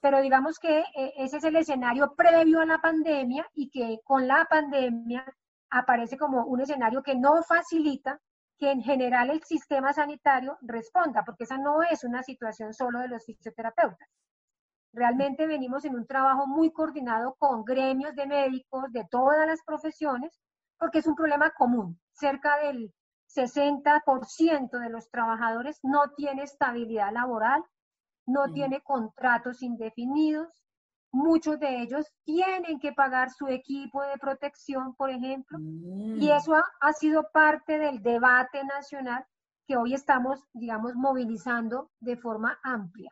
Pero 0.00 0.20
digamos 0.20 0.58
que 0.58 0.80
eh, 0.80 1.12
ese 1.16 1.38
es 1.38 1.44
el 1.44 1.56
escenario 1.56 2.14
previo 2.14 2.60
a 2.60 2.66
la 2.66 2.78
pandemia 2.78 3.46
y 3.54 3.70
que 3.70 4.00
con 4.04 4.28
la 4.28 4.44
pandemia 4.44 5.24
aparece 5.70 6.16
como 6.16 6.44
un 6.44 6.60
escenario 6.60 7.02
que 7.02 7.16
no 7.16 7.42
facilita 7.42 8.20
que 8.58 8.70
en 8.70 8.82
general 8.82 9.30
el 9.30 9.42
sistema 9.44 9.92
sanitario 9.92 10.58
responda, 10.62 11.24
porque 11.24 11.44
esa 11.44 11.58
no 11.58 11.82
es 11.82 12.04
una 12.04 12.22
situación 12.22 12.74
solo 12.74 13.00
de 13.00 13.08
los 13.08 13.24
fisioterapeutas. 13.24 14.08
Realmente 14.92 15.46
venimos 15.46 15.84
en 15.84 15.94
un 15.94 16.06
trabajo 16.06 16.46
muy 16.46 16.72
coordinado 16.72 17.36
con 17.38 17.64
gremios 17.64 18.14
de 18.14 18.26
médicos 18.26 18.90
de 18.90 19.06
todas 19.10 19.46
las 19.46 19.62
profesiones, 19.64 20.36
porque 20.78 20.98
es 20.98 21.06
un 21.06 21.14
problema 21.14 21.50
común. 21.50 22.00
Cerca 22.12 22.58
del 22.58 22.92
60% 23.34 24.78
de 24.78 24.90
los 24.90 25.10
trabajadores 25.10 25.78
no 25.82 26.10
tiene 26.16 26.42
estabilidad 26.42 27.12
laboral, 27.12 27.62
no 28.26 28.44
Ujú. 28.44 28.54
tiene 28.54 28.80
contratos 28.82 29.62
indefinidos, 29.62 30.48
muchos 31.10 31.58
de 31.58 31.80
ellos 31.82 32.06
tienen 32.24 32.78
que 32.78 32.92
pagar 32.92 33.30
su 33.30 33.46
equipo 33.48 34.02
de 34.02 34.18
protección, 34.18 34.94
por 34.94 35.10
ejemplo, 35.10 35.58
Mm. 35.58 36.20
y 36.20 36.30
eso 36.30 36.54
ha, 36.54 36.64
ha 36.80 36.92
sido 36.92 37.30
parte 37.32 37.78
del 37.78 38.02
debate 38.02 38.62
nacional 38.64 39.24
que 39.66 39.76
hoy 39.76 39.94
estamos, 39.94 40.44
digamos, 40.52 40.94
movilizando 40.94 41.90
de 42.00 42.16
forma 42.16 42.58
amplia. 42.62 43.10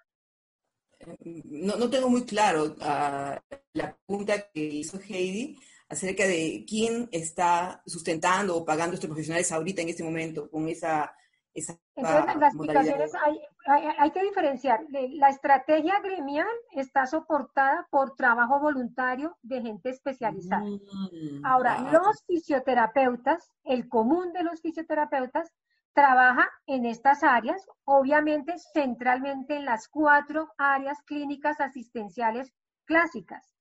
no, 1.45 1.77
no 1.77 1.91
tengo 1.91 2.09
muy 2.09 2.25
claro 2.25 2.75
ah, 2.81 3.39
la 3.75 3.95
pregunta 4.07 4.49
que 4.53 4.61
hizo 4.65 4.99
Heidi 4.99 5.57
acerca 5.89 6.27
de 6.27 6.65
quién 6.69 7.09
está 7.13 7.83
sustentando 7.87 8.57
o 8.57 8.65
pagando 8.65 8.93
a 8.93 8.95
estos 8.95 9.09
profesionales 9.09 9.53
ahorita 9.53 9.83
en 9.83 9.89
este 9.89 10.03
momento 10.03 10.51
con 10.51 10.69
esa, 10.69 11.15
esa 11.55 11.79
Entonces, 11.95 12.37
las 12.37 12.55
explicaciones 12.55 13.13
hay, 13.15 13.41
hay, 13.67 13.95
hay 13.99 14.11
que 14.11 14.23
diferenciar. 14.23 14.81
La 14.91 15.29
estrategia 15.29 16.01
gremial 16.01 16.49
está 16.73 17.07
soportada 17.07 17.87
por 17.91 18.17
trabajo 18.17 18.59
voluntario 18.61 19.37
de 19.43 19.63
gente 19.63 19.91
especializada. 19.91 20.65
Mm, 20.65 21.45
Ahora, 21.45 21.77
ah, 21.79 21.93
los 21.93 22.25
fisioterapeutas, 22.27 23.51
el 23.65 23.89
común 23.89 24.33
de 24.33 24.43
los 24.43 24.61
fisioterapeutas, 24.61 25.53
trabaja 25.93 26.51
en 26.67 26.85
estas 26.85 27.23
áreas, 27.23 27.67
obviamente 27.85 28.55
centralmente 28.75 29.57
en 29.57 29.65
las 29.65 29.89
cuatro 29.89 30.53
áreas 30.59 31.01
clínicas 31.07 31.59
asistenciales 31.59 32.53
clásicas. 32.85 33.56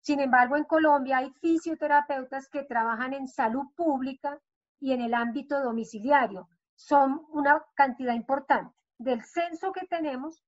Sin 0.00 0.20
embargo, 0.20 0.56
en 0.56 0.64
Colombia 0.64 1.18
hay 1.18 1.30
fisioterapeutas 1.40 2.48
que 2.48 2.64
trabajan 2.64 3.12
en 3.12 3.28
salud 3.28 3.66
pública 3.76 4.40
y 4.80 4.92
en 4.92 5.02
el 5.02 5.14
ámbito 5.14 5.62
domiciliario. 5.62 6.48
Son 6.74 7.26
una 7.32 7.62
cantidad 7.74 8.14
importante. 8.14 8.74
Del 8.98 9.22
censo 9.24 9.72
que 9.72 9.86
tenemos, 9.86 10.42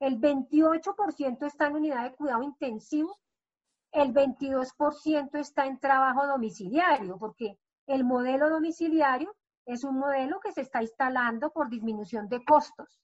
el 0.00 0.20
28% 0.20 1.46
está 1.46 1.66
en 1.66 1.76
unidad 1.76 2.02
de 2.04 2.16
cuidado 2.16 2.42
intensivo 2.42 3.16
el 3.96 4.12
22% 4.12 5.38
está 5.38 5.64
en 5.64 5.78
trabajo 5.78 6.26
domiciliario, 6.26 7.16
porque 7.18 7.58
el 7.86 8.04
modelo 8.04 8.50
domiciliario 8.50 9.34
es 9.64 9.84
un 9.84 9.98
modelo 9.98 10.38
que 10.40 10.52
se 10.52 10.60
está 10.60 10.82
instalando 10.82 11.50
por 11.50 11.70
disminución 11.70 12.28
de 12.28 12.44
costos. 12.44 13.00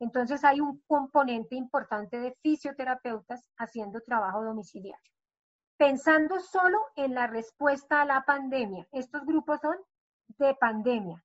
Entonces 0.00 0.42
hay 0.42 0.60
un 0.60 0.80
componente 0.86 1.54
importante 1.54 2.18
de 2.18 2.34
fisioterapeutas 2.40 3.46
haciendo 3.58 4.00
trabajo 4.00 4.42
domiciliario. 4.42 5.12
Pensando 5.82 6.38
solo 6.38 6.78
en 6.94 7.12
la 7.12 7.26
respuesta 7.26 8.02
a 8.02 8.04
la 8.04 8.22
pandemia, 8.24 8.86
estos 8.92 9.26
grupos 9.26 9.60
son 9.60 9.76
de 10.38 10.54
pandemia. 10.54 11.24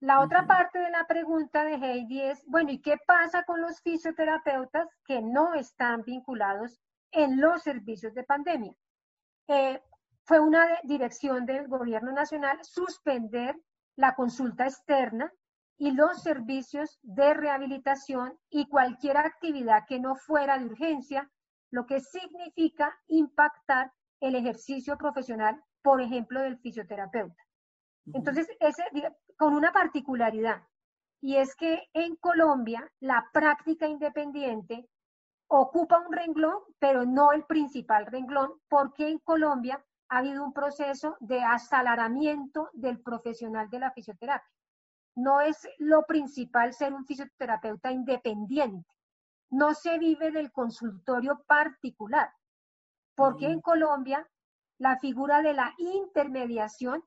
La 0.00 0.18
otra 0.18 0.48
parte 0.48 0.80
de 0.80 0.90
la 0.90 1.06
pregunta 1.06 1.62
de 1.62 1.74
Heidi 1.76 2.22
es, 2.22 2.44
bueno, 2.46 2.72
¿y 2.72 2.80
qué 2.82 2.96
pasa 3.06 3.44
con 3.44 3.60
los 3.60 3.80
fisioterapeutas 3.80 4.88
que 5.04 5.22
no 5.22 5.54
están 5.54 6.02
vinculados 6.02 6.80
en 7.12 7.40
los 7.40 7.62
servicios 7.62 8.12
de 8.14 8.24
pandemia? 8.24 8.74
Eh, 9.46 9.80
fue 10.24 10.40
una 10.40 10.66
de- 10.66 10.80
dirección 10.82 11.46
del 11.46 11.68
gobierno 11.68 12.10
nacional 12.10 12.58
suspender 12.64 13.54
la 13.94 14.16
consulta 14.16 14.64
externa 14.64 15.32
y 15.78 15.92
los 15.92 16.20
servicios 16.20 16.98
de 17.02 17.32
rehabilitación 17.32 18.36
y 18.50 18.66
cualquier 18.68 19.18
actividad 19.18 19.84
que 19.86 20.00
no 20.00 20.16
fuera 20.16 20.58
de 20.58 20.64
urgencia, 20.64 21.30
lo 21.72 21.86
que 21.86 22.00
significa 22.00 22.96
impactar 23.08 23.92
el 24.20 24.36
ejercicio 24.36 24.96
profesional, 24.96 25.60
por 25.82 26.00
ejemplo, 26.00 26.40
del 26.40 26.58
fisioterapeuta. 26.58 27.42
Entonces, 28.12 28.46
ese, 28.60 28.84
con 29.36 29.54
una 29.54 29.72
particularidad, 29.72 30.62
y 31.20 31.36
es 31.36 31.54
que 31.56 31.88
en 31.94 32.16
Colombia 32.16 32.88
la 33.00 33.28
práctica 33.32 33.86
independiente 33.86 34.88
ocupa 35.48 35.98
un 35.98 36.12
renglón, 36.12 36.58
pero 36.78 37.04
no 37.04 37.32
el 37.32 37.44
principal 37.44 38.06
renglón, 38.06 38.52
porque 38.68 39.08
en 39.08 39.18
Colombia 39.18 39.84
ha 40.08 40.18
habido 40.18 40.44
un 40.44 40.52
proceso 40.52 41.16
de 41.20 41.42
asalaramiento 41.42 42.70
del 42.74 43.00
profesional 43.00 43.70
de 43.70 43.78
la 43.78 43.92
fisioterapia. 43.92 44.50
No 45.14 45.40
es 45.40 45.68
lo 45.78 46.04
principal 46.06 46.72
ser 46.74 46.92
un 46.92 47.06
fisioterapeuta 47.06 47.90
independiente. 47.92 48.88
No 49.52 49.74
se 49.74 49.98
vive 49.98 50.30
del 50.30 50.50
consultorio 50.50 51.44
particular, 51.46 52.32
porque 53.14 53.46
en 53.46 53.60
Colombia 53.60 54.26
la 54.78 54.98
figura 54.98 55.42
de 55.42 55.52
la 55.52 55.74
intermediación 55.76 57.04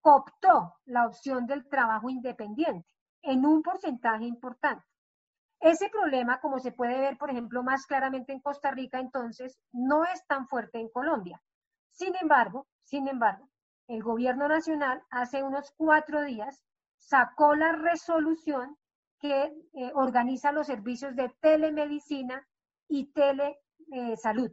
cooptó 0.00 0.76
la 0.84 1.06
opción 1.06 1.46
del 1.46 1.68
trabajo 1.68 2.08
independiente 2.08 2.88
en 3.22 3.44
un 3.44 3.60
porcentaje 3.62 4.24
importante. 4.24 4.86
Ese 5.58 5.90
problema, 5.90 6.40
como 6.40 6.60
se 6.60 6.70
puede 6.70 6.96
ver, 6.96 7.18
por 7.18 7.28
ejemplo, 7.28 7.64
más 7.64 7.84
claramente 7.86 8.32
en 8.32 8.40
Costa 8.40 8.70
Rica, 8.70 9.00
entonces, 9.00 9.58
no 9.72 10.04
es 10.04 10.24
tan 10.28 10.46
fuerte 10.46 10.78
en 10.78 10.90
Colombia. 10.90 11.42
Sin 11.90 12.14
embargo, 12.14 12.68
sin 12.84 13.08
embargo, 13.08 13.50
el 13.88 14.04
gobierno 14.04 14.46
nacional 14.46 15.02
hace 15.10 15.42
unos 15.42 15.74
cuatro 15.76 16.22
días 16.22 16.64
sacó 16.96 17.56
la 17.56 17.72
resolución 17.72 18.78
que 19.20 19.52
eh, 19.74 19.92
organiza 19.94 20.52
los 20.52 20.66
servicios 20.66 21.14
de 21.14 21.28
telemedicina 21.40 22.46
y 22.88 23.12
telesalud. 23.12 24.50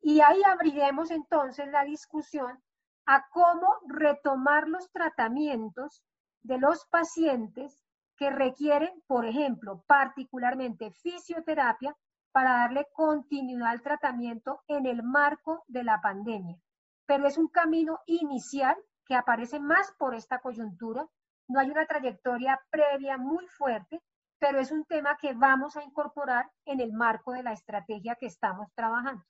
y 0.00 0.20
ahí 0.20 0.42
abriremos 0.44 1.10
entonces 1.10 1.66
la 1.68 1.84
discusión 1.84 2.62
a 3.06 3.26
cómo 3.30 3.68
retomar 3.88 4.68
los 4.68 4.90
tratamientos 4.90 6.02
de 6.42 6.58
los 6.58 6.86
pacientes 6.86 7.82
que 8.16 8.30
requieren, 8.30 9.02
por 9.06 9.26
ejemplo, 9.26 9.82
particularmente 9.86 10.92
fisioterapia 10.92 11.96
para 12.32 12.50
darle 12.50 12.86
continuidad 12.92 13.68
al 13.68 13.82
tratamiento 13.82 14.62
en 14.68 14.86
el 14.86 15.02
marco 15.02 15.64
de 15.68 15.84
la 15.84 16.00
pandemia. 16.00 16.58
Pero 17.06 17.26
es 17.26 17.38
un 17.38 17.48
camino 17.48 18.00
inicial 18.06 18.76
que 19.06 19.14
aparece 19.14 19.60
más 19.60 19.92
por 19.98 20.14
esta 20.14 20.40
coyuntura. 20.40 21.06
No 21.48 21.60
hay 21.60 21.70
una 21.70 21.86
trayectoria 21.86 22.60
previa 22.70 23.16
muy 23.18 23.46
fuerte, 23.48 24.00
pero 24.38 24.60
es 24.60 24.70
un 24.70 24.84
tema 24.84 25.16
que 25.20 25.34
vamos 25.34 25.76
a 25.76 25.82
incorporar 25.82 26.50
en 26.64 26.80
el 26.80 26.92
marco 26.92 27.32
de 27.32 27.42
la 27.42 27.52
estrategia 27.52 28.16
que 28.16 28.26
estamos 28.26 28.68
trabajando. 28.74 29.24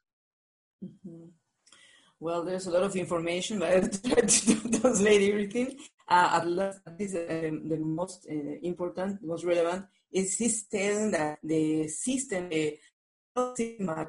Well, 2.21 2.45
there's 2.45 2.67
a 2.67 2.71
lot 2.71 2.83
of 2.85 2.97
information, 2.97 3.59
but 3.59 3.69
I'll 3.69 3.89
try 3.89 4.23
to 4.23 4.69
translate 4.81 5.23
everything. 5.31 5.77
Uh, 6.09 6.41
at 6.41 6.47
last, 6.47 6.81
this, 6.99 7.15
uh, 7.15 7.51
the 7.69 7.79
most 7.79 8.27
uh, 8.31 8.59
important, 8.63 9.23
most 9.23 9.45
relevant, 9.45 9.87
is 10.13 10.39
this 10.39 10.67
telling 10.69 11.11
that 11.11 11.39
the 11.43 11.89
system 11.89 12.51
uh, 12.53 13.41
uh, 13.41 14.05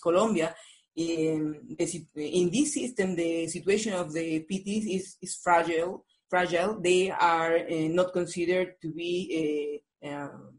Colombia, 0.00 0.54
in, 0.96 1.76
in, 2.14 2.50
this 2.50 2.74
system, 2.74 3.14
the 3.16 3.46
situation 3.48 3.92
of 3.92 4.12
the 4.12 4.46
PTs 4.50 4.96
is, 4.96 5.16
is 5.20 5.36
fragile. 5.36 6.04
Fragile. 6.28 6.80
They 6.80 7.10
are 7.10 7.56
uh, 7.58 7.88
not 7.88 8.12
considered 8.12 8.74
to 8.82 8.92
be 8.92 9.82
um, 10.04 10.56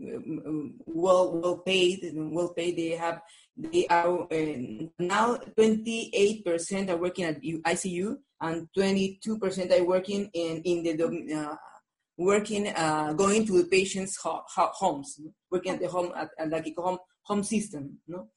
um, 0.00 0.74
well 0.86 1.32
well 1.32 1.58
paid 1.58 2.12
well 2.14 2.50
paid 2.50 2.76
they 2.76 2.90
have 2.90 3.20
they 3.56 3.86
are 3.88 4.28
now 4.98 5.36
28% 5.58 6.88
are 6.88 6.96
working 6.96 7.24
at 7.24 7.42
ICU 7.42 8.16
and 8.40 8.68
22% 8.76 9.72
are 9.72 9.84
working 9.84 10.30
in 10.32 10.62
in 10.62 10.82
the 10.84 11.34
uh, 11.34 11.56
working 12.16 12.68
uh, 12.68 13.12
going 13.14 13.44
to 13.46 13.62
the 13.62 13.68
patients 13.68 14.16
ho 14.22 14.42
ho 14.46 14.70
homes 14.72 15.20
working 15.50 15.72
at 15.72 15.80
the 15.80 15.88
home 15.88 16.12
at, 16.14 16.30
at 16.38 16.52
a 16.52 16.74
home 16.80 16.98
home 17.28 17.44
system 17.44 17.98
no 18.06 18.28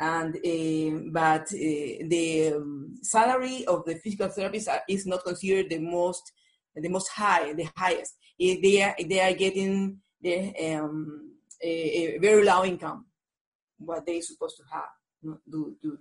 and 0.00 0.36
uh, 0.36 1.10
but 1.10 1.42
uh, 1.42 2.06
the 2.14 2.52
um, 2.54 2.94
salary 3.02 3.64
of 3.66 3.84
the 3.84 3.96
physical 3.96 4.28
therapist 4.28 4.68
is 4.88 5.06
not 5.06 5.24
considered 5.24 5.68
the 5.70 5.78
most 5.78 6.32
the 6.74 6.88
most 6.88 7.08
high 7.08 7.52
the 7.52 7.68
highest 7.76 8.14
they 8.38 8.82
are 8.82 8.94
they 9.08 9.20
are 9.20 9.34
getting 9.34 9.98
the 10.20 10.54
um, 10.74 11.28
a, 11.62 11.68
a, 11.68 12.18
very 12.18 12.44
low 12.44 12.64
income, 12.64 13.06
what 13.78 14.06
they're 14.06 14.22
supposed 14.22 14.56
to 14.56 14.64
have 14.70 14.88
you 15.22 15.40
to, 15.50 15.76
to, 15.82 15.98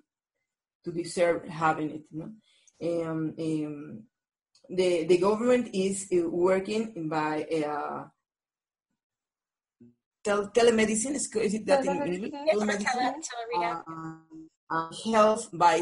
to 0.86 0.92
deserve 0.92 1.48
having 1.48 1.92
it. 1.92 2.02
You 2.12 2.20
know? 2.82 3.10
um, 3.10 3.34
um, 3.40 4.04
the, 4.70 5.06
the 5.06 5.18
government 5.18 5.70
is 5.74 6.08
uh, 6.14 6.28
working 6.30 7.08
by 7.10 7.44
uh, 7.66 8.06
tel- 10.28 10.50
telemedicine, 10.52 11.16
is, 11.16 11.26
is 11.36 11.54
it 11.54 11.66
that 11.66 11.86
in 11.86 11.96
English? 11.96 12.32
Telemedicine, 12.52 13.16
uh, 13.58 13.82
uh, 14.70 14.90
health 15.06 15.50
by 15.54 15.78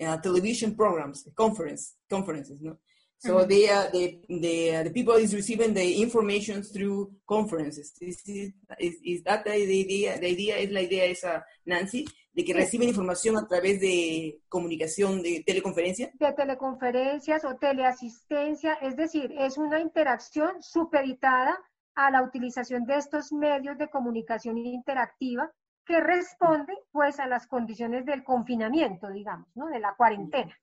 uh, 0.00 0.16
television 0.18 0.74
programs, 0.74 1.18
conference, 1.36 1.82
conferences. 2.10 2.58
No? 2.60 2.76
So 3.18 3.36
mm-hmm. 3.36 3.48
they, 3.48 3.70
uh, 3.70 3.86
the, 3.92 4.04
the, 4.28 4.82
the 4.84 4.90
people 4.90 5.14
is 5.14 5.34
receiving 5.34 5.72
the 5.72 6.02
information 6.02 6.62
through 6.62 7.12
conferences. 7.26 7.92
Is, 8.00 8.20
is, 8.26 8.94
is 9.02 9.22
that 9.24 9.44
the 9.44 9.52
idea? 9.52 10.18
The 10.18 10.28
idea 10.28 10.58
es 10.58 10.70
la 10.70 10.82
idea 10.82 11.04
esa, 11.06 11.44
Nancy, 11.64 12.04
de 12.34 12.44
que 12.44 12.52
reciben 12.52 12.88
información 12.88 13.36
a 13.36 13.46
través 13.46 13.80
de 13.80 14.40
comunicación, 14.48 15.22
de 15.22 15.42
teleconferencia. 15.46 16.10
De 16.18 16.32
teleconferencias 16.32 17.44
o 17.44 17.56
teleasistencia, 17.56 18.74
es 18.82 18.96
decir, 18.96 19.32
es 19.38 19.56
una 19.56 19.80
interacción 19.80 20.60
supeditada 20.60 21.56
a 21.94 22.10
la 22.10 22.22
utilización 22.22 22.84
de 22.84 22.96
estos 22.96 23.32
medios 23.32 23.78
de 23.78 23.88
comunicación 23.88 24.58
interactiva 24.58 25.50
que 25.84 26.00
responden 26.00 26.76
pues 26.90 27.20
a 27.20 27.26
las 27.26 27.46
condiciones 27.46 28.06
del 28.06 28.24
confinamiento, 28.24 29.08
digamos, 29.10 29.48
¿no? 29.54 29.66
de 29.66 29.80
la 29.80 29.94
cuarentena. 29.94 30.56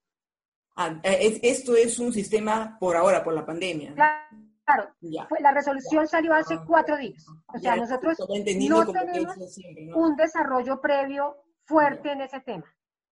Ah, 0.76 1.00
eh, 1.04 1.40
esto 1.44 1.76
es 1.76 2.00
un 2.00 2.12
sistema 2.14 2.78
por 2.80 2.96
ahora, 2.96 3.24
por 3.24 3.34
la 3.34 3.46
pandemia. 3.46 3.94
Claro, 3.94 4.96
la 5.40 5.52
resolución 5.52 6.08
salió 6.08 6.34
hace 6.34 6.58
cuatro 6.66 6.98
días. 6.98 7.26
O 7.48 7.60
sea, 7.60 7.76
nosotros 7.76 8.18
no 8.20 8.92
tenemos 8.92 9.38
un 9.94 10.16
desarrollo 10.16 10.80
previo 10.80 11.36
fuerte 11.66 12.12
en 12.12 12.22
ese 12.22 12.40
tema. 12.42 12.66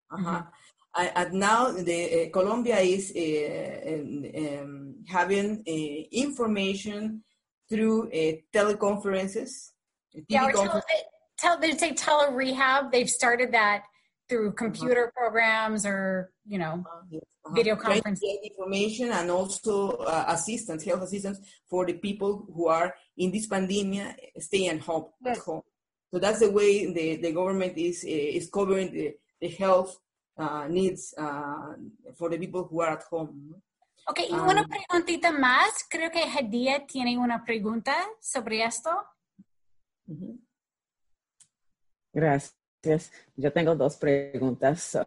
Ajá. 0.09 0.51
And 0.93 1.33
now 1.33 1.73
the 1.73 2.27
uh, 2.27 2.31
Colombia 2.31 2.79
is 2.79 3.11
uh, 3.11 4.63
um, 4.63 5.03
having 5.05 5.61
uh, 5.67 6.07
information 6.11 7.21
through 7.69 8.09
teleconferences. 8.53 9.71
Yeah, 10.29 10.49
tele, 10.51 10.81
tele, 11.37 11.61
they 11.61 11.71
say 11.77 11.93
tele-rehab. 11.93 12.91
They've 12.91 13.09
started 13.09 13.51
that 13.53 13.83
through 14.29 14.53
computer 14.53 15.11
programs 15.15 15.85
or, 15.85 16.31
you 16.47 16.57
know, 16.57 16.83
uh-huh. 16.85 17.53
video 17.53 17.75
conference. 17.75 18.21
information 18.43 19.11
and 19.11 19.29
also 19.29 19.91
uh, 19.97 20.25
assistance, 20.29 20.83
health 20.83 21.03
assistance 21.03 21.39
for 21.69 21.85
the 21.85 21.93
people 21.93 22.47
who 22.53 22.67
are 22.67 22.95
in 23.17 23.31
this 23.31 23.47
pandemic 23.47 24.33
stay 24.39 24.67
at 24.67 24.79
home. 24.79 25.05
Yes. 25.23 25.37
At 25.37 25.43
home. 25.43 25.61
So 26.11 26.19
that's 26.19 26.39
the 26.39 26.49
way 26.49 26.91
the, 26.91 27.17
the 27.17 27.31
government 27.33 27.77
is 27.77 28.03
is 28.03 28.49
covering 28.49 28.91
the, 28.93 29.15
the 29.41 29.49
health 29.49 29.97
uh, 30.37 30.67
needs 30.69 31.13
uh, 31.17 31.73
for 32.17 32.29
the 32.29 32.37
people 32.37 32.63
who 32.63 32.81
are 32.81 32.93
at 32.93 33.03
home. 33.03 33.55
Ok, 34.07 34.19
y 34.29 34.33
um, 34.33 34.47
una 34.47 34.67
preguntita 34.67 35.31
más. 35.31 35.85
Creo 35.89 36.11
que 36.11 36.23
Hadia 36.23 36.85
tiene 36.85 37.17
una 37.17 37.43
pregunta 37.43 37.95
sobre 38.21 38.63
esto. 38.63 38.91
-huh. 40.07 40.39
Gracias. 42.13 43.11
Yo 43.35 43.51
tengo 43.51 43.75
dos 43.75 43.97
preguntas. 43.97 44.83
So, 44.83 45.05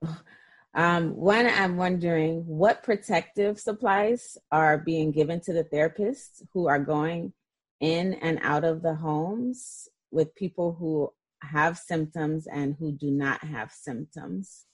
um, 0.74 1.14
one, 1.16 1.48
I'm 1.48 1.76
wondering 1.76 2.44
what 2.46 2.82
protective 2.82 3.58
supplies 3.58 4.36
are 4.50 4.78
being 4.78 5.12
given 5.12 5.40
to 5.42 5.52
the 5.52 5.64
therapists 5.64 6.42
who 6.52 6.68
are 6.68 6.84
going 6.84 7.32
in 7.80 8.14
and 8.14 8.38
out 8.42 8.64
of 8.64 8.82
the 8.82 8.94
homes 8.94 9.88
with 10.10 10.34
people 10.34 10.72
who 10.72 11.12
have 11.40 11.78
symptoms 11.78 12.46
and 12.48 12.74
who 12.78 12.92
do 12.92 13.10
not 13.10 13.40
have 13.44 13.70
symptoms. 13.70 14.66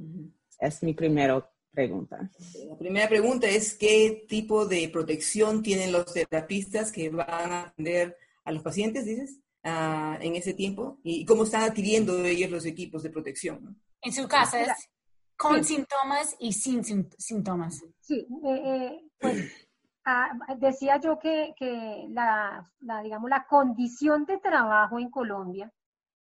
Mm-hmm. 0.00 0.28
Es 0.60 0.82
mi 0.82 0.94
primera 0.94 1.42
pregunta. 1.72 2.30
La 2.68 2.76
primera 2.76 3.08
pregunta 3.08 3.48
es 3.48 3.74
qué 3.74 4.24
tipo 4.28 4.66
de 4.66 4.88
protección 4.88 5.62
tienen 5.62 5.92
los 5.92 6.12
terapistas 6.12 6.92
que 6.92 7.10
van 7.10 7.52
a 7.52 7.62
atender 7.62 8.16
a 8.44 8.52
los 8.52 8.62
pacientes, 8.62 9.04
dices? 9.04 9.38
uh, 9.64 10.16
en 10.20 10.36
ese 10.36 10.54
tiempo 10.54 10.98
y 11.02 11.24
cómo 11.24 11.44
están 11.44 11.62
adquiriendo 11.62 12.24
ellos 12.24 12.50
los 12.50 12.66
equipos 12.66 13.02
de 13.02 13.10
protección. 13.10 13.80
En 14.00 14.12
su 14.12 14.26
caso, 14.26 14.56
es 14.56 14.90
con 15.36 15.64
sí. 15.64 15.76
síntomas 15.76 16.36
y 16.38 16.52
sin 16.52 16.84
síntomas. 17.18 17.82
Sí, 18.00 18.26
eh, 18.44 18.62
eh, 18.64 19.04
pues 19.18 19.68
ah, 20.04 20.30
decía 20.58 21.00
yo 21.00 21.18
que, 21.18 21.54
que 21.56 22.06
la, 22.10 22.68
la, 22.80 23.02
digamos, 23.02 23.30
la 23.30 23.46
condición 23.46 24.24
de 24.24 24.38
trabajo 24.38 24.98
en 24.98 25.10
Colombia 25.10 25.72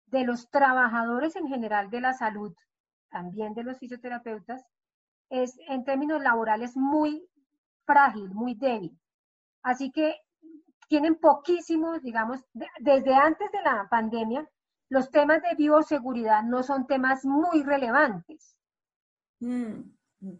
de 0.06 0.24
los 0.24 0.48
trabajadores 0.50 1.34
en 1.36 1.48
general 1.48 1.90
de 1.90 2.00
la 2.00 2.14
salud, 2.14 2.54
también 3.10 3.54
de 3.54 3.64
los 3.64 3.78
fisioterapeutas, 3.78 4.62
es 5.30 5.58
en 5.68 5.84
términos 5.84 6.22
laborales 6.22 6.76
muy 6.76 7.26
frágil, 7.84 8.30
muy 8.34 8.54
débil. 8.54 8.98
Así 9.62 9.90
que 9.90 10.14
tienen 10.88 11.16
poquísimos, 11.16 12.02
digamos, 12.02 12.44
desde 12.52 13.14
antes 13.14 13.50
de 13.50 13.62
la 13.62 13.88
pandemia, 13.90 14.48
los 14.88 15.10
temas 15.10 15.42
de 15.42 15.54
bioseguridad 15.56 16.42
no 16.44 16.62
son 16.62 16.86
temas 16.86 17.24
muy 17.24 17.62
relevantes. 17.62 18.56
Mm, 19.40 19.80
mm, 20.20 20.36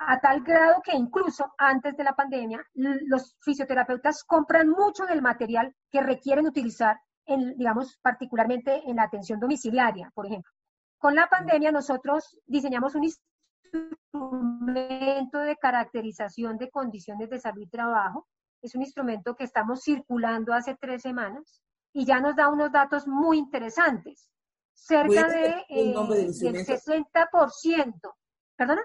A 0.00 0.20
tal 0.20 0.42
grado 0.42 0.80
que 0.80 0.96
incluso 0.96 1.52
antes 1.58 1.96
de 1.96 2.04
la 2.04 2.14
pandemia, 2.14 2.64
los 2.74 3.36
fisioterapeutas 3.40 4.22
compran 4.22 4.68
mucho 4.68 5.04
del 5.06 5.20
material 5.20 5.74
que 5.90 6.00
requieren 6.00 6.46
utilizar, 6.46 7.00
en, 7.26 7.56
digamos, 7.58 7.98
particularmente 8.00 8.88
en 8.88 8.96
la 8.96 9.02
atención 9.02 9.40
domiciliaria, 9.40 10.10
por 10.14 10.26
ejemplo. 10.26 10.52
Con 10.98 11.14
la 11.14 11.28
pandemia 11.28 11.70
nosotros 11.70 12.36
diseñamos 12.46 12.96
un 12.96 13.04
instrumento 13.04 15.38
de 15.38 15.56
caracterización 15.56 16.58
de 16.58 16.68
condiciones 16.70 17.30
de 17.30 17.38
salud 17.38 17.62
y 17.62 17.68
trabajo. 17.68 18.26
Es 18.60 18.74
un 18.74 18.82
instrumento 18.82 19.36
que 19.36 19.44
estamos 19.44 19.82
circulando 19.82 20.52
hace 20.52 20.74
tres 20.74 21.02
semanas 21.02 21.62
y 21.92 22.04
ya 22.04 22.18
nos 22.20 22.34
da 22.34 22.48
unos 22.48 22.72
datos 22.72 23.06
muy 23.06 23.38
interesantes. 23.38 24.28
Cerca 24.74 25.28
de, 25.28 25.64
eh, 25.68 25.94
del 25.94 26.34
60%. 26.34 28.16
¿Perdona? 28.56 28.82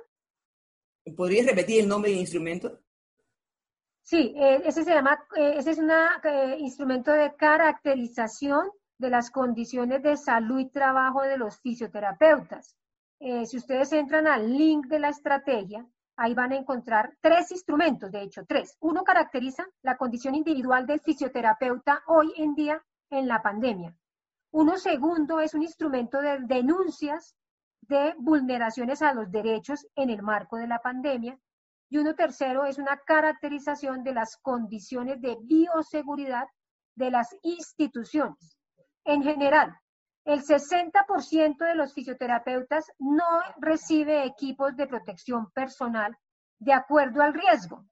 ¿Podrías 1.15 1.47
repetir 1.47 1.81
el 1.81 1.87
nombre 1.87 2.11
del 2.11 2.19
instrumento? 2.19 2.79
Sí, 4.03 4.35
eh, 4.37 4.61
ese 4.65 4.83
se 4.83 4.93
llama, 4.93 5.25
eh, 5.35 5.55
ese 5.57 5.71
es 5.71 5.79
un 5.79 5.89
instrumento 6.59 7.11
de 7.11 7.35
caracterización 7.35 8.69
de 8.97 9.09
las 9.09 9.31
condiciones 9.31 10.01
de 10.03 10.17
salud 10.17 10.59
y 10.59 10.69
trabajo 10.69 11.21
de 11.21 11.37
los 11.37 11.59
fisioterapeutas. 11.59 12.75
Eh, 13.19 13.45
si 13.45 13.57
ustedes 13.57 13.91
entran 13.93 14.27
al 14.27 14.51
link 14.51 14.87
de 14.87 14.99
la 14.99 15.09
estrategia, 15.09 15.85
ahí 16.15 16.33
van 16.33 16.51
a 16.51 16.57
encontrar 16.57 17.17
tres 17.21 17.51
instrumentos, 17.51 18.11
de 18.11 18.21
hecho, 18.21 18.45
tres. 18.45 18.77
Uno 18.79 19.03
caracteriza 19.03 19.65
la 19.81 19.97
condición 19.97 20.35
individual 20.35 20.85
del 20.85 21.01
fisioterapeuta 21.01 22.03
hoy 22.07 22.33
en 22.37 22.53
día 22.53 22.83
en 23.09 23.27
la 23.27 23.41
pandemia. 23.41 23.95
Uno 24.51 24.77
segundo 24.77 25.39
es 25.39 25.53
un 25.53 25.63
instrumento 25.63 26.21
de 26.21 26.39
denuncias 26.41 27.35
de 27.81 28.13
vulneraciones 28.17 29.01
a 29.01 29.13
los 29.13 29.31
derechos 29.31 29.87
en 29.95 30.09
el 30.09 30.21
marco 30.21 30.57
de 30.57 30.67
la 30.67 30.79
pandemia. 30.79 31.39
Y 31.89 31.97
uno 31.97 32.15
tercero 32.15 32.65
es 32.65 32.77
una 32.77 32.97
caracterización 32.97 34.03
de 34.03 34.13
las 34.13 34.37
condiciones 34.37 35.21
de 35.21 35.37
bioseguridad 35.41 36.47
de 36.95 37.11
las 37.11 37.35
instituciones. 37.41 38.52
En 39.05 39.23
general, 39.23 39.77
el 40.25 40.41
60% 40.41 41.57
de 41.57 41.75
los 41.75 41.93
fisioterapeutas 41.93 42.91
no 42.97 43.25
recibe 43.57 44.23
equipos 44.23 44.75
de 44.77 44.87
protección 44.87 45.51
personal 45.51 46.17
de 46.59 46.73
acuerdo 46.73 47.21
al 47.21 47.33
riesgo. 47.33 47.85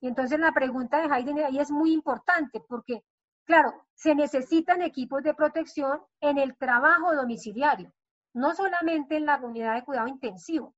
Y 0.00 0.08
entonces 0.08 0.38
la 0.38 0.52
pregunta 0.52 1.00
de 1.00 1.12
Hayden 1.12 1.38
ahí 1.38 1.58
es 1.58 1.70
muy 1.70 1.92
importante 1.92 2.60
porque, 2.68 3.02
claro, 3.44 3.86
se 3.94 4.14
necesitan 4.14 4.82
equipos 4.82 5.22
de 5.22 5.32
protección 5.32 6.02
en 6.20 6.36
el 6.36 6.56
trabajo 6.58 7.14
domiciliario, 7.14 7.92
no 8.34 8.54
solamente 8.54 9.16
en 9.16 9.26
la 9.26 9.36
unidad 9.36 9.74
de 9.74 9.84
cuidado 9.84 10.08
intensivo. 10.08 10.74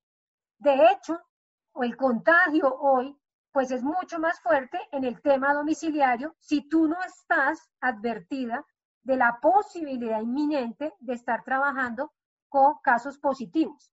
De 0.59 0.93
hecho, 0.93 1.19
el 1.83 1.97
contagio 1.97 2.73
hoy, 2.73 3.17
pues 3.51 3.73
es 3.73 3.83
mucho 3.83 4.21
más 4.21 4.41
fuerte 4.41 4.79
en 4.93 5.05
el 5.05 5.21
tema 5.21 5.55
domiciliario 5.55 6.37
si 6.39 6.69
tú 6.69 6.87
no 6.87 7.03
estás 7.03 7.69
advertida 7.81 8.65
de 9.05 9.17
la 9.17 9.39
posibilidad 9.41 10.21
inminente 10.21 10.93
de 10.99 11.13
estar 11.13 11.45
trabajando 11.45 12.13
con 12.49 12.75
casos 12.83 13.19
positivos. 13.19 13.93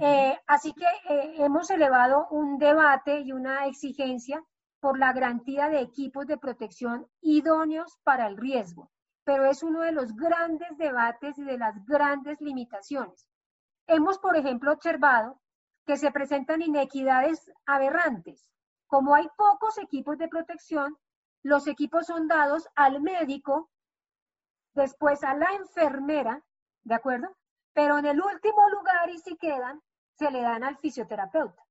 Eh, 0.00 0.38
así 0.46 0.72
que 0.72 0.86
eh, 1.12 1.34
hemos 1.38 1.68
elevado 1.70 2.28
un 2.30 2.56
debate 2.58 3.20
y 3.20 3.32
una 3.32 3.66
exigencia 3.66 4.42
por 4.80 4.98
la 4.98 5.12
garantía 5.12 5.68
de 5.68 5.80
equipos 5.80 6.26
de 6.26 6.38
protección 6.38 7.06
idóneos 7.20 7.98
para 8.04 8.26
el 8.26 8.36
riesgo, 8.36 8.90
pero 9.24 9.44
es 9.44 9.62
uno 9.62 9.80
de 9.80 9.92
los 9.92 10.14
grandes 10.14 10.76
debates 10.78 11.36
y 11.38 11.44
de 11.44 11.58
las 11.58 11.84
grandes 11.84 12.40
limitaciones. 12.40 13.26
Hemos, 13.86 14.18
por 14.18 14.36
ejemplo, 14.36 14.72
observado 14.72 15.40
que 15.84 15.96
se 15.96 16.12
presentan 16.12 16.62
inequidades 16.62 17.50
aberrantes. 17.66 18.50
Como 18.86 19.14
hay 19.14 19.28
pocos 19.36 19.78
equipos 19.78 20.16
de 20.16 20.28
protección, 20.28 20.96
los 21.42 21.66
equipos 21.66 22.06
son 22.06 22.28
dados 22.28 22.68
al 22.76 23.00
médico 23.00 23.71
después 24.74 25.22
a 25.24 25.34
la 25.34 25.52
enfermera, 25.52 26.42
¿de 26.84 26.94
acuerdo? 26.94 27.36
Pero 27.72 27.98
en 27.98 28.06
el 28.06 28.20
último 28.20 28.68
lugar, 28.70 29.10
y 29.10 29.18
si 29.18 29.36
quedan, 29.36 29.80
se 30.18 30.30
le 30.30 30.42
dan 30.42 30.62
al 30.62 30.76
fisioterapeuta. 30.78 31.62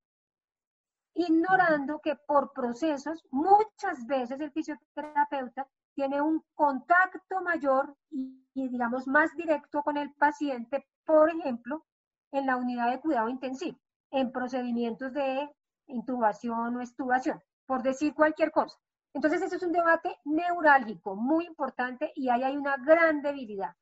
Ignorando 1.14 2.00
que 2.00 2.16
por 2.16 2.54
procesos, 2.54 3.24
muchas 3.32 4.06
veces 4.08 4.40
el 4.40 4.52
fisioterapeuta 4.52 5.68
tiene 5.94 6.22
un 6.22 6.44
contacto 6.54 7.42
mayor 7.42 7.96
y, 8.10 8.46
digamos, 8.54 9.08
más 9.08 9.36
directo 9.36 9.84
con 9.84 9.98
el 9.98 10.14
paciente, 10.14 10.88
por 11.06 11.30
ejemplo, 11.30 11.86
en 12.32 12.46
la 12.46 12.56
unidad 12.56 12.90
de 12.90 13.02
cuidado 13.02 13.28
intensivo, 13.28 13.78
en 14.10 14.32
procedimientos 14.32 15.14
de 15.14 15.50
intubación 15.88 16.78
o 16.78 16.82
extubación, 16.82 17.44
por 17.66 17.84
decir 17.84 18.14
cualquier 18.14 18.52
cosa. 18.52 18.80
Entonces, 19.14 19.42
eso 19.42 19.56
es 19.56 19.64
un 19.64 19.72
debate 19.72 20.20
neurálgico 20.26 21.16
muy 21.16 21.46
importante 21.46 22.12
y 22.16 22.30
ahí 22.30 22.44
hay 22.44 22.58
una 22.58 22.78
gran 22.78 23.22
debilidad. 23.22 23.76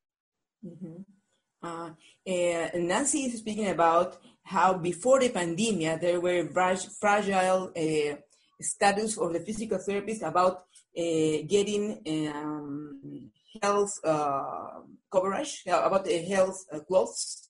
Mm 0.62 0.78
-hmm. 0.80 1.06
uh, 1.62 1.90
uh, 2.26 2.80
Nancy 2.80 3.26
is 3.26 3.40
speaking 3.40 3.68
about 3.68 4.20
how 4.44 4.74
before 4.74 5.20
the 5.20 5.30
pandemic 5.30 6.02
there 6.02 6.20
were 6.20 6.50
fragile 7.00 7.72
uh, 7.76 8.16
status 8.60 9.18
of 9.18 9.34
the 9.34 9.40
physical 9.40 9.78
therapist 9.78 10.24
about 10.24 10.66
uh, 10.98 11.38
getting 11.48 12.02
um, 12.34 13.32
health 13.62 14.00
uh, 14.04 14.82
coverage, 15.12 15.64
uh, 15.68 15.82
about 15.86 16.06
the 16.06 16.18
health 16.24 16.66
clothes. 16.88 17.48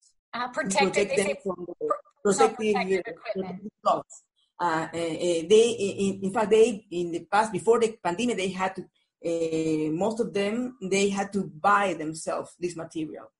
protected, 0.53 0.93
protect 0.93 1.15
them 1.17 1.35
from 1.43 1.65
the 1.67 1.75
protective, 2.23 2.73
protective 2.73 3.03
equipment. 3.07 3.71
Clothes. 3.83 4.23
Uh, 4.59 4.87
uh, 4.87 4.89
they, 4.91 5.75
in, 5.79 6.19
in, 6.23 6.33
fact, 6.33 6.49
they 6.49 6.85
in 6.91 7.11
the 7.11 7.25
past 7.31 7.51
before 7.51 7.79
the 7.79 7.97
pandemic, 8.03 8.37
they 8.37 8.49
had 8.49 8.75
to. 8.75 8.83
Uh, 9.25 9.91
most 9.91 10.21
of 10.21 10.33
them 10.33 10.77
they 10.81 11.09
had 11.09 11.31
to 11.33 11.43
buy 11.43 11.93
themselves 11.93 12.55
this 12.59 12.75
material, 12.75 13.31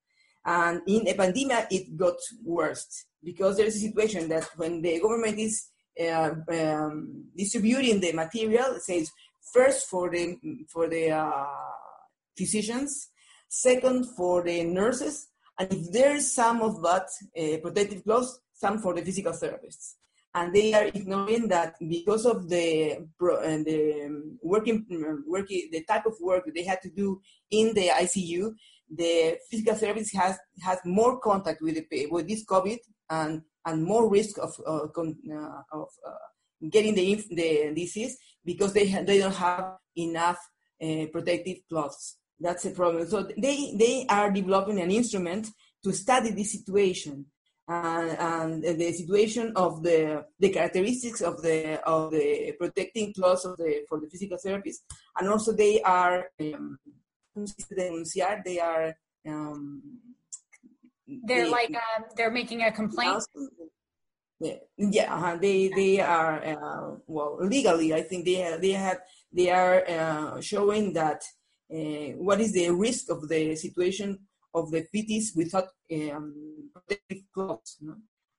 and 0.46 0.82
in 0.88 1.06
the 1.06 1.14
pandemic 1.14 1.68
it 1.72 1.96
got 1.96 2.16
worse 2.44 3.06
because 3.24 3.56
there 3.58 3.66
is 3.66 3.78
a 3.78 3.88
situation 3.88 4.28
that 4.28 4.44
when 4.58 4.82
the 4.82 5.00
government 5.00 5.40
is 5.40 5.70
uh, 6.02 6.32
um, 6.52 7.26
distributing 7.36 8.00
the 8.00 8.12
material, 8.12 8.76
it 8.76 8.82
says 8.82 9.10
first 9.54 9.88
for 9.88 10.10
the 10.10 10.38
for 10.70 10.88
the 10.88 11.12
uh, 11.12 11.46
physicians, 12.38 13.10
second 13.48 14.06
for 14.18 14.44
the 14.44 14.64
nurses, 14.64 15.28
and 15.58 15.72
if 15.72 15.92
there 15.92 16.16
is 16.16 16.34
some 16.34 16.62
of 16.62 16.82
that 16.82 17.08
uh, 17.38 17.58
protective 17.62 18.04
clothes, 18.04 18.40
some 18.54 18.80
for 18.80 18.94
the 18.94 19.02
physical 19.02 19.34
therapists 19.34 19.96
and 20.36 20.54
they 20.54 20.74
are 20.74 20.86
ignoring 20.86 21.48
that 21.48 21.76
because 21.88 22.26
of 22.26 22.50
the 22.50 22.98
uh, 22.98 23.58
the 23.66 24.38
working 24.44 24.86
working 25.26 25.70
the 25.72 25.84
type 25.86 26.06
of 26.06 26.14
work 26.22 26.44
they 26.54 26.64
had 26.64 26.82
to 26.82 26.90
do 26.90 27.20
in 27.50 27.74
the 27.74 27.88
ICU, 27.90 28.54
the 28.96 29.38
physical 29.50 29.76
service 29.76 30.12
has 30.14 30.38
has 30.62 30.80
more 30.86 31.20
contact 31.20 31.62
with 31.62 31.76
the 31.76 32.08
with 32.08 32.28
this 32.28 32.46
COVID 32.46 32.78
and 33.10 33.42
and 33.66 33.84
more 33.84 34.10
risk 34.10 34.38
of 34.38 34.54
uh, 34.68 34.86
uh, 34.86 35.62
of 35.72 35.88
uh, 36.08 36.70
getting 36.70 36.94
the 36.94 37.24
the 37.32 37.74
disease 37.76 38.18
because 38.46 38.74
they 38.74 38.86
they 39.04 39.18
don't 39.20 39.36
have 39.36 39.78
enough 39.96 40.38
uh, 40.82 41.06
protective 41.12 41.58
cloths. 41.68 42.18
That's 42.40 42.66
a 42.66 42.72
problem. 42.72 43.08
So 43.08 43.28
they 43.38 43.74
they 43.76 44.06
are 44.08 44.32
developing 44.32 44.80
an 44.80 44.92
instrument 44.92 45.48
to 45.84 45.92
study 45.92 46.32
this 46.32 46.52
situation 46.52 47.26
and, 47.70 48.64
and, 48.64 48.80
the 48.80 48.92
situation 48.92 49.54
of 49.56 49.84
the 49.84 50.26
the 50.40 50.50
characteristics 50.50 51.22
of 51.22 51.42
the 51.42 51.80
of 51.88 52.12
the 52.12 52.54
protecting 52.58 53.14
clause 53.14 53.46
of 53.46 53.58
the 53.58 53.86
for 53.88 54.00
the 54.00 54.10
physical 54.10 54.38
therapist, 54.38 54.84
and 55.20 55.30
also 55.30 55.52
they 55.54 55.82
are 55.82 56.26
um, 56.42 56.80
denunciar, 57.38 58.44
they 58.44 58.60
are 58.60 58.96
um, 59.28 59.84
they're 61.26 61.46
they, 61.46 61.52
like 61.52 61.76
uh, 61.76 62.04
they're 62.16 62.32
making 62.32 62.64
a 62.64 62.72
complaint. 62.72 63.24
Yeah, 64.40 64.56
yeah 64.78 65.14
uh, 65.14 65.36
they 65.38 65.68
they 65.68 66.00
are 66.00 66.44
uh, 66.44 66.96
well 67.06 67.38
legally. 67.42 67.94
I 67.94 68.02
think 68.02 68.26
they 68.26 68.58
they 68.60 68.72
have 68.72 69.00
they 69.32 69.52
are 69.52 69.84
uh, 69.88 70.42
showing 70.42 70.94
that 70.94 71.22
uh, 71.72 72.18
what 72.18 72.42
is 72.42 72.54
the 72.54 72.72
risk 72.72 73.12
of 73.12 73.30
the 73.30 73.56
situation 73.56 74.18
of 74.54 74.72
the 74.72 74.86
PTs 74.94 75.36
without 75.36 75.70
um, 75.92 76.70
protective 76.74 77.24
clothes. 77.34 77.78
No? 77.82 77.96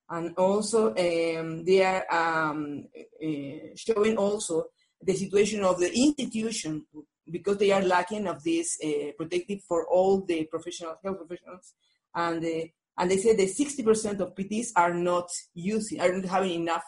And 0.08 0.34
also, 0.36 0.88
um, 0.88 1.64
they 1.64 1.84
are 1.84 2.04
um, 2.10 2.84
uh, 3.22 3.74
showing 3.76 4.16
also 4.16 4.66
the 5.00 5.14
situation 5.14 5.64
of 5.64 5.78
the 5.78 5.92
institution 5.94 6.84
because 7.30 7.58
they 7.58 7.70
are 7.70 7.82
lacking 7.82 8.26
of 8.26 8.42
this 8.42 8.76
uh, 8.84 9.12
protective 9.16 9.60
for 9.68 9.86
all 9.86 10.24
the 10.24 10.44
professional 10.46 10.96
health 11.02 11.18
professionals. 11.18 11.74
And, 12.14 12.44
uh, 12.44 12.66
and 12.98 13.10
they 13.10 13.18
say 13.18 13.36
that 13.36 13.48
60% 13.48 14.18
of 14.18 14.34
PTs 14.34 14.68
are 14.74 14.92
not 14.92 15.30
using, 15.54 16.00
are 16.00 16.12
not 16.12 16.24
having 16.24 16.62
enough, 16.62 16.82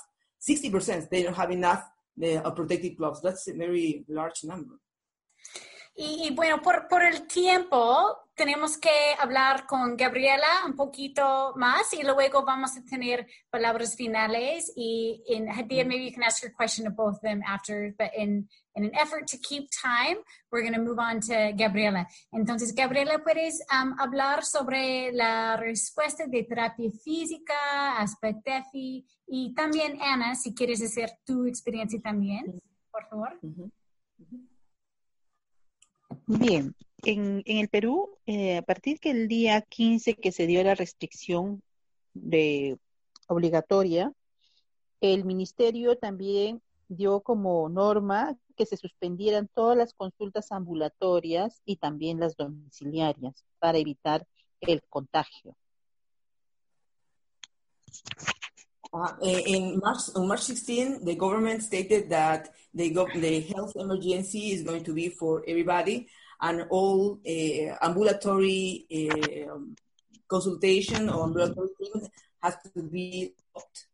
60% 0.47 1.09
they 1.09 1.23
don't 1.23 1.37
have 1.37 1.53
enough 1.53 1.85
protective 2.57 2.97
gloves. 2.99 3.23
That's 3.23 3.49
a 3.49 3.55
very 3.55 4.05
large 4.09 4.45
number. 4.45 4.75
Y, 5.95 6.35
bueno, 6.35 6.63
por, 6.63 6.89
por 6.89 7.03
el 7.03 7.27
tiempo, 7.27 8.23
tenemos 8.35 8.79
que 8.79 9.15
hablar 9.19 9.67
con 9.67 9.95
Gabriela 9.95 10.65
un 10.65 10.75
poquito 10.75 11.53
más 11.57 11.93
y 11.93 12.03
luego 12.03 12.45
vamos 12.45 12.77
a 12.79 12.83
tener 12.83 13.27
palabras 13.51 13.95
finales. 13.95 14.73
Y 14.75 15.23
in 15.27 15.49
Hadia, 15.49 15.85
maybe 15.85 16.07
you 16.07 16.13
can 16.13 16.23
ask 16.23 16.43
your 16.43 16.53
question 16.53 16.87
to 16.87 16.91
both 16.91 17.17
of 17.17 17.21
them 17.21 17.43
after, 17.47 17.95
but 17.99 18.11
in, 18.17 18.49
in 18.75 18.85
an 18.85 18.95
effort 18.95 19.27
to 19.29 19.37
keep 19.37 19.69
time, 19.71 20.17
we're 20.51 20.63
going 20.63 20.73
to 20.73 20.81
move 20.81 20.99
on 20.99 21.21
to 21.21 21.53
Gabriela. 21.55 22.09
Entonces, 22.33 22.75
Gabriela, 22.75 23.19
¿puedes 23.23 23.63
um, 23.71 23.95
hablar 24.01 24.45
sobre 24.45 25.13
la 25.13 25.59
respuesta 25.59 26.27
de 26.27 26.45
terapia 26.45 26.91
física, 27.05 27.99
ASPETEFI 27.99 29.05
y 29.27 29.55
también, 29.55 30.01
Ana, 30.01 30.35
si 30.37 30.55
quieres 30.55 30.83
hacer 30.83 31.11
tu 31.27 31.45
experiencia 31.45 32.01
también, 32.01 32.61
por 32.91 33.07
favor? 33.09 33.39
Bien, 36.39 36.75
en, 37.05 37.43
el 37.45 37.69
Perú, 37.69 38.17
eh, 38.25 38.57
a 38.57 38.63
partir 38.63 38.99
que 39.01 39.11
el 39.11 39.29
día 39.29 39.61
15 39.61 40.15
que 40.15 40.33
se 40.33 40.47
dio 40.47 40.65
la 40.65 40.75
restricción 40.75 41.63
obligatoria, 43.29 44.13
el 45.03 45.25
ministerio 45.25 45.99
también 45.99 46.63
dio 46.89 47.21
como 47.21 47.69
norma 47.69 48.39
que 48.57 48.65
se 48.65 48.79
suspendieran 48.79 49.49
todas 49.53 49.77
las 49.77 49.93
consultas 49.93 50.53
ambulatorias 50.53 51.61
y 51.67 51.77
también 51.77 52.19
las 52.19 52.35
domiciliarias 52.37 53.45
para 53.59 53.77
evitar 53.79 54.27
el 54.61 54.83
contagio. 54.89 55.55
Uh, 58.95 59.09
in 59.47 59.79
March, 59.79 60.11
on 60.15 60.29
March 60.29 60.43
16, 60.43 61.05
the 61.05 61.15
government 61.15 61.63
stated 61.63 62.09
that 62.11 62.51
the, 62.75 62.91
the 62.91 63.41
health 63.41 63.75
emergency 63.77 64.53
is 64.53 64.65
and 66.43 66.67
all 66.71 67.21
uh, 67.25 67.77
ambulatory 67.81 68.85
uh, 68.91 69.59
consultation 70.29 71.09
or 71.09 71.25
ambulatory 71.25 71.69
treatment 71.77 72.11
has 72.43 72.57
to 72.75 72.83
be 72.83 73.33
stopped 73.39 73.87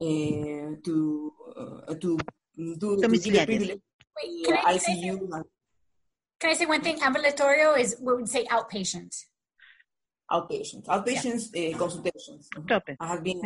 uh, 0.00 0.78
to 0.86 1.32
uh, 1.56 1.94
to 1.94 2.18
do 2.56 2.96
Domiciliarias. 3.02 3.80
Wait, 4.16 4.46
can 4.46 4.58
I, 4.64 4.78
say, 4.78 4.94
ICU. 4.94 5.42
can 6.40 6.50
I 6.50 6.54
say 6.54 6.66
one 6.66 6.80
thing? 6.80 6.98
Ambulatorio 6.98 7.78
is 7.78 7.96
what 8.00 8.16
we 8.16 8.22
would 8.22 8.30
say 8.30 8.44
outpatient. 8.46 9.14
Outpatients, 10.30 10.86
outpatients 10.86 11.44
yeah. 11.54 11.76
consultations. 11.76 12.48
Tope. 12.68 12.96
Have 13.00 13.22
been, 13.22 13.40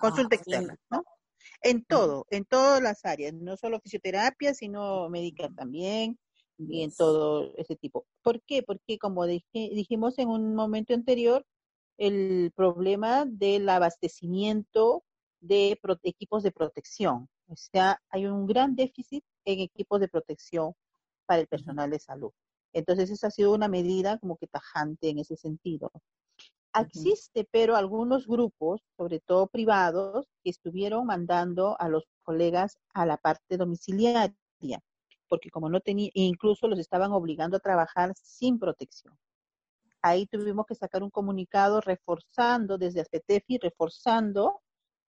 Consulta 0.00 0.36
externa, 0.36 0.76
¿no? 0.90 1.02
En 1.62 1.84
todo, 1.84 2.26
en 2.30 2.44
todas 2.44 2.80
las 2.80 3.04
áreas, 3.04 3.34
no 3.34 3.56
solo 3.56 3.80
fisioterapia, 3.80 4.54
sino 4.54 5.08
médica 5.08 5.48
también, 5.56 6.16
y 6.58 6.82
en 6.82 6.92
todo 6.92 7.54
ese 7.56 7.76
tipo. 7.76 8.06
¿Por 8.22 8.42
qué? 8.42 8.62
Porque 8.62 8.98
como 8.98 9.26
dije, 9.26 9.70
dijimos 9.72 10.18
en 10.18 10.28
un 10.28 10.54
momento 10.54 10.92
anterior, 10.94 11.46
el 11.96 12.52
problema 12.54 13.24
del 13.26 13.68
abastecimiento 13.68 15.04
de 15.40 15.78
pro 15.80 15.98
equipos 16.02 16.42
de 16.42 16.52
protección. 16.52 17.28
O 17.48 17.56
sea, 17.56 18.00
hay 18.10 18.26
un 18.26 18.46
gran 18.46 18.74
déficit 18.76 19.24
en 19.44 19.60
equipos 19.60 20.00
de 20.00 20.08
protección 20.08 20.74
para 21.26 21.40
el 21.40 21.46
personal 21.46 21.90
de 21.90 21.98
salud. 21.98 22.32
Entonces, 22.72 23.10
esa 23.10 23.28
ha 23.28 23.30
sido 23.30 23.54
una 23.54 23.68
medida 23.68 24.18
como 24.18 24.36
que 24.36 24.46
tajante 24.46 25.08
en 25.08 25.18
ese 25.18 25.36
sentido. 25.36 25.90
Existe, 26.74 27.48
pero 27.50 27.76
algunos 27.76 28.26
grupos, 28.26 28.82
sobre 28.96 29.20
todo 29.20 29.46
privados, 29.48 30.28
que 30.44 30.50
estuvieron 30.50 31.06
mandando 31.06 31.80
a 31.80 31.88
los 31.88 32.04
colegas 32.22 32.78
a 32.92 33.06
la 33.06 33.16
parte 33.16 33.56
domiciliaria, 33.56 34.34
porque 35.28 35.50
como 35.50 35.68
no 35.68 35.80
tenía, 35.80 36.10
incluso 36.14 36.68
los 36.68 36.78
estaban 36.78 37.12
obligando 37.12 37.56
a 37.56 37.60
trabajar 37.60 38.12
sin 38.16 38.58
protección. 38.58 39.16
Ahí 40.02 40.26
tuvimos 40.26 40.66
que 40.66 40.74
sacar 40.74 41.02
un 41.02 41.10
comunicado 41.10 41.80
reforzando 41.80 42.78
desde 42.78 43.00
ASPETEFI, 43.00 43.58
reforzando 43.58 44.60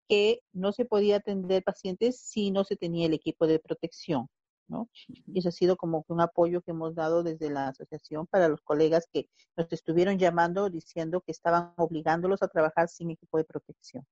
que 0.08 0.42
no 0.54 0.72
se 0.72 0.86
podía 0.86 1.18
atender 1.18 1.64
pacientes 1.64 2.20
si 2.20 2.52
no 2.52 2.64
se 2.64 2.76
tenía 2.76 3.06
el 3.06 3.14
equipo 3.14 3.48
de 3.48 3.60
protección. 3.60 4.28
¿no? 4.68 4.90
Y 5.08 5.40
eso 5.40 5.50
ha 5.50 5.52
sido 5.52 5.78
como 5.78 6.06
un 6.08 6.22
apoyo 6.22 6.62
que 6.62 6.72
hemos 6.72 6.96
dado 6.96 7.24
desde 7.24 7.50
la 7.50 7.70
asociación 7.70 8.28
para 8.28 8.48
los 8.48 8.62
colegas 8.62 9.08
que 9.12 9.28
nos 9.58 9.72
estuvieron 9.74 10.18
llamando 10.18 10.70
diciendo 10.70 11.22
que 11.22 11.32
estaban 11.32 11.74
obligándolos 11.78 12.44
a 12.44 12.48
trabajar 12.48 12.88
sin 12.88 13.10
equipo 13.12 13.38
de 13.38 13.46
protección. 13.46 14.06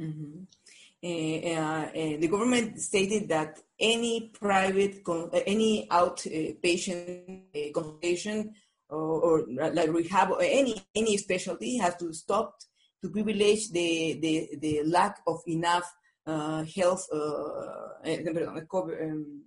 Mm 0.00 0.12
-hmm. 0.16 0.36
uh, 1.08 1.84
uh, 2.00 2.14
the 2.22 2.28
government 2.28 2.80
stated 2.80 3.28
that 3.28 3.60
any 3.78 4.30
private, 4.32 4.94
any 5.46 5.86
outpatient 6.00 7.02
uh, 7.54 7.68
consultation 7.76 8.36
or, 8.88 9.14
or, 9.26 9.36
like 9.78 9.90
rehab 9.92 10.30
or 10.30 10.42
any 10.42 10.74
any 11.00 11.16
specialty 11.16 11.76
has 11.82 11.94
to 11.96 12.12
stop 12.12 12.46
to 13.00 13.06
privilege 13.16 13.62
the 13.76 13.88
the, 14.24 14.32
the 14.64 14.74
lack 14.96 15.14
of 15.26 15.38
enough 15.46 15.88
health 16.76 17.04
um, 17.12 19.44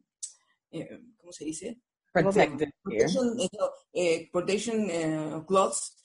¿cómo 1.18 1.32
se 1.32 1.46
dice? 1.46 1.78
Protected 2.12 2.70
protection, 2.84 3.38
uh, 3.42 4.18
protection 4.32 4.92
uh, 4.92 5.42
cloths 5.42 5.96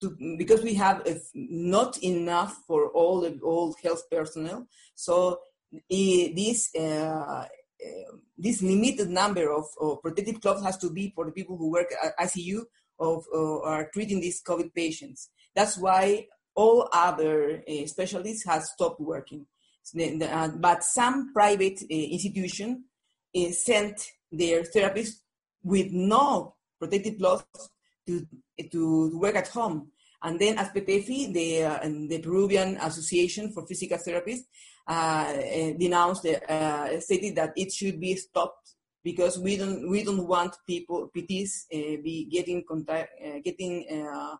to, 0.00 0.16
because 0.38 0.62
we 0.62 0.74
have 0.74 1.02
not 1.34 2.02
enough 2.02 2.62
for 2.66 2.88
all 2.90 3.20
the 3.20 3.38
all 3.42 3.74
health 3.82 4.02
personnel. 4.10 4.66
So 4.94 5.40
this 5.90 6.74
uh, 6.74 7.44
um, 7.84 8.22
this 8.38 8.62
limited 8.62 9.10
number 9.10 9.52
of, 9.52 9.64
of, 9.80 10.02
protective 10.02 10.40
cloths 10.40 10.64
has 10.64 10.78
to 10.78 10.90
be 10.90 11.12
for 11.14 11.26
the 11.26 11.32
people 11.32 11.56
who 11.56 11.70
work 11.70 11.92
at 12.02 12.16
ICU 12.18 12.62
of 12.98 13.24
are 13.34 13.90
treating 13.92 14.20
these 14.20 14.42
COVID 14.42 14.74
patients. 14.74 15.30
That's 15.54 15.78
why 15.78 16.28
all 16.54 16.88
other 16.92 17.62
uh, 17.68 17.86
specialists 17.86 18.44
have 18.46 18.64
stopped 18.64 19.00
working. 19.00 19.46
Uh, 19.94 20.48
but 20.56 20.82
some 20.82 21.32
private 21.32 21.80
uh, 21.82 21.94
institution 21.94 22.84
sent 23.52 24.08
their 24.32 24.62
therapists 24.62 25.20
with 25.62 25.88
no 25.92 26.56
protective 26.80 27.18
clothes 27.18 27.44
to, 28.06 28.26
to 28.70 29.18
work 29.18 29.36
at 29.36 29.48
home. 29.48 29.90
And 30.22 30.40
then 30.40 30.56
ASPETEFI, 30.56 31.32
the, 31.32 31.64
uh, 31.64 31.78
the 32.08 32.20
Peruvian 32.20 32.76
Association 32.78 33.52
for 33.52 33.66
Physical 33.66 33.98
Therapists, 33.98 34.46
uh, 34.86 35.32
denounced, 35.78 36.26
uh, 36.26 37.00
stated 37.00 37.36
that 37.36 37.52
it 37.56 37.72
should 37.72 38.00
be 38.00 38.16
stopped 38.16 38.74
because 39.04 39.38
we 39.38 39.56
don't, 39.56 39.88
we 39.88 40.02
don't 40.02 40.26
want 40.26 40.56
people, 40.66 41.10
PTs, 41.14 41.66
uh, 41.72 42.02
be 42.02 42.28
getting 42.30 42.64
contact, 42.66 43.10
uh, 43.24 43.38
getting, 43.44 43.86
uh, 43.90 44.36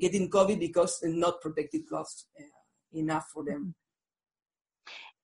getting 0.00 0.28
COVID 0.30 0.58
because 0.58 1.00
not 1.04 1.40
protective 1.40 1.82
clothes 1.88 2.26
enough 2.92 3.26
for 3.32 3.44
them. 3.44 3.74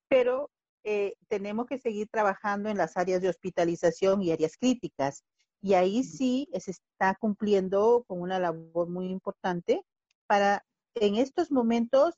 Pero 0.09 0.50
eh, 0.84 1.14
tenemos 1.28 1.66
que 1.66 1.78
seguir 1.78 2.09
trabajando 2.09 2.68
en 2.68 2.76
las 2.76 2.96
áreas 2.96 3.22
de 3.22 3.28
hospitalización 3.28 4.22
y 4.22 4.30
áreas 4.30 4.57
críticas. 4.57 5.24
Y 5.64 5.72
ahí 5.72 6.04
sí 6.04 6.46
se 6.60 6.72
está 6.72 7.14
cumpliendo 7.18 8.04
con 8.06 8.20
una 8.20 8.38
labor 8.38 8.86
muy 8.90 9.06
importante 9.06 9.82
para 10.26 10.62
en 10.94 11.16
estos 11.16 11.50
momentos 11.50 12.14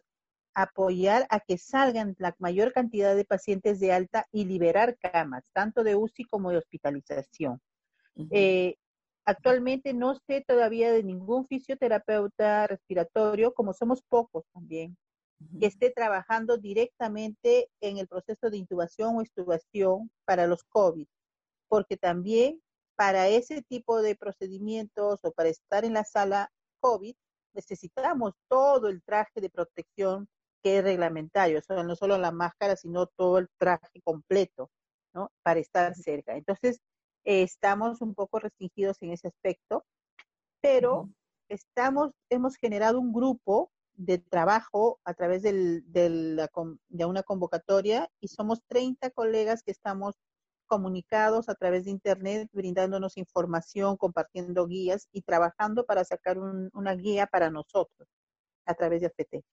apoyar 0.53 1.28
a 1.30 1.38
que 1.38 1.57
salgan 1.57 2.16
la 2.18 2.34
mayor 2.40 2.72
cantidad 2.72 3.14
de 3.14 3.24
pacientes 3.24 3.78
de 3.78 3.92
alta 3.92 4.26
y 4.32 4.47
liberar 4.47 4.99
camas, 4.99 5.44
tanto 5.53 5.84
de 5.84 5.94
UCI 5.94 6.24
como 6.24 6.51
de 6.51 6.57
hospitalización. 6.57 7.61
Uh 8.16 8.22
-huh. 8.24 8.28
eh, 8.32 8.74
actualmente 9.24 9.94
no 9.94 10.16
sé 10.26 10.44
todavía 10.44 10.90
de 10.90 11.05
ningún 11.05 11.47
fisioterapeuta 11.47 12.66
respiratorio, 12.66 13.55
como 13.55 13.72
somos 13.74 14.03
pocos 14.03 14.44
también, 14.53 14.97
que 15.61 15.66
esté 15.66 15.90
trabajando 15.90 16.59
directamente 16.59 17.68
en 17.80 17.99
el 17.99 18.09
proceso 18.09 18.51
de 18.51 18.57
intubación 18.57 19.14
o 19.14 19.20
extubación 19.20 20.11
para 20.24 20.49
los 20.49 20.64
COVID, 20.64 21.07
porque 21.68 21.97
también 21.97 22.61
para 22.97 23.28
ese 23.28 23.62
tipo 23.62 24.03
de 24.03 24.16
procedimientos 24.16 25.20
o 25.22 25.32
para 25.32 25.51
estar 25.51 25.84
en 25.84 25.94
la 25.94 26.05
sala 26.05 26.51
COVID 26.80 27.14
necesitamos 27.55 28.34
todo 28.49 28.88
el 28.88 29.03
traje 29.03 29.40
de 29.40 29.51
protección 29.51 30.28
que 30.62 30.78
es 30.78 30.84
reglamentario, 30.84 31.59
o 31.59 31.62
sea, 31.62 31.82
no 31.82 31.97
solo 31.97 32.18
la 32.18 32.32
máscara, 32.32 32.76
sino 32.76 33.07
todo 33.07 33.38
el 33.38 33.49
traje 33.59 34.01
completo, 34.03 34.70
¿no? 35.14 35.30
Para 35.42 35.61
estar 35.61 35.94
cerca. 35.94 36.36
Entonces, 36.36 36.80
eh, 37.24 37.42
estamos 37.42 38.01
un 38.01 38.14
poco 38.14 38.38
restringidos 38.40 38.97
en 39.01 39.12
ese 39.12 39.28
aspecto, 39.28 39.84
pero 40.61 41.03
uh 41.03 41.05
-huh. 41.05 41.14
estamos, 41.49 42.11
hemos 42.30 42.57
generado 42.57 43.01
un 43.01 43.12
grupo 43.12 43.70
de 43.94 44.18
trabajo 44.18 45.01
a 45.05 45.14
través 45.14 45.42
del, 45.42 45.82
del, 45.90 46.40
de 46.88 47.05
una 47.05 47.22
convocatoria 47.22 48.11
y 48.20 48.28
somos 48.28 48.61
30 48.68 49.11
colegas 49.11 49.62
que 49.62 49.70
estamos 49.70 50.16
comunicados 50.67 51.49
a 51.49 51.55
través 51.55 51.85
de 51.85 51.91
Internet, 51.91 52.49
brindándonos 52.53 53.17
información, 53.17 53.97
compartiendo 53.97 54.67
guías 54.67 55.09
y 55.12 55.23
trabajando 55.23 55.85
para 55.87 56.05
sacar 56.05 56.39
un, 56.39 56.71
una 56.75 56.95
guía 56.95 57.27
para 57.27 57.51
nosotros 57.51 58.09
a 58.67 58.75
través 58.75 59.01
de 59.01 59.07
AFT. 59.07 59.45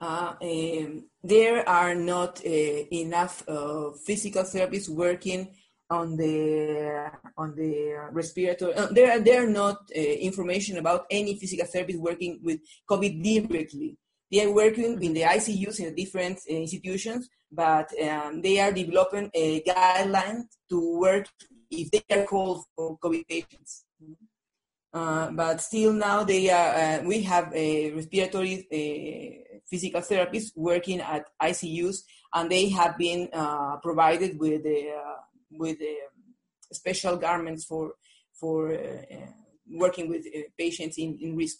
Uh, 0.00 0.32
um, 0.40 1.04
there 1.22 1.68
are 1.68 1.94
not 1.94 2.40
uh, 2.44 2.86
enough 2.90 3.42
uh, 3.48 3.90
physical 4.06 4.44
therapists 4.44 4.88
working 4.88 5.48
on 5.90 6.16
the 6.16 7.10
on 7.36 7.54
the 7.54 8.08
respiratory. 8.12 8.72
Uh, 8.74 8.86
there 8.92 9.10
are 9.10 9.20
there 9.20 9.42
are 9.42 9.50
not 9.50 9.78
uh, 9.94 10.00
information 10.00 10.78
about 10.78 11.04
any 11.10 11.38
physical 11.38 11.66
therapists 11.66 11.98
working 11.98 12.38
with 12.42 12.60
COVID 12.88 13.22
directly. 13.22 13.98
They 14.30 14.44
are 14.44 14.52
working 14.52 15.02
in 15.02 15.12
the 15.12 15.22
ICUs 15.22 15.80
in 15.80 15.94
different 15.94 16.38
uh, 16.48 16.54
institutions, 16.54 17.28
but 17.50 17.90
um, 18.00 18.40
they 18.40 18.60
are 18.60 18.72
developing 18.72 19.30
a 19.34 19.60
guideline 19.62 20.44
to 20.68 20.98
work 20.98 21.26
if 21.70 21.90
they 21.90 22.02
are 22.16 22.24
called 22.24 22.64
for 22.76 22.98
COVID 22.98 23.26
patients. 23.26 23.84
Uh, 24.92 25.30
but 25.30 25.60
still 25.60 25.92
now 25.92 26.24
they 26.24 26.50
are, 26.50 26.74
uh, 26.74 27.02
we 27.04 27.22
have 27.22 27.52
a 27.54 27.92
respiratory 27.92 28.66
uh, 28.72 29.60
physical 29.68 30.00
therapists 30.00 30.50
working 30.56 31.00
at 31.00 31.28
ICUs, 31.40 32.02
and 32.34 32.50
they 32.50 32.68
have 32.68 32.98
been 32.98 33.28
uh, 33.32 33.76
provided 33.76 34.38
with 34.38 34.66
uh, 34.66 35.14
with 35.52 35.78
special 36.72 37.16
garments 37.16 37.64
for 37.64 37.92
for 38.32 38.76
working 39.72 40.08
with 40.08 40.24
patients 40.58 40.98
in, 40.98 41.16
in 41.20 41.36
risk. 41.36 41.58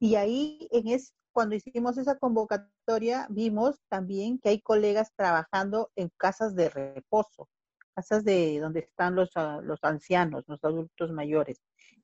Y 0.00 0.16
ahí, 0.16 0.68
en 0.72 0.88
es, 0.88 1.12
cuando 1.32 1.54
hicimos 1.54 1.96
esa 1.98 2.18
convocatoria, 2.18 3.26
vimos 3.30 3.76
también 3.88 4.40
que 4.40 4.48
hay 4.48 4.60
colegas 4.60 5.12
trabajando 5.14 5.90
en 5.94 6.10
casas 6.16 6.56
de 6.56 6.70
reposo 6.70 7.48
casas 7.94 8.24
de 8.24 8.58
donde 8.60 8.80
están 8.80 9.14
los, 9.14 9.30
uh, 9.36 9.60
los 9.62 9.78
ancianos, 9.82 10.44
los 10.46 10.62
adultos 10.64 11.12
mayores. 11.12 11.60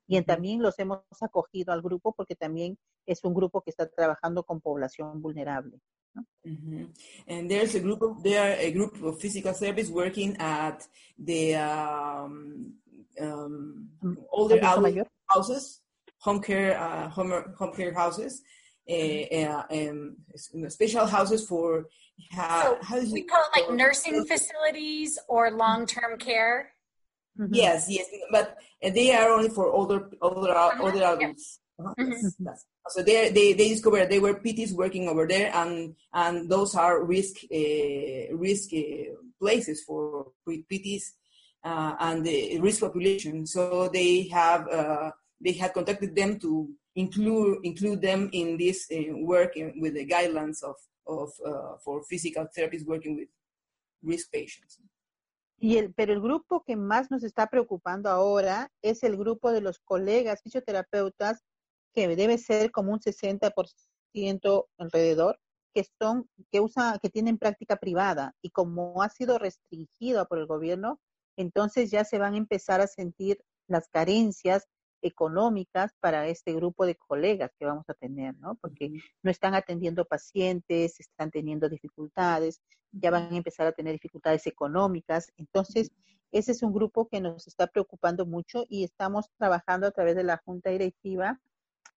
Y 0.07 0.21
también 0.23 0.63
los 0.63 0.79
hemos 0.79 1.01
acogido 1.21 1.73
al 1.73 1.83
grupo 1.83 2.13
porque 2.13 2.37
también 2.37 2.79
es 3.07 3.25
un 3.25 3.35
grupo 3.35 3.63
que 3.63 3.71
está 3.71 3.89
trabajando 3.89 4.45
con 4.45 4.61
población 4.61 5.21
vulnerable. 5.21 5.81
¿no? 6.15 6.23
Mm 6.45 6.57
-hmm. 6.57 6.93
And 7.29 7.49
there's 7.49 7.75
a 7.75 7.81
group 7.81 8.03
of, 8.03 8.23
there 8.23 8.39
are 8.39 8.57
a 8.67 8.71
group 8.71 9.03
of 9.03 9.21
physical 9.21 9.53
therapists 9.53 9.91
working 9.91 10.37
at 10.39 10.79
the 11.19 11.57
um, 11.57 12.79
um, 13.21 13.91
older 14.31 14.61
houses, 15.29 15.83
home 16.19 16.41
care, 16.41 16.79
uh, 16.79 17.09
home, 17.09 17.33
home 17.59 17.73
care 17.75 17.93
houses, 17.93 18.43
uh, 18.91 19.63
um, 19.71 20.17
special 20.69 21.07
houses 21.07 21.47
for 21.47 21.87
how, 22.31 22.79
so 22.83 23.13
we 23.13 23.23
call 23.23 23.45
it 23.55 23.69
like 23.69 23.77
nursing 23.77 24.25
facilities 24.25 25.19
or 25.29 25.51
long-term 25.51 26.19
care. 26.19 26.73
Mm-hmm. 27.39 27.55
Yes, 27.55 27.87
yes, 27.91 28.07
but 28.31 28.57
they 28.81 29.15
are 29.15 29.31
only 29.31 29.51
for 29.51 29.67
older 29.67 30.09
older 30.23 30.53
uh-huh. 30.53 30.83
older 30.83 31.05
adults. 31.05 31.61
Uh-huh. 31.79 31.93
Mm-hmm. 32.01 32.49
so 32.89 33.03
they 33.03 33.29
they 33.29 33.53
they 33.53 33.69
discovered 33.69 34.09
they 34.09 34.19
were 34.19 34.41
PTs 34.41 34.73
working 34.73 35.09
over 35.09 35.27
there, 35.27 35.53
and 35.55 35.95
and 36.15 36.49
those 36.49 36.75
are 36.75 37.05
risk 37.05 37.37
uh, 37.53 38.35
risk 38.35 38.71
uh, 38.73 39.13
places 39.39 39.85
for 39.85 40.33
PTs 40.49 41.03
uh, 41.63 41.95
and 42.01 42.25
the 42.25 42.59
risk 42.61 42.81
population. 42.81 43.47
So 43.47 43.89
they 43.93 44.29
have 44.29 44.67
uh, 44.69 45.11
they 45.43 45.53
had 45.59 45.73
contacted 45.73 46.15
them 46.15 46.39
to 46.39 46.69
include 46.95 47.59
include 47.63 48.01
them 48.01 48.29
in 48.33 48.57
this 48.57 48.87
uh, 48.91 49.17
work 49.19 49.55
with 49.77 49.95
the 49.95 50.07
guidelines 50.07 50.63
of 50.63 50.77
of 51.07 51.31
uh, 51.45 51.77
for 51.85 52.03
physical 52.05 52.47
therapists 52.57 52.87
working 52.87 53.17
with 53.17 53.29
risk 54.03 54.33
patients. 54.33 54.81
Y 55.59 55.79
el, 55.79 55.95
pero 55.95 56.13
el 56.13 56.21
grupo 56.21 56.63
que 56.65 56.77
más 56.77 57.11
nos 57.11 57.23
está 57.23 57.47
preocupando 57.47 58.11
ahora 58.11 58.71
es 58.83 59.03
el 59.03 59.17
grupo 59.17 59.53
de 59.53 59.63
los 59.63 59.79
colegas 59.79 60.43
fisioterapeutas, 60.43 61.45
que 61.95 62.15
debe 62.15 62.37
ser 62.37 62.71
como 62.71 62.93
un 62.93 63.01
60% 63.01 64.67
alrededor, 64.77 65.39
que 65.75 65.87
son, 65.99 66.29
que 66.51 66.61
usan, 66.61 66.99
que 67.01 67.09
tienen 67.09 67.39
práctica 67.39 67.77
privada. 67.77 68.35
Y 68.43 68.51
como 68.51 69.03
ha 69.03 69.09
sido 69.09 69.39
restringido 69.39 70.27
por 70.27 70.39
el 70.39 70.47
gobierno, 70.47 71.01
entonces 71.39 71.91
ya 71.91 72.05
se 72.05 72.19
van 72.19 72.35
a 72.35 72.39
empezar 72.39 72.83
a 72.83 72.87
sentir 72.87 73.39
las 73.67 73.89
carencias 73.89 74.67
económicas 75.07 75.93
para 76.01 76.27
este 76.29 76.53
grupo 76.55 76.87
de 76.87 76.97
colegas 76.97 77.51
que 77.59 77.67
vamos 77.67 77.89
a 77.89 77.95
tener, 77.95 78.37
¿no? 78.39 78.57
Porque 78.57 78.91
no 79.23 79.31
están 79.31 79.55
atendiendo 79.55 80.05
pacientes, 80.05 81.01
están 81.01 81.31
teniendo 81.31 81.69
dificultades, 81.69 82.63
ya 82.93 83.11
van 83.11 83.33
a 83.33 83.37
empezar 83.37 83.67
a 83.67 83.73
tener 83.73 83.93
dificultades 83.93 84.47
económicas. 84.47 85.33
Entonces, 85.37 85.91
ese 86.33 86.53
es 86.53 86.63
un 86.63 86.73
grupo 86.73 87.09
que 87.09 87.21
nos 87.21 87.47
está 87.47 87.67
preocupando 87.67 88.27
mucho 88.27 88.65
y 88.69 88.85
estamos 88.85 89.31
trabajando 89.39 89.87
a 89.87 89.91
través 89.91 90.17
de 90.17 90.25
la 90.25 90.39
Junta 90.45 90.71
Directiva 90.71 91.41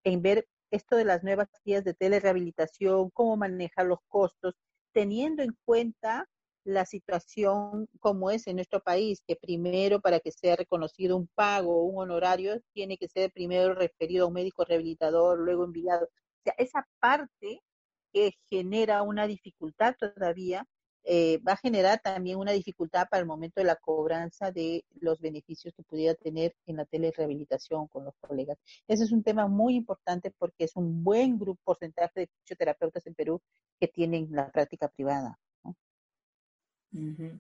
en 0.04 0.22
ver 0.22 0.48
esto 0.72 0.96
de 0.96 1.06
las 1.06 1.24
nuevas 1.24 1.50
guías 1.66 1.84
de 1.84 1.94
telerehabilitación, 1.94 3.10
cómo 3.10 3.38
manejar 3.38 3.88
los 3.88 4.00
costos, 4.08 4.56
teniendo 4.94 5.44
en 5.44 5.58
cuenta 5.66 6.28
la 6.64 6.86
situación 6.86 7.88
como 8.00 8.32
es 8.32 8.48
en 8.48 8.58
nuestro 8.58 8.82
país, 8.82 9.22
que 9.26 9.36
primero 9.36 10.02
para 10.02 10.20
que 10.20 10.32
sea 10.32 10.56
reconocido 10.56 11.18
un 11.18 11.28
pago 11.36 11.82
o 11.82 11.84
un 11.84 12.00
honorario, 12.02 12.62
tiene 12.74 12.98
que 12.98 13.08
ser 13.08 13.32
primero 13.32 13.74
referido 13.74 14.26
a 14.26 14.28
un 14.28 14.34
médico 14.34 14.66
rehabilitador, 14.66 15.40
luego 15.40 15.64
enviado. 15.64 16.06
O 16.06 16.42
sea, 16.44 16.54
esa 16.58 16.88
parte 17.00 17.62
que 18.14 18.34
genera 18.50 19.04
una 19.04 19.28
dificultad 19.28 19.96
todavía, 20.00 20.66
eh, 21.04 21.40
va 21.40 21.54
a 21.54 21.58
generar 21.58 22.00
también 22.02 22.38
una 22.38 22.52
dificultad 22.52 23.08
para 23.10 23.22
el 23.22 23.26
momento 23.28 23.62
de 23.62 23.66
la 23.66 23.78
cobranza 23.78 24.52
de 24.52 24.86
los 25.00 25.20
beneficios 25.22 25.74
que 25.74 25.84
pudiera 25.84 26.14
tener 26.16 26.54
en 26.66 26.78
la 26.78 26.86
telerehabilitación 26.86 27.88
con 27.88 28.06
los 28.06 28.14
colegas. 28.20 28.58
Ese 28.88 29.06
es 29.06 29.12
un 29.12 29.24
tema 29.24 29.48
muy 29.48 29.76
importante 29.76 30.32
porque 30.38 30.66
es 30.66 30.76
un 30.76 31.04
buen 31.04 31.40
grupo, 31.40 31.62
porcentaje 31.64 32.22
de 32.22 32.30
fisioterapeutas 32.42 33.08
en 33.08 33.16
Perú 33.16 33.42
que 33.80 33.88
tienen 33.88 34.28
la 34.32 34.52
práctica 34.52 34.90
privada. 34.90 35.40
Mm-hmm. 36.96 37.36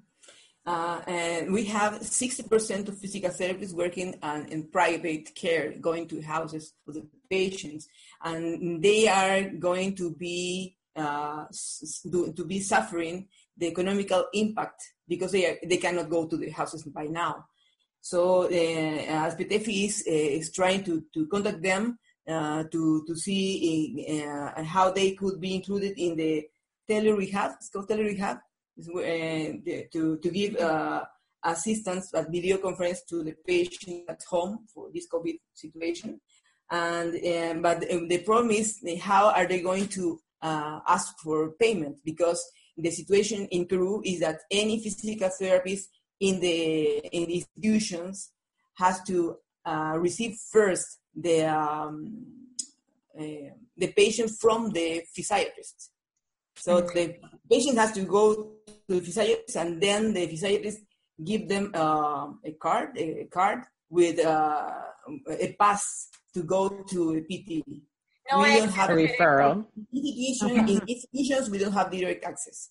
Uh, 0.65 1.01
and 1.07 1.51
we 1.51 1.65
have 1.65 1.93
60% 1.93 2.87
of 2.89 2.97
physical 2.97 3.29
therapists 3.29 3.73
working 3.73 4.15
on, 4.21 4.45
in 4.47 4.67
private 4.67 5.33
care, 5.33 5.73
going 5.79 6.07
to 6.07 6.21
houses 6.21 6.73
of 6.87 6.93
the 6.93 7.07
patients, 7.29 7.87
and 8.23 8.83
they 8.83 9.07
are 9.07 9.49
going 9.49 9.95
to 9.95 10.13
be 10.13 10.75
uh, 10.95 11.45
to 12.11 12.45
be 12.45 12.59
suffering 12.59 13.27
the 13.57 13.67
economical 13.67 14.25
impact 14.33 14.83
because 15.07 15.31
they 15.31 15.45
are, 15.45 15.57
they 15.65 15.77
cannot 15.77 16.09
go 16.09 16.27
to 16.27 16.37
the 16.37 16.49
houses 16.49 16.83
by 16.83 17.05
now. 17.05 17.45
So 18.01 18.43
uh, 18.43 18.47
as 18.47 19.35
PTEFI 19.35 19.85
is, 19.85 20.03
uh, 20.07 20.11
is 20.11 20.51
trying 20.51 20.83
to, 20.83 21.03
to 21.13 21.25
contact 21.27 21.61
them 21.61 21.97
uh, 22.27 22.63
to 22.65 23.03
to 23.07 23.15
see 23.15 24.23
uh, 24.23 24.63
how 24.63 24.91
they 24.91 25.11
could 25.11 25.41
be 25.41 25.55
included 25.55 25.97
in 25.97 26.15
the 26.15 26.47
tele 26.87 27.11
rehab. 27.11 27.53
It's 27.57 27.69
called 27.69 27.87
tele 27.87 28.03
rehab 28.03 28.37
to, 28.85 30.17
to 30.17 30.29
give 30.31 30.55
uh, 30.57 31.03
assistance 31.43 32.13
at 32.13 32.31
video 32.31 32.57
conference 32.57 33.03
to 33.09 33.23
the 33.23 33.35
patient 33.45 34.03
at 34.09 34.21
home 34.29 34.65
for 34.73 34.89
this 34.93 35.07
COVID 35.11 35.37
situation. 35.53 36.19
And 36.71 37.15
um, 37.15 37.61
but 37.61 37.81
the 37.81 38.21
problem 38.25 38.51
is 38.51 38.79
how 39.01 39.29
are 39.29 39.47
they 39.47 39.61
going 39.61 39.87
to 39.89 40.19
uh, 40.41 40.79
ask 40.87 41.17
for 41.23 41.51
payment 41.59 41.97
because 42.05 42.43
the 42.77 42.91
situation 42.91 43.47
in 43.51 43.65
Peru 43.65 44.01
is 44.05 44.19
that 44.19 44.39
any 44.51 44.81
physical 44.81 45.29
therapist 45.29 45.89
in 46.19 46.39
the 46.39 46.97
in 47.11 47.25
the 47.27 47.35
institutions 47.35 48.31
has 48.75 49.01
to 49.03 49.37
uh, 49.65 49.95
receive 49.97 50.37
first 50.51 50.99
the 51.15 51.43
um, 51.45 52.25
uh, 53.19 53.51
the 53.77 53.87
patient 53.95 54.31
from 54.39 54.71
the 54.71 55.03
physiatrist. 55.17 55.89
So 56.59 56.81
the 56.81 57.15
patient 57.49 57.77
has 57.77 57.91
to 57.93 58.01
go 58.01 58.51
to 58.87 58.99
the 58.99 59.01
physiatrist, 59.01 59.55
and 59.55 59.81
then 59.81 60.13
the 60.13 60.27
physiatrist 60.27 60.83
give 61.23 61.47
them 61.47 61.71
uh, 61.73 62.27
a 62.43 62.51
card, 62.59 62.97
a 62.97 63.27
card 63.31 63.63
with 63.89 64.23
uh, 64.23 64.71
a 65.29 65.55
pass 65.59 66.09
to 66.33 66.43
go 66.43 66.69
to 66.89 67.15
a 67.15 67.21
PT. 67.21 67.63
No, 68.31 68.41
we 68.41 68.57
don't 68.57 68.69
have 68.69 68.89
a 68.89 68.93
referral. 68.93 69.65
Institution, 69.91 70.69
in 70.69 70.81
institutions, 70.87 71.49
we 71.49 71.57
don't 71.57 71.71
have 71.71 71.89
direct 71.91 72.23
access. 72.25 72.69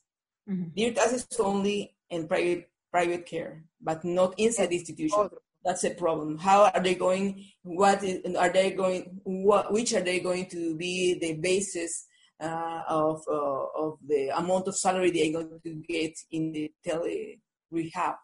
Mm-hmm. 0.48 0.70
Direct 0.76 0.98
access 0.98 1.26
only 1.40 1.96
in 2.10 2.28
private 2.28 2.70
private 2.92 3.26
care, 3.26 3.64
but 3.80 4.04
not 4.04 4.34
inside 4.38 4.68
the 4.70 4.78
institution. 4.78 5.30
That's 5.64 5.84
a 5.84 5.90
problem. 5.90 6.38
How 6.38 6.70
are 6.70 6.82
they 6.82 6.94
going? 6.94 7.44
What 7.62 8.04
is, 8.04 8.34
are 8.36 8.50
they 8.50 8.70
going? 8.70 9.20
What 9.24 9.72
which 9.72 9.92
are 9.94 10.00
they 10.00 10.20
going 10.20 10.46
to 10.50 10.76
be 10.76 11.18
the 11.18 11.34
basis 11.34 12.06
uh, 12.40 12.82
of, 12.88 13.22
uh, 13.28 13.66
of 13.76 13.98
the 14.06 14.28
amount 14.36 14.68
of 14.68 14.76
salary 14.76 15.10
they 15.10 15.28
are 15.28 15.32
going 15.32 15.60
to 15.62 15.74
get 15.88 16.14
in 16.30 16.52
the 16.52 16.72
tele 16.84 17.40
rehab 17.70 18.14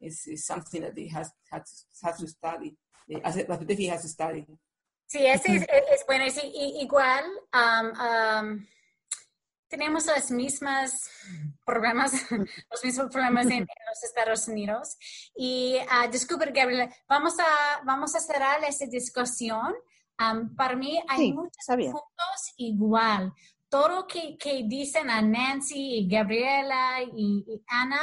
is, 0.00 0.26
is 0.26 0.46
something 0.46 0.82
that 0.82 0.94
they 0.94 1.08
has, 1.08 1.30
has, 1.50 1.86
has 2.02 2.18
to 2.18 2.28
study. 2.28 2.76
As 3.22 3.36
a, 3.36 3.44
has 3.46 4.02
to 4.02 4.08
study. 4.08 4.46
Sí, 5.06 5.26
ese 5.26 5.56
es, 5.56 5.62
es 5.92 6.04
bueno. 6.06 6.24
Es 6.24 6.40
igual, 6.80 7.24
um, 7.52 7.92
um, 8.00 8.66
tenemos 9.68 10.06
las 10.06 10.30
mismas 10.30 11.10
problemas, 11.64 12.12
los 12.70 12.84
mismos 12.84 13.10
problemas 13.10 13.46
en, 13.46 13.52
en 13.52 13.66
los 13.88 14.02
Estados 14.02 14.48
Unidos. 14.48 14.96
Y 15.36 15.76
uh, 15.78 16.10
disculpe, 16.10 16.50
Gabriela, 16.52 16.88
vamos 17.06 17.34
a, 17.38 17.82
vamos 17.84 18.14
a 18.14 18.20
cerrar 18.20 18.64
esta 18.64 18.86
discusión. 18.86 19.74
Um, 20.18 20.54
para 20.54 20.76
mí 20.76 21.02
hay 21.08 21.18
sí, 21.18 21.32
muchos 21.32 21.66
puntos 21.66 22.54
igual 22.56 23.34
todo 23.74 24.06
que, 24.06 24.36
que 24.38 24.62
dicen 24.62 25.10
a 25.10 25.20
Nancy 25.20 25.98
y 25.98 26.08
Gabriela 26.08 27.02
y, 27.02 27.44
y 27.44 27.64
Ana 27.66 27.98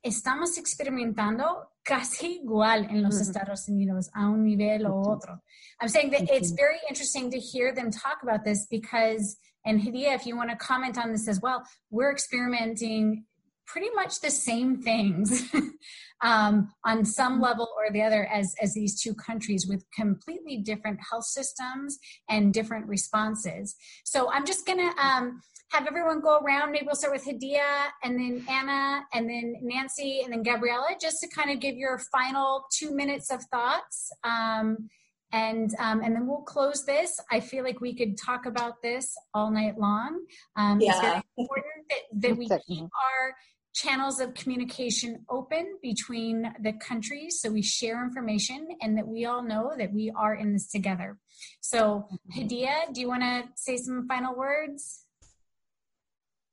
estamos 0.00 0.56
experimentando 0.56 1.72
casi 1.82 2.36
igual 2.44 2.86
en 2.90 3.02
los 3.02 3.20
Estados 3.20 3.66
Unidos 3.68 4.08
a 4.14 4.28
un 4.28 4.44
nivel 4.44 4.86
o 4.86 5.00
otro. 5.00 5.42
I'm 5.80 5.88
saying 5.88 6.12
that 6.12 6.30
it's 6.32 6.52
very 6.52 6.78
interesting 6.88 7.28
to 7.32 7.40
hear 7.40 7.74
them 7.74 7.90
talk 7.90 8.22
about 8.22 8.44
this 8.44 8.68
because, 8.70 9.36
and 9.64 9.80
Hadia, 9.80 10.14
if 10.14 10.26
you 10.26 10.36
want 10.36 10.50
to 10.50 10.56
comment 10.56 10.96
on 10.96 11.10
this 11.10 11.26
as 11.26 11.40
well, 11.42 11.64
we're 11.90 12.12
experimenting 12.12 13.24
pretty 13.72 13.90
much 13.94 14.20
the 14.20 14.30
same 14.30 14.82
things 14.82 15.48
um, 16.22 16.72
on 16.84 17.04
some 17.04 17.40
level 17.40 17.68
or 17.76 17.92
the 17.92 18.02
other 18.02 18.26
as, 18.26 18.54
as 18.60 18.74
these 18.74 19.00
two 19.00 19.14
countries 19.14 19.66
with 19.68 19.84
completely 19.96 20.58
different 20.58 20.98
health 21.08 21.24
systems 21.24 21.98
and 22.28 22.52
different 22.52 22.86
responses. 22.86 23.76
So 24.04 24.30
I'm 24.30 24.44
just 24.44 24.66
going 24.66 24.78
to 24.78 25.04
um, 25.04 25.40
have 25.70 25.86
everyone 25.86 26.20
go 26.20 26.38
around. 26.38 26.72
Maybe 26.72 26.86
we'll 26.86 26.96
start 26.96 27.12
with 27.12 27.24
Hadia 27.24 27.88
and 28.02 28.18
then 28.18 28.44
Anna 28.48 29.02
and 29.14 29.28
then 29.28 29.54
Nancy 29.62 30.22
and 30.24 30.32
then 30.32 30.42
Gabriella, 30.42 30.88
just 31.00 31.18
to 31.20 31.28
kind 31.28 31.50
of 31.50 31.60
give 31.60 31.76
your 31.76 32.00
final 32.12 32.64
two 32.76 32.94
minutes 32.94 33.30
of 33.30 33.42
thoughts. 33.52 34.10
Um, 34.24 34.88
and 35.32 35.70
um, 35.78 36.02
and 36.02 36.14
then 36.14 36.26
we'll 36.26 36.42
close 36.42 36.84
this. 36.84 37.20
I 37.30 37.38
feel 37.38 37.62
like 37.62 37.80
we 37.80 37.94
could 37.94 38.18
talk 38.18 38.46
about 38.46 38.82
this 38.82 39.14
all 39.32 39.50
night 39.50 39.78
long. 39.78 40.24
Um, 40.56 40.80
yeah. 40.80 40.90
It's 40.90 41.00
very 41.00 41.22
important 41.38 41.86
that, 41.88 42.28
that 42.28 42.36
we 42.36 42.48
keep 42.66 42.82
our 42.82 43.34
channels 43.74 44.20
of 44.20 44.34
communication 44.34 45.24
open 45.28 45.78
between 45.82 46.52
the 46.60 46.72
countries 46.72 47.40
so 47.40 47.50
we 47.50 47.62
share 47.62 48.04
information 48.04 48.68
and 48.80 48.98
that 48.98 49.06
we 49.06 49.24
all 49.24 49.42
know 49.42 49.72
that 49.78 49.92
we 49.92 50.12
are 50.16 50.34
in 50.34 50.52
this 50.52 50.68
together. 50.68 51.18
So, 51.60 52.08
Hadia, 52.36 52.92
do 52.92 53.00
you 53.00 53.08
want 53.08 53.22
to 53.22 53.44
say 53.54 53.76
some 53.76 54.06
final 54.08 54.34
words? 54.34 55.04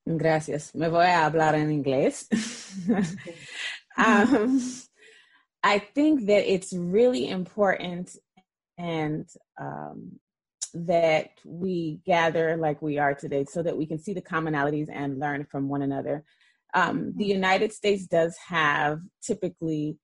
Gracias. 0.05 0.74
Me 0.74 0.88
voy 0.88 1.05
a 1.05 1.30
hablar 1.30 1.55
en 1.55 1.84
inglés. 1.84 2.28
um, 3.97 4.61
I 5.63 5.80
think 5.80 6.28
that 6.28 6.49
it's 6.49 6.72
really 6.72 7.28
important 7.28 8.15
and 8.78 9.28
um, 9.59 10.20
that 10.74 11.32
we 11.43 11.99
gather 12.05 12.55
like 12.55 12.82
we 12.82 12.99
are 12.99 13.15
today 13.15 13.43
so 13.43 13.63
that 13.63 13.76
we 13.76 13.86
can 13.86 13.99
see 13.99 14.13
the 14.13 14.22
commonalities 14.22 14.88
and 14.91 15.20
learn 15.20 15.45
from 15.45 15.68
one 15.68 15.82
another. 15.82 16.24
Um, 16.74 17.13
the 17.15 17.26
United 17.26 17.72
States 17.74 18.05
does 18.07 18.38
have 18.47 18.99
typically 19.22 19.97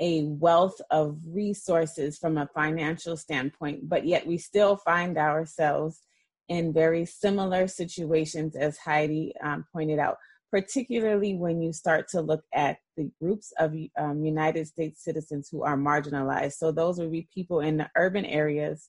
a 0.00 0.24
wealth 0.24 0.80
of 0.90 1.18
resources 1.26 2.18
from 2.18 2.38
a 2.38 2.48
financial 2.54 3.16
standpoint, 3.16 3.88
but 3.88 4.06
yet 4.06 4.26
we 4.26 4.38
still 4.38 4.76
find 4.76 5.18
ourselves 5.18 6.00
in 6.48 6.72
very 6.72 7.04
similar 7.04 7.68
situations 7.68 8.56
as 8.56 8.78
Heidi 8.78 9.32
um, 9.42 9.64
pointed 9.72 9.98
out, 9.98 10.16
particularly 10.50 11.34
when 11.34 11.60
you 11.60 11.72
start 11.72 12.08
to 12.08 12.20
look 12.20 12.42
at 12.52 12.78
the 12.96 13.10
groups 13.20 13.52
of 13.58 13.74
um, 13.98 14.24
United 14.24 14.66
States 14.66 15.04
citizens 15.04 15.48
who 15.50 15.62
are 15.62 15.76
marginalized. 15.76 16.54
So 16.54 16.72
those 16.72 16.98
would 16.98 17.12
be 17.12 17.28
people 17.32 17.60
in 17.60 17.76
the 17.76 17.90
urban 17.96 18.24
areas 18.24 18.88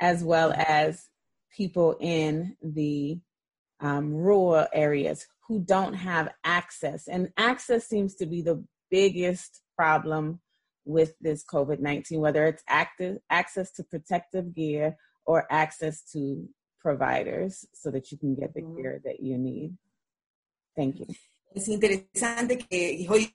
as 0.00 0.22
well 0.22 0.52
as 0.52 1.06
people 1.56 1.96
in 2.00 2.56
the 2.62 3.18
um, 3.80 4.12
rural 4.12 4.66
areas 4.72 5.26
who 5.48 5.60
don't 5.60 5.94
have 5.94 6.30
access. 6.44 7.08
And 7.08 7.32
access 7.36 7.86
seems 7.86 8.14
to 8.16 8.26
be 8.26 8.42
the 8.42 8.62
biggest 8.90 9.62
problem 9.76 10.40
with 10.84 11.14
this 11.20 11.44
COVID 11.44 11.80
19, 11.80 12.20
whether 12.20 12.46
it's 12.46 12.62
active, 12.68 13.18
access 13.30 13.70
to 13.72 13.84
protective 13.84 14.54
gear 14.54 14.96
or 15.24 15.46
access 15.50 16.02
to 16.12 16.48
providers 16.80 17.66
so 17.74 17.90
that 17.90 18.12
you 18.12 18.18
can 18.18 18.34
get 18.34 18.54
the 18.54 18.62
care 18.62 19.00
that 19.04 19.20
you 19.20 19.36
need. 19.38 19.76
Thank 20.76 21.00
you. 21.00 21.06
Es 21.54 21.68
interesante 21.68 22.58
que 22.58 23.06
hoy 23.08 23.34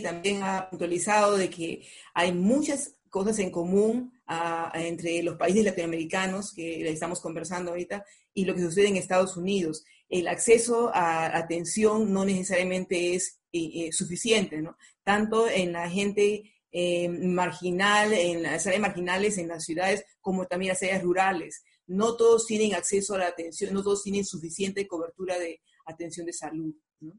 también 0.00 0.42
ha 0.44 0.68
puntualizado 0.70 1.36
de 1.36 1.50
que 1.50 1.84
hay 2.14 2.32
muchas 2.32 2.94
cosas 3.10 3.38
en 3.40 3.50
común 3.50 4.12
uh, 4.28 4.70
entre 4.74 5.22
los 5.22 5.36
países 5.36 5.64
latinoamericanos 5.64 6.52
que 6.52 6.88
estamos 6.88 7.20
conversando 7.20 7.72
ahorita 7.72 8.04
y 8.34 8.44
lo 8.44 8.54
que 8.54 8.60
sucede 8.60 8.88
en 8.88 8.96
Estados 8.96 9.36
Unidos. 9.36 9.84
El 10.08 10.28
acceso 10.28 10.90
a 10.94 11.36
atención 11.36 12.12
no 12.12 12.24
necesariamente 12.24 13.14
es 13.14 13.40
eh, 13.52 13.86
eh, 13.86 13.92
suficiente, 13.92 14.62
¿no? 14.62 14.76
Tanto 15.02 15.48
en 15.48 15.72
la 15.72 15.88
gente 15.88 16.54
eh, 16.70 17.08
marginal, 17.08 18.12
en 18.12 18.42
las 18.42 18.66
áreas 18.66 18.82
marginales, 18.82 19.38
en 19.38 19.48
las 19.48 19.64
ciudades, 19.64 20.04
como 20.20 20.46
también 20.46 20.70
las 20.70 20.82
áreas 20.82 21.02
rurales. 21.02 21.64
No 21.86 22.16
todos 22.16 22.46
tienen 22.46 22.74
acceso 22.74 23.14
a 23.14 23.18
la 23.18 23.28
atención, 23.28 23.72
no 23.72 23.82
todos 23.82 24.02
tienen 24.02 24.24
suficiente 24.24 24.86
cobertura 24.86 25.38
de 25.38 25.60
atención 25.86 26.26
de 26.26 26.32
salud. 26.32 26.74
¿no? 27.00 27.12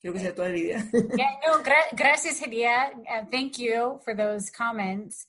Creo 0.00 0.12
que 0.12 0.20
sea 0.20 0.34
toda 0.34 0.48
la 0.48 0.56
idea. 0.56 0.88
Yeah, 1.16 1.38
no, 1.46 1.62
gra 1.62 1.76
gracias, 1.92 2.40
Hadia. 2.40 2.92
Uh, 3.08 3.26
thank 3.30 3.58
you 3.58 4.00
for 4.04 4.14
those 4.14 4.50
comments. 4.50 5.26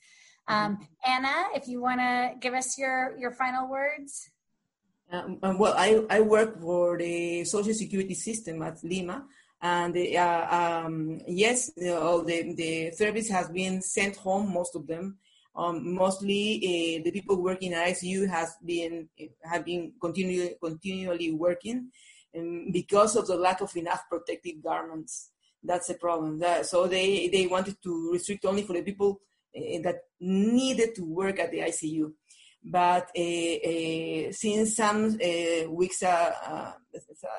Um, 0.47 0.88
Anna, 1.05 1.49
if 1.55 1.68
you 1.68 1.82
want 1.82 1.99
to 1.99 2.36
give 2.39 2.53
us 2.53 2.78
your, 2.78 3.18
your 3.18 3.32
final 3.32 3.68
words. 3.70 4.30
Um, 5.10 5.58
well, 5.58 5.74
I, 5.78 6.03
I 6.10 6.20
work 6.20 6.60
for 6.60 6.97
the 6.97 7.45
social 7.45 7.74
security 7.74 8.14
system 8.14 8.62
at 8.62 8.84
Lima, 8.84 9.26
and 9.62 9.95
uh, 9.97 10.47
um, 10.86 11.22
yes, 11.28 11.72
all 11.89 12.24
the, 12.24 12.53
the 12.53 12.91
therapists 12.99 13.30
has 13.32 13.49
been 13.49 13.82
sent 13.82 14.18
home, 14.18 14.53
most 14.53 14.76
of 14.76 14.86
them. 14.86 15.18
Um, 15.55 15.95
mostly 15.95 16.99
uh, 16.99 17.03
the 17.03 17.12
people 17.12 17.41
working 17.41 17.74
at 17.74 17.88
ICU 17.88 18.30
has 18.30 18.55
been 18.64 19.10
have 19.43 19.66
been 19.66 19.93
continually 19.99 20.55
continually 20.62 21.32
working, 21.32 21.89
um, 22.38 22.68
because 22.72 23.16
of 23.16 23.26
the 23.28 23.36
lack 23.36 23.62
of 23.62 23.76
enough 23.76 24.03
protective 24.10 24.62
garments. 24.62 25.32
That's 25.64 25.89
a 25.89 25.95
problem. 25.95 26.38
That, 26.39 26.68
so 26.68 26.86
they 26.86 27.30
they 27.30 27.47
wanted 27.47 27.82
to 27.84 28.12
restrict 28.12 28.45
only 28.45 28.64
for 28.64 28.74
the 28.74 28.84
people 28.84 29.22
uh, 29.58 29.82
that 29.84 30.01
needed 30.20 30.93
to 30.95 31.01
work 31.05 31.39
at 31.39 31.51
the 31.51 31.60
ICU. 31.60 32.12
But 32.70 33.11
uh, 33.18 33.22
uh, 33.22 34.32
since 34.32 34.76
some 34.76 35.18
uh, 35.24 35.72
weeks, 35.72 36.03
uh, 36.03 36.34
uh, 36.45 36.72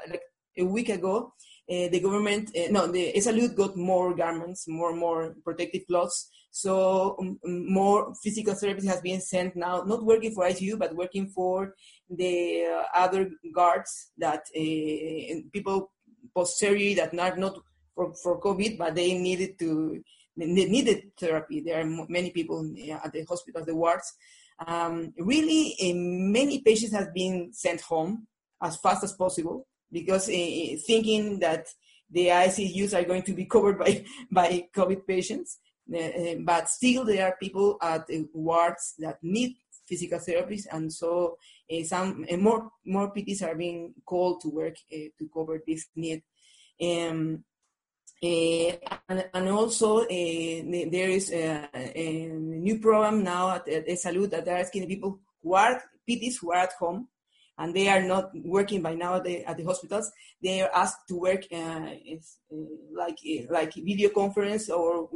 like 0.09 0.23
a 0.57 0.65
week 0.65 0.89
ago, 0.89 1.35
the 1.69 2.01
government, 2.01 2.51
no, 2.71 2.87
the 2.87 3.13
SLU 3.17 3.55
got 3.55 3.77
more 3.77 4.15
garments, 4.15 4.67
more 4.67 4.95
more 4.97 5.37
protective 5.45 5.87
clothes. 5.87 6.31
So 6.51 7.15
um, 7.21 7.39
more 7.45 8.15
physical 8.23 8.55
therapy 8.55 8.87
has 8.87 9.03
been 9.03 9.21
sent 9.21 9.55
now, 9.55 9.83
not 9.83 10.03
working 10.03 10.33
for 10.33 10.45
ICU, 10.45 10.79
but 10.79 10.97
working 10.97 11.29
for 11.29 11.75
the 12.09 12.65
uh, 12.65 12.99
other 12.99 13.31
guards 13.55 14.11
that 14.17 14.47
uh, 14.57 15.35
people 15.53 15.93
post 16.35 16.59
surgery 16.59 16.95
that 16.95 17.13
not 17.13 17.39
not 17.39 17.59
for, 17.95 18.15
for 18.15 18.41
COVID, 18.41 18.79
but 18.79 18.95
they 18.95 19.19
needed 19.19 19.59
to 19.59 20.03
they 20.39 20.47
needed 20.47 21.11
therapy. 21.19 21.61
There 21.61 21.81
are 21.81 22.07
many 22.09 22.31
people 22.31 22.73
at 23.05 23.13
the 23.13 23.25
hospital, 23.25 23.65
the 23.65 23.75
wards. 23.75 24.15
Um, 24.67 25.13
really, 25.19 25.77
many 25.95 26.61
patients 26.61 26.93
have 26.93 27.15
been 27.15 27.53
sent 27.53 27.81
home 27.81 28.27
as 28.63 28.77
fast 28.77 29.05
as 29.05 29.13
possible 29.13 29.67
because 29.93 30.29
uh, 30.29 30.77
thinking 30.87 31.39
that 31.41 31.67
the 32.11 32.27
ICUs 32.27 32.99
are 32.99 33.05
going 33.05 33.23
to 33.23 33.33
be 33.33 33.45
covered 33.55 33.79
by, 33.79 34.05
by 34.31 34.69
COVID 34.75 35.07
patients. 35.07 35.59
Uh, 35.95 36.35
but 36.41 36.69
still, 36.69 37.05
there 37.05 37.27
are 37.27 37.37
people 37.41 37.79
at 37.81 38.07
wards 38.35 38.95
that 38.99 39.19
need 39.23 39.55
physical 39.87 40.19
therapies, 40.19 40.67
and 40.71 40.93
so 40.93 41.39
uh, 41.73 41.83
some 41.83 42.27
more 42.39 42.71
more 42.85 43.11
PTs 43.11 43.43
are 43.43 43.55
being 43.55 43.95
called 44.05 44.43
to 44.43 44.51
work 44.51 44.77
to 44.91 45.31
cover 45.33 45.63
this 45.67 45.87
need. 45.97 46.23
Um, 46.83 47.37
uh, 47.37 47.48
Eh, 48.21 48.77
and, 49.09 49.29
and, 49.33 49.49
also, 49.49 50.01
uh, 50.01 50.07
there 50.09 51.09
is 51.09 51.31
a, 51.31 51.69
a, 51.73 52.27
new 52.35 52.81
program 52.81 53.23
now 53.23 53.51
at, 53.51 53.69
at 53.69 53.87
Salud 53.87 54.31
that 54.31 54.45
they're 54.45 54.59
asking 54.59 54.89
people 54.89 55.21
who 55.41 55.55
are 55.55 55.81
PTs 56.09 56.41
who 56.41 56.53
are 56.53 56.59
at 56.59 56.73
home 56.73 57.07
and 57.59 57.75
they 57.75 57.89
are 57.89 58.03
not 58.03 58.31
working 58.45 58.83
by 58.83 58.95
now 58.95 59.17
at 59.17 59.25
the, 59.25 59.45
at 59.45 59.57
the 59.57 59.65
hospitals. 59.65 60.11
They 60.43 60.63
are 60.63 60.71
asked 60.75 61.07
to 61.09 61.17
work 61.17 61.45
uh, 61.53 61.91
like 62.93 63.19
like 63.51 63.75
video 63.75 64.11
conference 64.11 64.69
or 64.69 65.09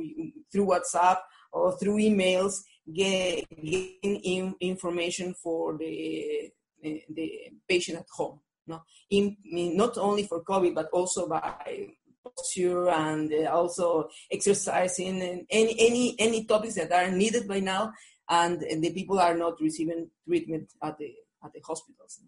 through 0.53 0.67
WhatsApp 0.67 1.19
or 1.53 1.77
through 1.79 1.97
emails, 1.97 2.61
get, 2.93 3.45
getting 3.63 4.17
in 4.17 4.55
information 4.61 5.35
for 5.35 5.77
the 5.77 6.51
the 6.83 7.31
patient 7.69 7.99
at 7.99 8.07
home. 8.13 8.41
No, 8.67 8.83
in, 9.11 9.37
not 9.77 9.99
only 9.99 10.25
for 10.25 10.43
COVID, 10.45 10.75
but 10.75 10.89
also 10.93 11.29
by 11.29 11.89
posture 12.37 12.89
and 12.91 13.33
uh, 13.33 13.51
also 13.51 14.09
exercising 14.31 15.23
and 15.23 15.47
any 15.51 15.75
any 15.79 16.17
any 16.19 16.45
topics 16.45 16.75
that 16.75 16.93
are 16.93 17.11
needed 17.11 17.47
by 17.49 17.61
now, 17.61 17.93
and, 18.29 18.63
and 18.63 18.83
the 18.83 18.93
people 18.93 19.19
are 19.19 19.37
not 19.37 19.61
receiving 19.61 20.11
treatment 20.27 20.73
at 20.83 20.99
the 20.99 21.13
at 21.45 21.53
the 21.53 21.61
hospitals. 21.67 22.21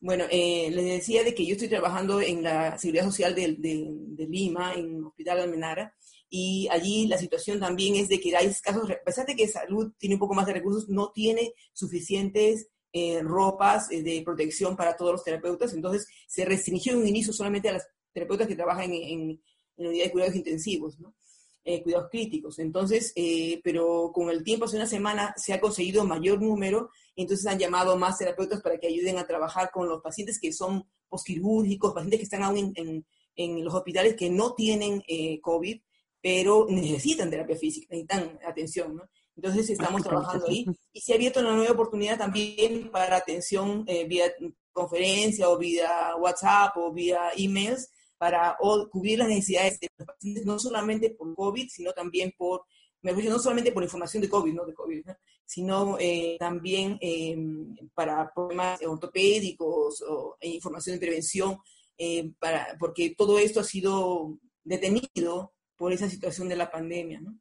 Bueno, 0.00 0.24
eh, 0.30 0.70
les 0.70 0.84
decía 0.84 1.24
de 1.24 1.34
que 1.34 1.46
yo 1.46 1.52
estoy 1.52 1.68
trabajando 1.68 2.20
en 2.20 2.42
la 2.42 2.76
Seguridad 2.76 3.06
Social 3.06 3.34
de, 3.34 3.56
de, 3.58 4.26
Lima, 4.26 4.74
en 4.74 4.96
el 4.96 5.04
Hospital 5.04 5.40
Almenara, 5.40 5.94
y 6.28 6.68
allí 6.70 7.06
la 7.06 7.16
situación 7.16 7.58
también 7.58 7.94
es 7.94 8.08
de 8.08 8.20
que 8.20 8.36
hay 8.36 8.52
casos, 8.62 8.90
a 8.90 9.02
pesar 9.02 9.24
de 9.24 9.34
que 9.34 9.48
salud 9.48 9.92
tiene 9.96 10.16
un 10.16 10.18
poco 10.18 10.34
más 10.34 10.44
de 10.44 10.52
recursos, 10.52 10.90
no 10.90 11.10
tiene 11.10 11.54
suficientes 11.72 12.68
eh, 12.92 13.22
ropas 13.22 13.90
eh, 13.90 14.02
de 14.02 14.20
protección 14.22 14.76
para 14.76 14.94
todos 14.94 15.12
los 15.12 15.24
terapeutas. 15.24 15.72
Entonces, 15.72 16.06
se 16.28 16.44
restringió 16.44 16.92
en 16.92 16.98
un 16.98 17.08
inicio 17.08 17.32
solamente 17.32 17.70
a 17.70 17.72
las 17.72 17.88
terapeutas 18.14 18.48
que 18.48 18.56
trabajan 18.56 18.92
en, 18.92 19.02
en, 19.02 19.42
unidades 19.76 20.04
de 20.04 20.12
cuidados 20.12 20.36
intensivos, 20.36 20.98
¿no? 21.00 21.14
Eh, 21.64 21.82
cuidados 21.82 22.08
críticos. 22.10 22.58
Entonces, 22.58 23.12
pero 23.62 24.12
con 24.14 24.30
el 24.30 24.44
tiempo, 24.44 24.66
hace 24.66 24.76
una 24.76 24.86
semana, 24.86 25.34
se 25.36 25.52
ha 25.52 25.60
conseguido 25.60 26.04
mayor 26.04 26.40
número, 26.40 26.90
y 27.14 27.22
entonces 27.22 27.46
han 27.46 27.58
llamado 27.58 27.96
más 27.96 28.18
terapeutas 28.18 28.62
para 28.62 28.78
que 28.78 28.86
ayuden 28.86 29.18
a 29.18 29.26
trabajar 29.26 29.70
con 29.72 29.88
los 29.88 30.00
pacientes 30.00 30.38
que 30.38 30.52
son 30.52 30.86
posquirúrgicos, 31.08 31.92
pacientes 31.92 32.20
que 32.20 32.24
están 32.24 32.42
aún 32.42 32.72
en, 32.76 33.04
en 33.34 33.64
los 33.64 33.74
hospitales 33.74 34.14
que 34.14 34.30
no 34.30 34.54
tienen 34.54 35.02
COVID, 35.40 35.80
pero 36.22 36.66
necesitan 36.68 37.30
terapia 37.30 37.56
física, 37.56 37.88
necesitan 37.90 38.38
atención, 38.46 38.96
¿no? 38.96 39.02
Entonces 39.36 39.70
estamos 39.70 40.02
trabajando 40.02 40.46
ahí. 40.48 40.64
Y 40.92 41.00
se 41.00 41.12
ha 41.12 41.16
abierto 41.16 41.40
una 41.40 41.54
nueva 41.54 41.72
oportunidad 41.72 42.18
también 42.18 42.90
para 42.90 43.16
atención 43.16 43.84
eh, 43.86 44.06
vía 44.06 44.32
conferencia 44.72 45.48
o 45.48 45.58
vía 45.58 46.16
WhatsApp 46.18 46.76
o 46.76 46.92
vía 46.92 47.30
emails 47.36 47.90
para 48.18 48.56
cubrir 48.90 49.18
las 49.18 49.28
necesidades 49.28 49.80
de 49.80 49.88
los 49.96 50.06
pacientes, 50.06 50.46
no 50.46 50.58
solamente 50.58 51.10
por 51.10 51.34
COVID, 51.34 51.68
sino 51.68 51.92
también 51.92 52.32
por, 52.36 52.64
me 53.02 53.12
no 53.12 53.38
solamente 53.38 53.72
por 53.72 53.82
información 53.82 54.22
de 54.22 54.28
COVID, 54.28 54.54
no 54.54 54.64
de 54.64 54.74
COVID, 54.74 55.06
sino 55.44 55.98
eh, 55.98 56.36
también 56.38 56.98
em, 57.00 57.76
para 57.94 58.32
problemas 58.32 58.80
ortopédicos 58.82 60.02
o 60.02 60.36
e 60.40 60.48
información 60.48 60.96
de 60.96 61.06
prevención, 61.06 61.58
eh, 61.98 62.32
para, 62.38 62.76
porque 62.78 63.14
todo 63.16 63.38
esto 63.38 63.60
ha 63.60 63.64
sido 63.64 64.38
detenido 64.62 65.52
por 65.76 65.92
esa 65.92 66.08
situación 66.08 66.48
de 66.48 66.56
la 66.56 66.70
pandemia, 66.70 67.20
¿no? 67.20 67.38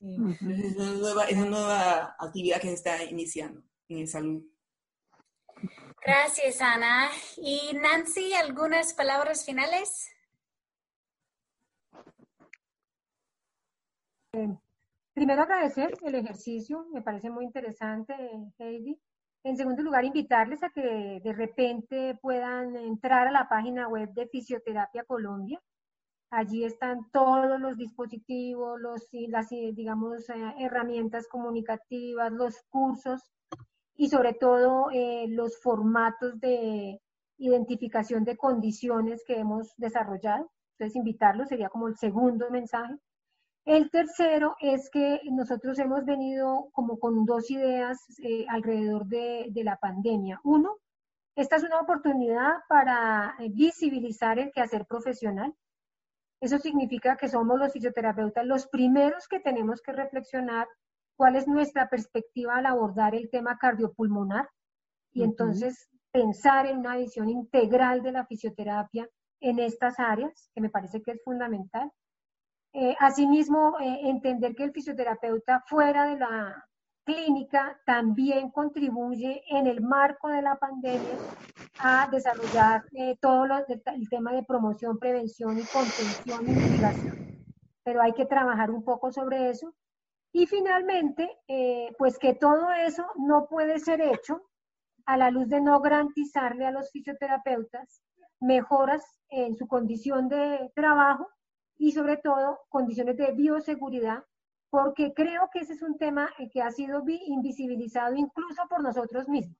es, 0.00 0.76
una 0.76 0.92
nueva, 0.92 1.24
es 1.24 1.36
una 1.36 1.46
nueva 1.46 2.16
actividad 2.18 2.60
que 2.60 2.68
se 2.68 2.74
está 2.74 3.04
iniciando 3.04 3.62
en 3.88 4.06
salud. 4.06 4.42
Gracias, 6.06 6.60
Ana. 6.60 7.08
Y 7.36 7.72
Nancy, 7.74 8.32
¿algunas 8.34 8.94
palabras 8.94 9.44
finales? 9.44 10.08
Eh, 14.32 14.56
primero 15.12 15.42
agradecer 15.42 15.98
el 16.02 16.14
ejercicio, 16.14 16.86
me 16.92 17.02
parece 17.02 17.28
muy 17.28 17.44
interesante, 17.44 18.14
Heidi. 18.58 19.00
En 19.42 19.56
segundo 19.56 19.82
lugar, 19.82 20.04
invitarles 20.04 20.62
a 20.62 20.70
que 20.70 21.20
de 21.22 21.32
repente 21.32 22.16
puedan 22.22 22.76
entrar 22.76 23.26
a 23.26 23.32
la 23.32 23.48
página 23.48 23.88
web 23.88 24.08
de 24.12 24.28
Fisioterapia 24.28 25.04
Colombia 25.04 25.60
Allí 26.30 26.64
están 26.64 27.08
todos 27.12 27.60
los 27.60 27.76
dispositivos, 27.76 28.80
los, 28.80 29.08
las, 29.28 29.48
digamos, 29.48 30.28
eh, 30.28 30.54
herramientas 30.58 31.28
comunicativas, 31.28 32.32
los 32.32 32.62
cursos 32.68 33.22
y 33.96 34.08
sobre 34.08 34.34
todo 34.34 34.90
eh, 34.92 35.26
los 35.28 35.58
formatos 35.60 36.38
de 36.40 37.00
identificación 37.38 38.24
de 38.24 38.36
condiciones 38.36 39.24
que 39.26 39.38
hemos 39.38 39.74
desarrollado. 39.76 40.50
Entonces, 40.72 40.96
invitarlos 40.96 41.48
sería 41.48 41.68
como 41.68 41.88
el 41.88 41.96
segundo 41.96 42.50
mensaje. 42.50 42.94
El 43.64 43.90
tercero 43.90 44.54
es 44.60 44.90
que 44.90 45.20
nosotros 45.30 45.78
hemos 45.78 46.04
venido 46.04 46.68
como 46.72 46.98
con 46.98 47.24
dos 47.24 47.50
ideas 47.50 47.98
eh, 48.22 48.46
alrededor 48.48 49.06
de, 49.06 49.46
de, 49.50 49.64
la 49.64 49.76
pandemia. 49.76 50.40
Uno, 50.44 50.76
esta 51.34 51.56
es 51.56 51.64
una 51.64 51.80
oportunidad 51.80 52.52
para 52.68 53.36
visibilizar 53.50 54.38
el 54.38 54.52
quehacer 54.52 54.86
profesional. 54.86 55.54
Eso 56.40 56.58
significa 56.58 57.16
que 57.16 57.28
somos 57.28 57.58
los 57.58 57.72
fisioterapeutas 57.72 58.46
los 58.46 58.68
primeros 58.68 59.26
que 59.26 59.40
tenemos 59.40 59.80
que 59.80 59.92
reflexionar 59.92 60.68
cuál 61.16 61.36
es 61.36 61.48
nuestra 61.48 61.88
perspectiva 61.88 62.56
al 62.56 62.66
abordar 62.66 63.14
el 63.14 63.30
tema 63.30 63.58
cardiopulmonar 63.58 64.48
y 65.12 65.22
entonces 65.22 65.88
pensar 66.12 66.66
en 66.66 66.78
una 66.78 66.96
visión 66.96 67.28
integral 67.28 68.02
de 68.02 68.12
la 68.12 68.26
fisioterapia 68.26 69.08
en 69.40 69.58
estas 69.58 69.98
áreas, 69.98 70.50
que 70.54 70.60
me 70.60 70.70
parece 70.70 71.02
que 71.02 71.12
es 71.12 71.22
fundamental. 71.24 71.90
Eh, 72.72 72.94
asimismo, 73.00 73.78
eh, 73.80 74.00
entender 74.04 74.54
que 74.54 74.64
el 74.64 74.72
fisioterapeuta 74.72 75.62
fuera 75.66 76.06
de 76.06 76.18
la 76.18 76.64
clínica 77.04 77.80
también 77.86 78.50
contribuye 78.50 79.42
en 79.48 79.66
el 79.66 79.80
marco 79.80 80.28
de 80.28 80.42
la 80.42 80.56
pandemia 80.56 81.16
a 81.78 82.08
desarrollar 82.10 82.84
eh, 82.92 83.16
todo 83.20 83.44
el 83.44 84.08
tema 84.10 84.32
de 84.32 84.42
promoción, 84.42 84.98
prevención 84.98 85.58
y 85.58 85.62
contención 85.62 86.48
y 86.48 86.52
mitigación. 86.52 87.16
Pero 87.84 88.02
hay 88.02 88.12
que 88.12 88.26
trabajar 88.26 88.70
un 88.70 88.84
poco 88.84 89.12
sobre 89.12 89.50
eso. 89.50 89.72
Y 90.32 90.46
finalmente, 90.46 91.38
eh, 91.48 91.94
pues 91.98 92.18
que 92.18 92.34
todo 92.34 92.70
eso 92.72 93.06
no 93.16 93.46
puede 93.48 93.78
ser 93.78 94.00
hecho 94.00 94.42
a 95.06 95.16
la 95.16 95.30
luz 95.30 95.48
de 95.48 95.60
no 95.60 95.80
garantizarle 95.80 96.66
a 96.66 96.72
los 96.72 96.90
fisioterapeutas 96.90 98.02
mejoras 98.40 99.02
en 99.30 99.56
su 99.56 99.66
condición 99.66 100.28
de 100.28 100.70
trabajo 100.74 101.28
y 101.78 101.92
sobre 101.92 102.16
todo 102.18 102.60
condiciones 102.68 103.16
de 103.16 103.32
bioseguridad 103.32 104.24
porque 104.70 105.14
creo 105.14 105.48
que 105.52 105.60
ese 105.60 105.74
es 105.74 105.82
un 105.82 105.96
tema 105.96 106.28
eh, 106.38 106.50
que 106.50 106.62
ha 106.62 106.70
sido 106.70 107.02
invisibilizado 107.06 108.14
incluso 108.14 108.62
por 108.68 108.82
nosotros 108.82 109.28
mismos. 109.28 109.56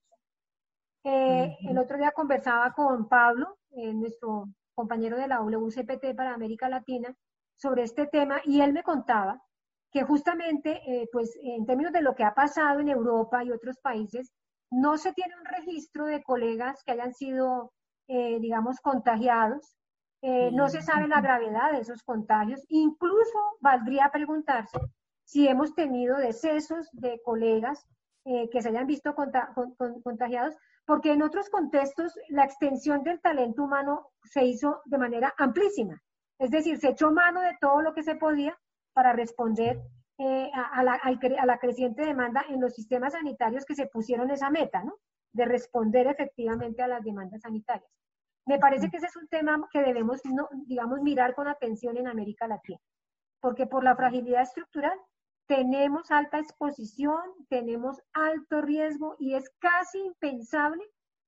Eh, 1.04 1.56
el 1.68 1.78
otro 1.78 1.96
día 1.96 2.10
conversaba 2.10 2.72
con 2.72 3.08
Pablo, 3.08 3.58
eh, 3.70 3.94
nuestro 3.94 4.48
compañero 4.74 5.16
de 5.16 5.28
la 5.28 5.38
WCPT 5.38 6.14
para 6.16 6.34
América 6.34 6.68
Latina, 6.68 7.14
sobre 7.56 7.84
este 7.84 8.06
tema 8.06 8.40
y 8.44 8.60
él 8.60 8.72
me 8.72 8.82
contaba 8.82 9.42
que 9.96 10.04
justamente, 10.04 11.08
pues 11.10 11.38
en 11.42 11.64
términos 11.64 11.90
de 11.90 12.02
lo 12.02 12.14
que 12.14 12.22
ha 12.22 12.34
pasado 12.34 12.80
en 12.80 12.90
Europa 12.90 13.42
y 13.42 13.50
otros 13.50 13.78
países, 13.78 14.30
no 14.70 14.98
se 14.98 15.14
tiene 15.14 15.34
un 15.38 15.46
registro 15.46 16.04
de 16.04 16.22
colegas 16.22 16.84
que 16.84 16.92
hayan 16.92 17.14
sido, 17.14 17.72
digamos, 18.06 18.78
contagiados. 18.80 19.74
no 20.52 20.68
se 20.68 20.82
sabe 20.82 21.08
la 21.08 21.22
gravedad 21.22 21.72
de 21.72 21.80
esos 21.80 22.02
contagios. 22.02 22.60
Incluso 22.68 23.38
valdría 23.60 24.10
preguntarse 24.12 24.78
si 25.24 25.48
hemos 25.48 25.74
tenido 25.74 26.18
decesos 26.18 26.90
de 26.92 27.22
colegas 27.24 27.86
eh, 28.28 28.50
que 28.50 28.60
se 28.60 28.68
hayan 28.68 28.86
visto 28.86 29.14
contagiados, 29.14 30.56
porque 30.84 31.12
en 31.12 31.22
otros 31.22 31.48
contextos 31.48 32.12
la 32.28 32.44
extensión 32.44 33.02
del 33.02 33.20
talento 33.22 33.62
humano 33.64 34.10
se 34.24 34.44
hizo 34.44 34.82
de 34.84 34.98
manera 34.98 35.32
amplísima. 35.38 36.02
Es 36.38 36.50
decir, 36.50 36.76
se 36.78 36.90
echó 36.90 37.10
mano 37.10 37.40
de 37.40 37.56
todo 37.62 37.80
lo 37.80 37.94
que 37.94 38.02
se 38.02 38.16
podía 38.16 38.58
para 38.96 39.12
responder 39.12 39.78
eh, 40.16 40.50
a, 40.54 40.82
la, 40.82 40.94
a, 40.94 41.46
la, 41.46 41.58
creciente 41.58 42.00
demanda 42.06 42.46
en 42.48 42.62
los 42.62 42.74
sistemas 42.74 43.12
sanitarios 43.12 43.66
que 43.66 43.74
se 43.74 43.88
pusieron 43.88 44.30
esa 44.30 44.48
meta, 44.48 44.82
¿no? 44.82 44.94
De 45.34 45.44
responder 45.44 46.06
efectivamente 46.06 46.82
a 46.82 46.88
las 46.88 47.04
demandas 47.04 47.42
sanitarias. 47.42 47.90
Me 48.46 48.58
parece 48.58 48.88
que 48.88 48.96
ese 48.96 49.08
es 49.08 49.16
un 49.16 49.28
tema 49.28 49.68
que 49.70 49.82
debemos, 49.82 50.22
digamos, 50.64 51.02
mirar 51.02 51.34
con 51.34 51.46
atención 51.46 51.98
en 51.98 52.08
América 52.08 52.48
Latina, 52.48 52.78
porque 53.38 53.66
por 53.66 53.84
la 53.84 53.94
fragilidad 53.94 54.44
estructural 54.44 54.98
tenemos 55.46 56.10
alta 56.10 56.38
exposición, 56.38 57.20
tenemos 57.50 58.00
alto 58.14 58.62
riesgo 58.62 59.16
y 59.18 59.34
es 59.34 59.50
casi 59.58 59.98
impensable 59.98 60.82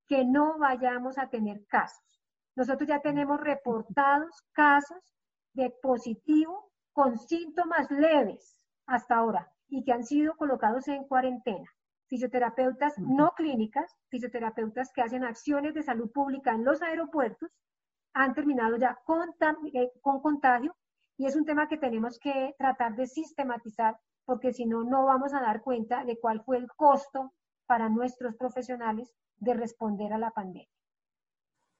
que 0.06 0.24
no 0.24 0.56
vayamos 0.58 1.18
a 1.18 1.28
tener 1.28 1.66
casos. 1.66 2.22
Nosotros 2.56 2.88
ya 2.88 3.02
tenemos 3.02 3.38
reportados 3.38 4.42
casos 4.54 5.04
de 5.52 5.68
positivo 5.82 6.67
con 6.98 7.16
síntomas 7.16 7.88
leves 7.92 8.60
hasta 8.86 9.14
ahora 9.14 9.52
y 9.68 9.84
que 9.84 9.92
han 9.92 10.02
sido 10.02 10.36
colocados 10.36 10.88
en 10.88 11.04
cuarentena. 11.04 11.72
Fisioterapeutas 12.08 12.98
no 12.98 13.34
clínicas, 13.36 13.94
fisioterapeutas 14.08 14.90
que 14.92 15.02
hacen 15.02 15.22
acciones 15.22 15.74
de 15.74 15.84
salud 15.84 16.10
pública 16.10 16.50
en 16.50 16.64
los 16.64 16.82
aeropuertos, 16.82 17.52
han 18.14 18.34
terminado 18.34 18.78
ya 18.78 18.98
con, 19.04 19.32
eh, 19.74 19.92
con 20.00 20.20
contagio 20.20 20.74
y 21.16 21.26
es 21.26 21.36
un 21.36 21.44
tema 21.44 21.68
que 21.68 21.78
tenemos 21.78 22.18
que 22.18 22.56
tratar 22.58 22.96
de 22.96 23.06
sistematizar 23.06 23.96
porque 24.24 24.52
si 24.52 24.66
no, 24.66 24.82
no 24.82 25.04
vamos 25.04 25.32
a 25.34 25.40
dar 25.40 25.62
cuenta 25.62 26.04
de 26.04 26.18
cuál 26.18 26.42
fue 26.42 26.56
el 26.56 26.66
costo 26.66 27.32
para 27.66 27.88
nuestros 27.88 28.34
profesionales 28.34 29.14
de 29.36 29.54
responder 29.54 30.12
a 30.12 30.18
la 30.18 30.32
pandemia. 30.32 30.77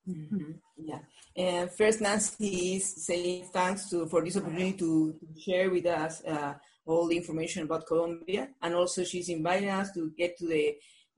Mm 0.09 0.29
-hmm. 0.31 0.53
Yeah. 0.77 1.01
And 1.37 1.71
first, 1.71 2.01
Nancy 2.01 2.77
is 2.77 2.85
saying 3.07 3.51
thanks 3.53 3.89
to, 3.91 4.07
for 4.07 4.25
this 4.25 4.37
opportunity 4.37 4.73
to, 4.83 5.13
to 5.21 5.27
share 5.37 5.69
with 5.71 5.87
us 5.87 6.23
uh, 6.25 6.55
all 6.87 7.09
the 7.09 7.17
information 7.17 7.63
about 7.65 7.87
Colombia, 7.87 8.49
and 8.61 8.75
also 8.75 9.05
she's 9.05 9.29
inviting 9.29 9.71
us 9.81 9.93
to 9.93 10.11
get 10.17 10.37
to 10.39 10.47
the 10.47 10.65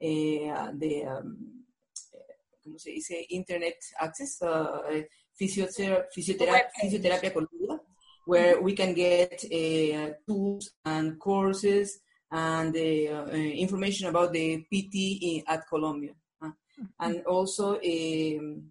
uh, 0.02 0.68
the 0.82 0.92
um, 1.06 1.64
¿cómo 2.62 2.78
se 2.78 2.90
dice? 2.90 3.26
Internet 3.28 3.76
access, 3.98 4.42
uh, 4.42 5.04
fisioterapia 5.38 7.32
Colombia 7.32 7.80
where 8.30 8.60
we 8.60 8.72
can 8.74 8.94
get 8.94 9.44
uh, 9.44 10.10
tools 10.26 10.70
and 10.84 11.18
courses 11.18 11.98
and 12.30 12.76
uh, 12.76 13.30
information 13.66 14.08
about 14.08 14.32
the 14.32 14.64
PT 14.72 14.94
in, 15.22 15.42
at 15.48 15.66
Columbia. 15.68 16.12
Mm-hmm. 16.42 16.84
And 17.00 17.24
also, 17.26 17.80
um, 17.80 18.70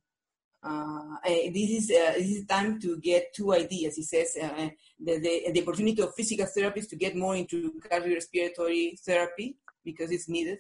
uh, 0.62 1.16
this 1.24 1.70
is 1.70 1.92
uh, 1.92 2.14
this 2.18 2.32
is 2.32 2.46
time 2.46 2.80
to 2.82 2.98
get 2.98 3.34
two 3.34 3.54
ideas. 3.54 3.96
He 3.96 4.04
says 4.04 4.38
uh, 4.42 4.70
the, 5.00 5.20
the, 5.20 5.52
the 5.54 5.62
opportunity 5.62 6.02
of 6.02 6.14
physical 6.16 6.46
therapists 6.46 6.90
to 6.90 6.98
get 6.98 7.16
more 7.16 7.36
into 7.36 7.80
cardiorespiratory 7.90 9.00
therapy 9.00 9.58
because 9.86 10.12
it's 10.12 10.28
needed, 10.28 10.60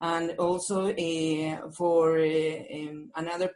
And 0.00 0.30
also 0.38 0.88
uh, 0.88 1.70
for 1.72 2.18
um, 2.18 3.10
another 3.14 3.50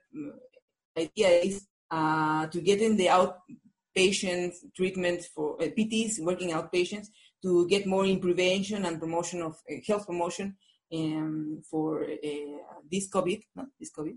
idea 0.97 1.29
is 1.29 1.67
to 1.91 2.61
get 2.63 2.83
in 2.83 2.97
the 2.97 3.07
outpatient 3.07 4.53
treatment 4.77 5.25
for 5.35 5.57
PTs, 5.59 6.21
working 6.21 6.51
outpatients, 6.51 7.09
to 7.43 7.67
get 7.69 7.87
more 7.87 8.05
in 8.05 8.21
prevention 8.21 8.85
and 8.85 9.01
promotion 9.01 9.41
of 9.41 9.57
health 9.87 10.07
promotion 10.07 10.57
um, 10.93 11.63
for 11.71 12.07
this 12.91 13.09
COVID, 13.09 13.43
no, 13.57 13.67
this 13.79 13.91
COVID, 13.91 14.17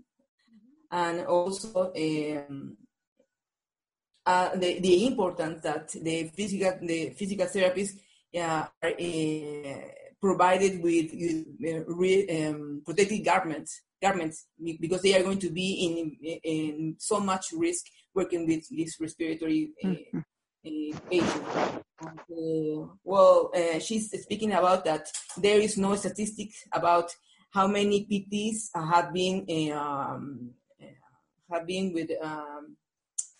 and 0.92 1.26
also 1.26 1.92
um, 1.96 2.76
uh, 4.26 4.54
the, 4.54 4.78
the 4.78 5.06
importance 5.06 5.62
that 5.62 5.88
the 5.88 6.30
physical 6.36 6.78
the 6.82 7.10
physical 7.10 7.46
therapists 7.46 7.96
uh, 8.36 8.66
are 8.82 8.90
uh, 8.90 9.80
provided 10.20 10.82
with 10.82 11.12
uh, 11.12 11.44
re, 11.88 12.28
um, 12.28 12.82
protective 12.84 13.24
garments 13.24 13.80
garments 14.00 14.46
because 14.80 15.02
they 15.02 15.16
are 15.16 15.22
going 15.22 15.38
to 15.38 15.50
be 15.50 16.16
in 16.20 16.40
in 16.44 16.96
so 16.98 17.18
much 17.18 17.46
risk 17.56 17.86
working 18.14 18.46
with 18.46 18.64
this 18.70 19.00
respiratory 19.00 19.70
mm-hmm. 19.82 19.94
patient. 19.94 20.24
And, 20.64 20.94
well, 23.02 23.50
she's 23.80 24.12
speaking 24.22 24.52
about 24.52 24.84
that 24.84 25.08
there 25.36 25.58
is 25.58 25.76
no 25.76 25.96
statistics 25.96 26.62
about 26.72 27.10
how 27.50 27.66
many 27.66 28.06
PTs 28.06 28.68
have 28.74 29.12
been 29.12 29.44
um, 29.72 30.52
have 31.52 31.66
been 31.66 31.92
with 31.92 32.10
um, 32.22 32.76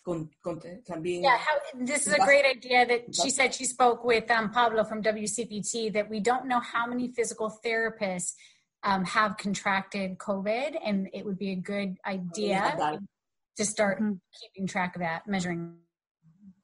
con, 0.05 0.29
con, 0.43 1.01
being 1.01 1.23
yeah 1.23 1.37
how, 1.37 1.55
this 1.79 2.07
is 2.07 2.13
a 2.13 2.19
great 2.19 2.45
idea 2.45 2.85
that 2.85 3.15
she 3.15 3.29
said 3.29 3.53
she 3.53 3.65
spoke 3.65 4.03
with 4.03 4.29
um, 4.31 4.51
pablo 4.51 4.83
from 4.83 5.01
wcpt 5.01 5.93
that 5.93 6.09
we 6.09 6.19
don't 6.19 6.45
know 6.45 6.59
how 6.59 6.85
many 6.85 7.07
physical 7.09 7.57
therapists 7.65 8.33
um, 8.83 9.05
have 9.05 9.37
contracted 9.37 10.17
covid 10.17 10.77
and 10.85 11.09
it 11.13 11.25
would 11.25 11.37
be 11.37 11.51
a 11.51 11.55
good 11.55 11.97
idea 12.05 12.99
to 13.55 13.65
start 13.65 13.97
mm-hmm. 13.99 14.13
keeping 14.39 14.67
track 14.67 14.95
of 14.95 15.01
that 15.01 15.27
measuring 15.27 15.75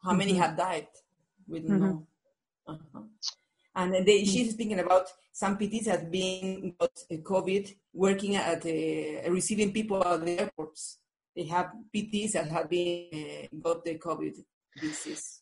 how 0.03 0.13
many 0.13 0.33
mm-hmm. 0.33 0.41
have 0.41 0.57
died 0.57 0.87
we 1.47 1.59
don't 1.59 1.71
mm-hmm. 1.71 1.85
know 1.85 2.07
uh-huh. 2.67 3.01
and 3.75 4.05
they, 4.05 4.23
she's 4.25 4.51
speaking 4.51 4.79
about 4.79 5.07
some 5.31 5.57
PTs 5.57 5.87
have 5.87 6.11
been 6.11 6.75
got 6.77 6.91
COVID 7.09 7.73
working 7.93 8.35
at 8.35 8.65
uh, 8.65 9.31
receiving 9.31 9.71
people 9.71 10.05
at 10.05 10.25
the 10.25 10.37
airports 10.37 10.99
they 11.35 11.45
have 11.45 11.71
PTs 11.93 12.33
that 12.33 12.49
have 12.49 12.69
been 12.69 13.09
uh, 13.13 13.57
got 13.61 13.83
the 13.83 13.97
COVID 13.97 14.33
disease. 14.79 15.41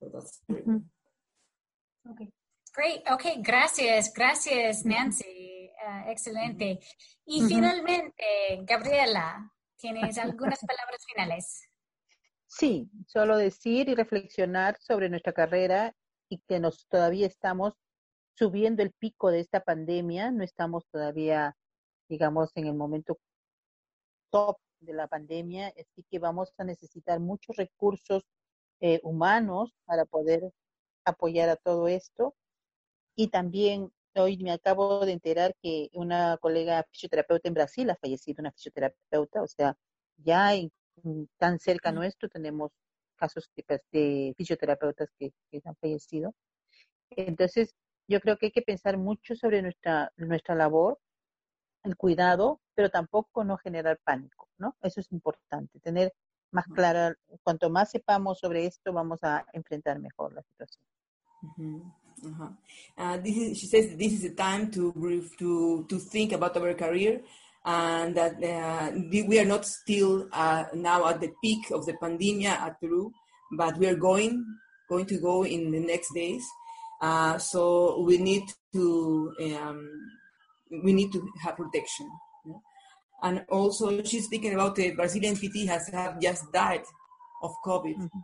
So 0.00 0.10
that's 0.12 0.40
great. 0.48 0.66
Mm-hmm. 0.66 2.10
Okay. 2.12 2.28
Great. 2.74 3.02
Okay. 3.10 3.42
Gracias. 3.42 4.12
Gracias, 4.14 4.84
Nancy. 4.84 5.70
Uh, 5.86 6.10
excelente. 6.10 6.80
Y 7.26 7.40
mm-hmm. 7.40 7.48
finalmente, 7.48 8.24
Gabriela, 8.64 9.50
¿tienes 9.76 10.18
algunas 10.18 10.58
palabras 10.66 11.04
finales? 11.06 11.68
Sí, 12.46 12.90
solo 13.06 13.36
decir 13.36 13.88
y 13.88 13.94
reflexionar 13.94 14.76
sobre 14.78 15.08
nuestra 15.08 15.32
carrera 15.32 15.94
y 16.28 16.38
que 16.46 16.60
nos 16.60 16.86
todavía 16.88 17.26
estamos 17.26 17.74
subiendo 18.34 18.82
el 18.82 18.92
pico 18.92 19.30
de 19.30 19.40
esta 19.40 19.60
pandemia, 19.60 20.30
no 20.30 20.44
estamos 20.44 20.86
todavía, 20.90 21.56
digamos, 22.08 22.50
en 22.56 22.66
el 22.66 22.74
momento 22.74 23.18
top 24.32 24.58
de 24.80 24.94
la 24.94 25.06
pandemia, 25.06 25.68
así 25.68 26.04
que 26.10 26.18
vamos 26.18 26.52
a 26.58 26.64
necesitar 26.64 27.20
muchos 27.20 27.56
recursos 27.56 28.24
eh, 28.80 29.00
humanos 29.04 29.72
para 29.84 30.04
poder 30.06 30.52
apoyar 31.04 31.48
a 31.50 31.56
todo 31.56 31.86
esto. 31.88 32.34
Y 33.14 33.28
también 33.28 33.92
hoy 34.16 34.38
me 34.38 34.52
acabo 34.52 35.04
de 35.06 35.12
enterar 35.12 35.54
que 35.62 35.90
una 35.94 36.38
colega 36.38 36.84
fisioterapeuta 36.90 37.48
en 37.48 37.54
Brasil 37.54 37.90
ha 37.90 37.96
fallecido, 37.96 38.40
una 38.40 38.52
fisioterapeuta, 38.52 39.42
o 39.42 39.46
sea, 39.46 39.76
ya 40.16 40.52
tan 41.38 41.58
cerca 41.58 41.92
nuestro 41.92 42.28
tenemos 42.28 42.72
casos 43.16 43.50
de, 43.92 44.34
fisioterapeutas 44.36 45.08
que, 45.18 45.32
que, 45.50 45.60
han 45.64 45.76
fallecido. 45.76 46.34
Entonces, 47.10 47.74
yo 48.08 48.20
creo 48.20 48.36
que 48.38 48.46
hay 48.46 48.52
que 48.52 48.62
pensar 48.62 48.98
mucho 48.98 49.36
sobre 49.36 49.62
nuestra, 49.62 50.12
nuestra 50.16 50.54
labor 50.54 50.98
el 51.84 51.96
cuidado, 51.96 52.60
pero 52.74 52.90
tampoco 52.90 53.44
no 53.44 53.56
generar 53.56 53.98
pánico, 54.04 54.48
¿no? 54.58 54.76
Eso 54.82 55.00
es 55.00 55.10
importante, 55.12 55.78
tener 55.80 56.12
más 56.50 56.66
clara, 56.66 57.16
cuanto 57.42 57.70
más 57.70 57.90
sepamos 57.90 58.38
sobre 58.38 58.66
esto, 58.66 58.92
vamos 58.92 59.18
a 59.22 59.44
enfrentar 59.52 59.98
mejor 59.98 60.34
la 60.34 60.42
situación. 60.42 60.84
Uh-huh. 62.24 62.50
Uh, 62.96 63.16
this 63.18 63.36
is, 63.36 63.58
she 63.58 63.66
says 63.66 63.96
this 63.96 64.12
is 64.12 64.22
the 64.22 64.34
time 64.34 64.70
to 64.70 64.92
to 65.38 65.84
to 65.88 65.98
think 65.98 66.32
about 66.32 66.56
our 66.56 66.74
career, 66.74 67.20
and 67.64 68.14
that 68.14 68.34
uh, 68.44 68.92
we 69.10 69.40
are 69.40 69.44
not 69.44 69.64
still 69.64 70.28
uh, 70.32 70.64
now 70.74 71.08
at 71.08 71.20
the 71.20 71.32
peak 71.42 71.70
of 71.72 71.84
the 71.84 71.94
pandemic 71.94 72.46
at 72.46 72.78
Peru, 72.78 73.10
but 73.56 73.76
we 73.76 73.88
are 73.88 73.96
going 73.96 74.44
going 74.88 75.06
to 75.06 75.18
go 75.18 75.44
in 75.44 75.72
the 75.72 75.80
next 75.80 76.14
days. 76.14 76.44
Uh, 77.00 77.38
so 77.38 78.02
we 78.02 78.18
need 78.18 78.44
to 78.72 79.34
um, 79.40 79.88
we 80.82 80.92
need 80.92 81.12
to 81.12 81.28
have 81.42 81.56
protection. 81.56 82.08
And 83.22 83.44
also, 83.50 84.02
she's 84.02 84.24
speaking 84.24 84.54
about 84.54 84.74
the 84.74 84.90
Brazilian 84.92 85.36
PT 85.36 85.68
has 85.68 85.88
have 85.90 86.20
just 86.20 86.50
died 86.52 86.82
of 87.42 87.52
COVID. 87.64 87.96
Mm-hmm. 87.96 88.18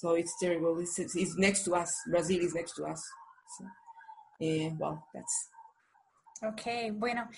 So 0.00 0.12
it's 0.12 0.38
terrible. 0.38 0.78
It's, 0.78 0.98
it's, 0.98 1.36
next 1.36 1.64
to 1.64 1.74
us. 1.74 1.92
Brazil 2.10 2.40
is 2.40 2.54
next 2.54 2.74
to 2.74 2.84
us. 2.84 3.02
So, 3.58 3.64
eh, 4.42 4.70
well, 4.78 5.04
that's. 5.12 5.48
Okay, 6.44 6.90
bueno. 6.90 7.28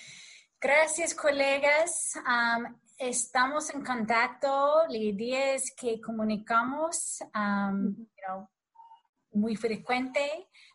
Gracias, 0.61 1.13
colegas. 1.13 2.15
Um, 2.27 2.75
estamos 2.99 3.73
en 3.73 3.83
contacto. 3.83 4.83
La 4.89 4.97
idea 4.97 5.53
es 5.53 5.71
que 5.75 6.01
comunicamos, 6.01 7.21
um, 7.33 7.95
you 7.97 8.27
know, 8.27 8.49
muy 9.33 9.55
frecuente. 9.55 10.27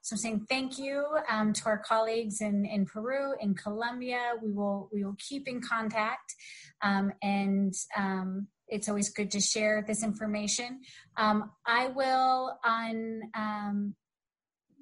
So 0.02 0.14
I'm 0.14 0.18
saying 0.18 0.46
thank 0.48 0.78
you 0.78 1.04
um, 1.30 1.52
to 1.54 1.66
our 1.66 1.78
colleagues 1.78 2.40
in, 2.40 2.64
in 2.64 2.86
Peru, 2.86 3.34
in 3.40 3.54
Colombia. 3.54 4.32
We 4.42 4.52
will 4.52 4.88
we 4.92 5.04
will 5.04 5.16
keep 5.18 5.48
in 5.48 5.60
contact, 5.60 6.34
um, 6.82 7.12
and 7.22 7.74
um, 7.96 8.48
it's 8.68 8.88
always 8.88 9.10
good 9.10 9.30
to 9.32 9.40
share 9.40 9.84
this 9.86 10.02
information. 10.02 10.80
Um, 11.16 11.50
I 11.66 11.88
will 11.88 12.58
on 12.64 13.22
um, 13.34 13.94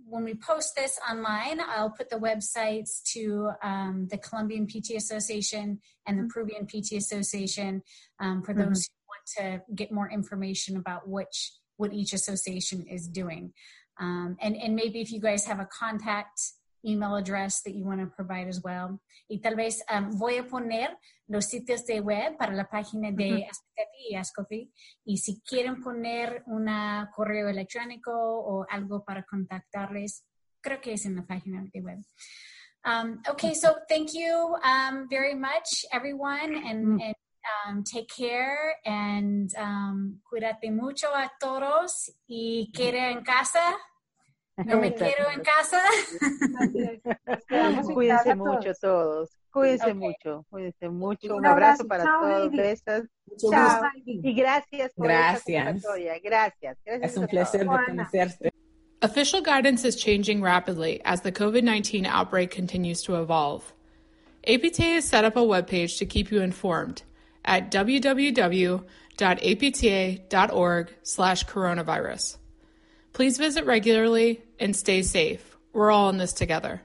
when 0.04 0.24
we 0.24 0.34
post 0.34 0.74
this 0.76 0.98
online, 1.10 1.60
I'll 1.60 1.90
put 1.90 2.10
the 2.10 2.16
websites 2.16 3.02
to 3.12 3.52
um, 3.62 4.08
the 4.10 4.18
Colombian 4.18 4.66
PT 4.66 4.90
Association 4.96 5.80
and 6.06 6.18
the 6.18 6.22
mm-hmm. 6.24 6.28
Peruvian 6.28 6.66
PT 6.66 6.92
Association 6.92 7.82
for 8.44 8.52
those 8.52 8.86
mm-hmm. 8.86 9.38
who 9.38 9.46
want 9.46 9.60
to 9.60 9.74
get 9.74 9.92
more 9.92 10.10
information 10.10 10.76
about 10.76 11.08
which 11.08 11.52
what 11.82 11.92
each 11.92 12.12
association 12.12 12.86
is 12.86 13.08
doing. 13.08 13.52
Um, 13.98 14.36
and, 14.40 14.54
and 14.56 14.74
maybe 14.74 15.00
if 15.00 15.10
you 15.12 15.20
guys 15.20 15.44
have 15.50 15.60
a 15.60 15.68
contact 15.80 16.38
email 16.84 17.14
address 17.16 17.62
that 17.62 17.74
you 17.74 17.84
want 17.84 18.00
to 18.00 18.06
provide 18.06 18.48
as 18.48 18.60
well. 18.62 19.00
Y 19.28 19.38
tal 19.42 19.54
vez 19.54 19.82
um, 19.88 20.10
voy 20.18 20.38
a 20.38 20.44
poner 20.44 20.98
los 21.28 21.46
sitios 21.46 21.84
de 21.86 22.00
web 22.00 22.36
para 22.36 22.54
la 22.54 22.64
página 22.64 23.12
de 23.12 23.32
uh 23.32 24.10
y 24.10 24.16
Ascofi. 24.16 24.70
Y 25.04 25.16
si 25.16 25.40
quieren 25.40 25.82
poner 25.82 26.42
un 26.46 26.66
correo 27.14 27.48
electrónico 27.48 28.12
o 28.12 28.66
algo 28.68 29.04
para 29.04 29.24
contactarles, 29.24 30.24
creo 30.60 30.80
que 30.80 30.94
es 30.94 31.06
en 31.06 31.16
la 31.16 31.22
página 31.22 31.64
de 31.72 31.80
web. 31.80 31.98
Um, 32.84 33.22
okay, 33.30 33.54
so 33.54 33.76
thank 33.88 34.12
you 34.12 34.56
um, 34.64 35.06
very 35.08 35.36
much, 35.36 35.86
everyone, 35.92 36.56
and, 36.66 36.98
mm. 36.98 37.02
and 37.02 37.14
um, 37.66 37.82
take 37.84 38.08
care 38.08 38.76
and 38.84 39.50
um, 39.58 40.20
cuídate 40.30 40.70
mucho 40.70 41.08
a 41.08 41.30
todos 41.40 42.10
y 42.28 42.70
quede 42.74 43.10
en 43.10 43.22
casa. 43.22 43.76
No 44.56 44.78
me 44.78 44.92
quiero 44.94 45.30
en 45.30 45.42
casa. 45.42 45.82
Cuídense 47.94 48.34
mucho 48.34 48.72
todos. 48.80 49.30
Cuídense 49.50 49.94
mucho, 49.94 50.46
cuídense 50.50 50.88
mucho. 50.88 51.36
Un, 51.36 51.46
abrazo, 51.46 51.86
para 51.86 52.04
todos. 52.04 52.52
Besos. 52.52 53.06
Chao. 53.50 53.82
Y 54.04 54.34
gracias 54.34 54.92
por 54.94 55.06
gracias. 55.06 55.82
Gracias. 56.22 56.22
gracias. 56.22 56.76
Es 56.86 57.16
un 57.16 57.26
placer 57.26 57.66
conocerte. 57.66 58.50
Official 59.02 59.42
guidance 59.42 59.84
is 59.84 59.96
changing 59.96 60.40
rapidly 60.40 61.00
as 61.04 61.22
the 61.22 61.32
COVID 61.32 61.64
19 61.64 62.06
outbreak 62.06 62.50
continues 62.50 63.02
to 63.02 63.20
evolve. 63.20 63.72
APTA 64.46 64.94
has 64.94 65.04
set 65.04 65.24
up 65.24 65.36
a 65.36 65.40
webpage 65.40 65.98
to 65.98 66.06
keep 66.06 66.30
you 66.30 66.40
informed 66.40 67.02
at 67.44 67.70
www.apta.org 67.70 68.84
slash 71.02 71.44
coronavirus. 71.46 72.36
Please 73.12 73.38
visit 73.38 73.66
regularly 73.66 74.42
and 74.58 74.74
stay 74.74 75.02
safe. 75.02 75.56
We're 75.72 75.90
all 75.90 76.08
in 76.10 76.18
this 76.18 76.32
together. 76.32 76.82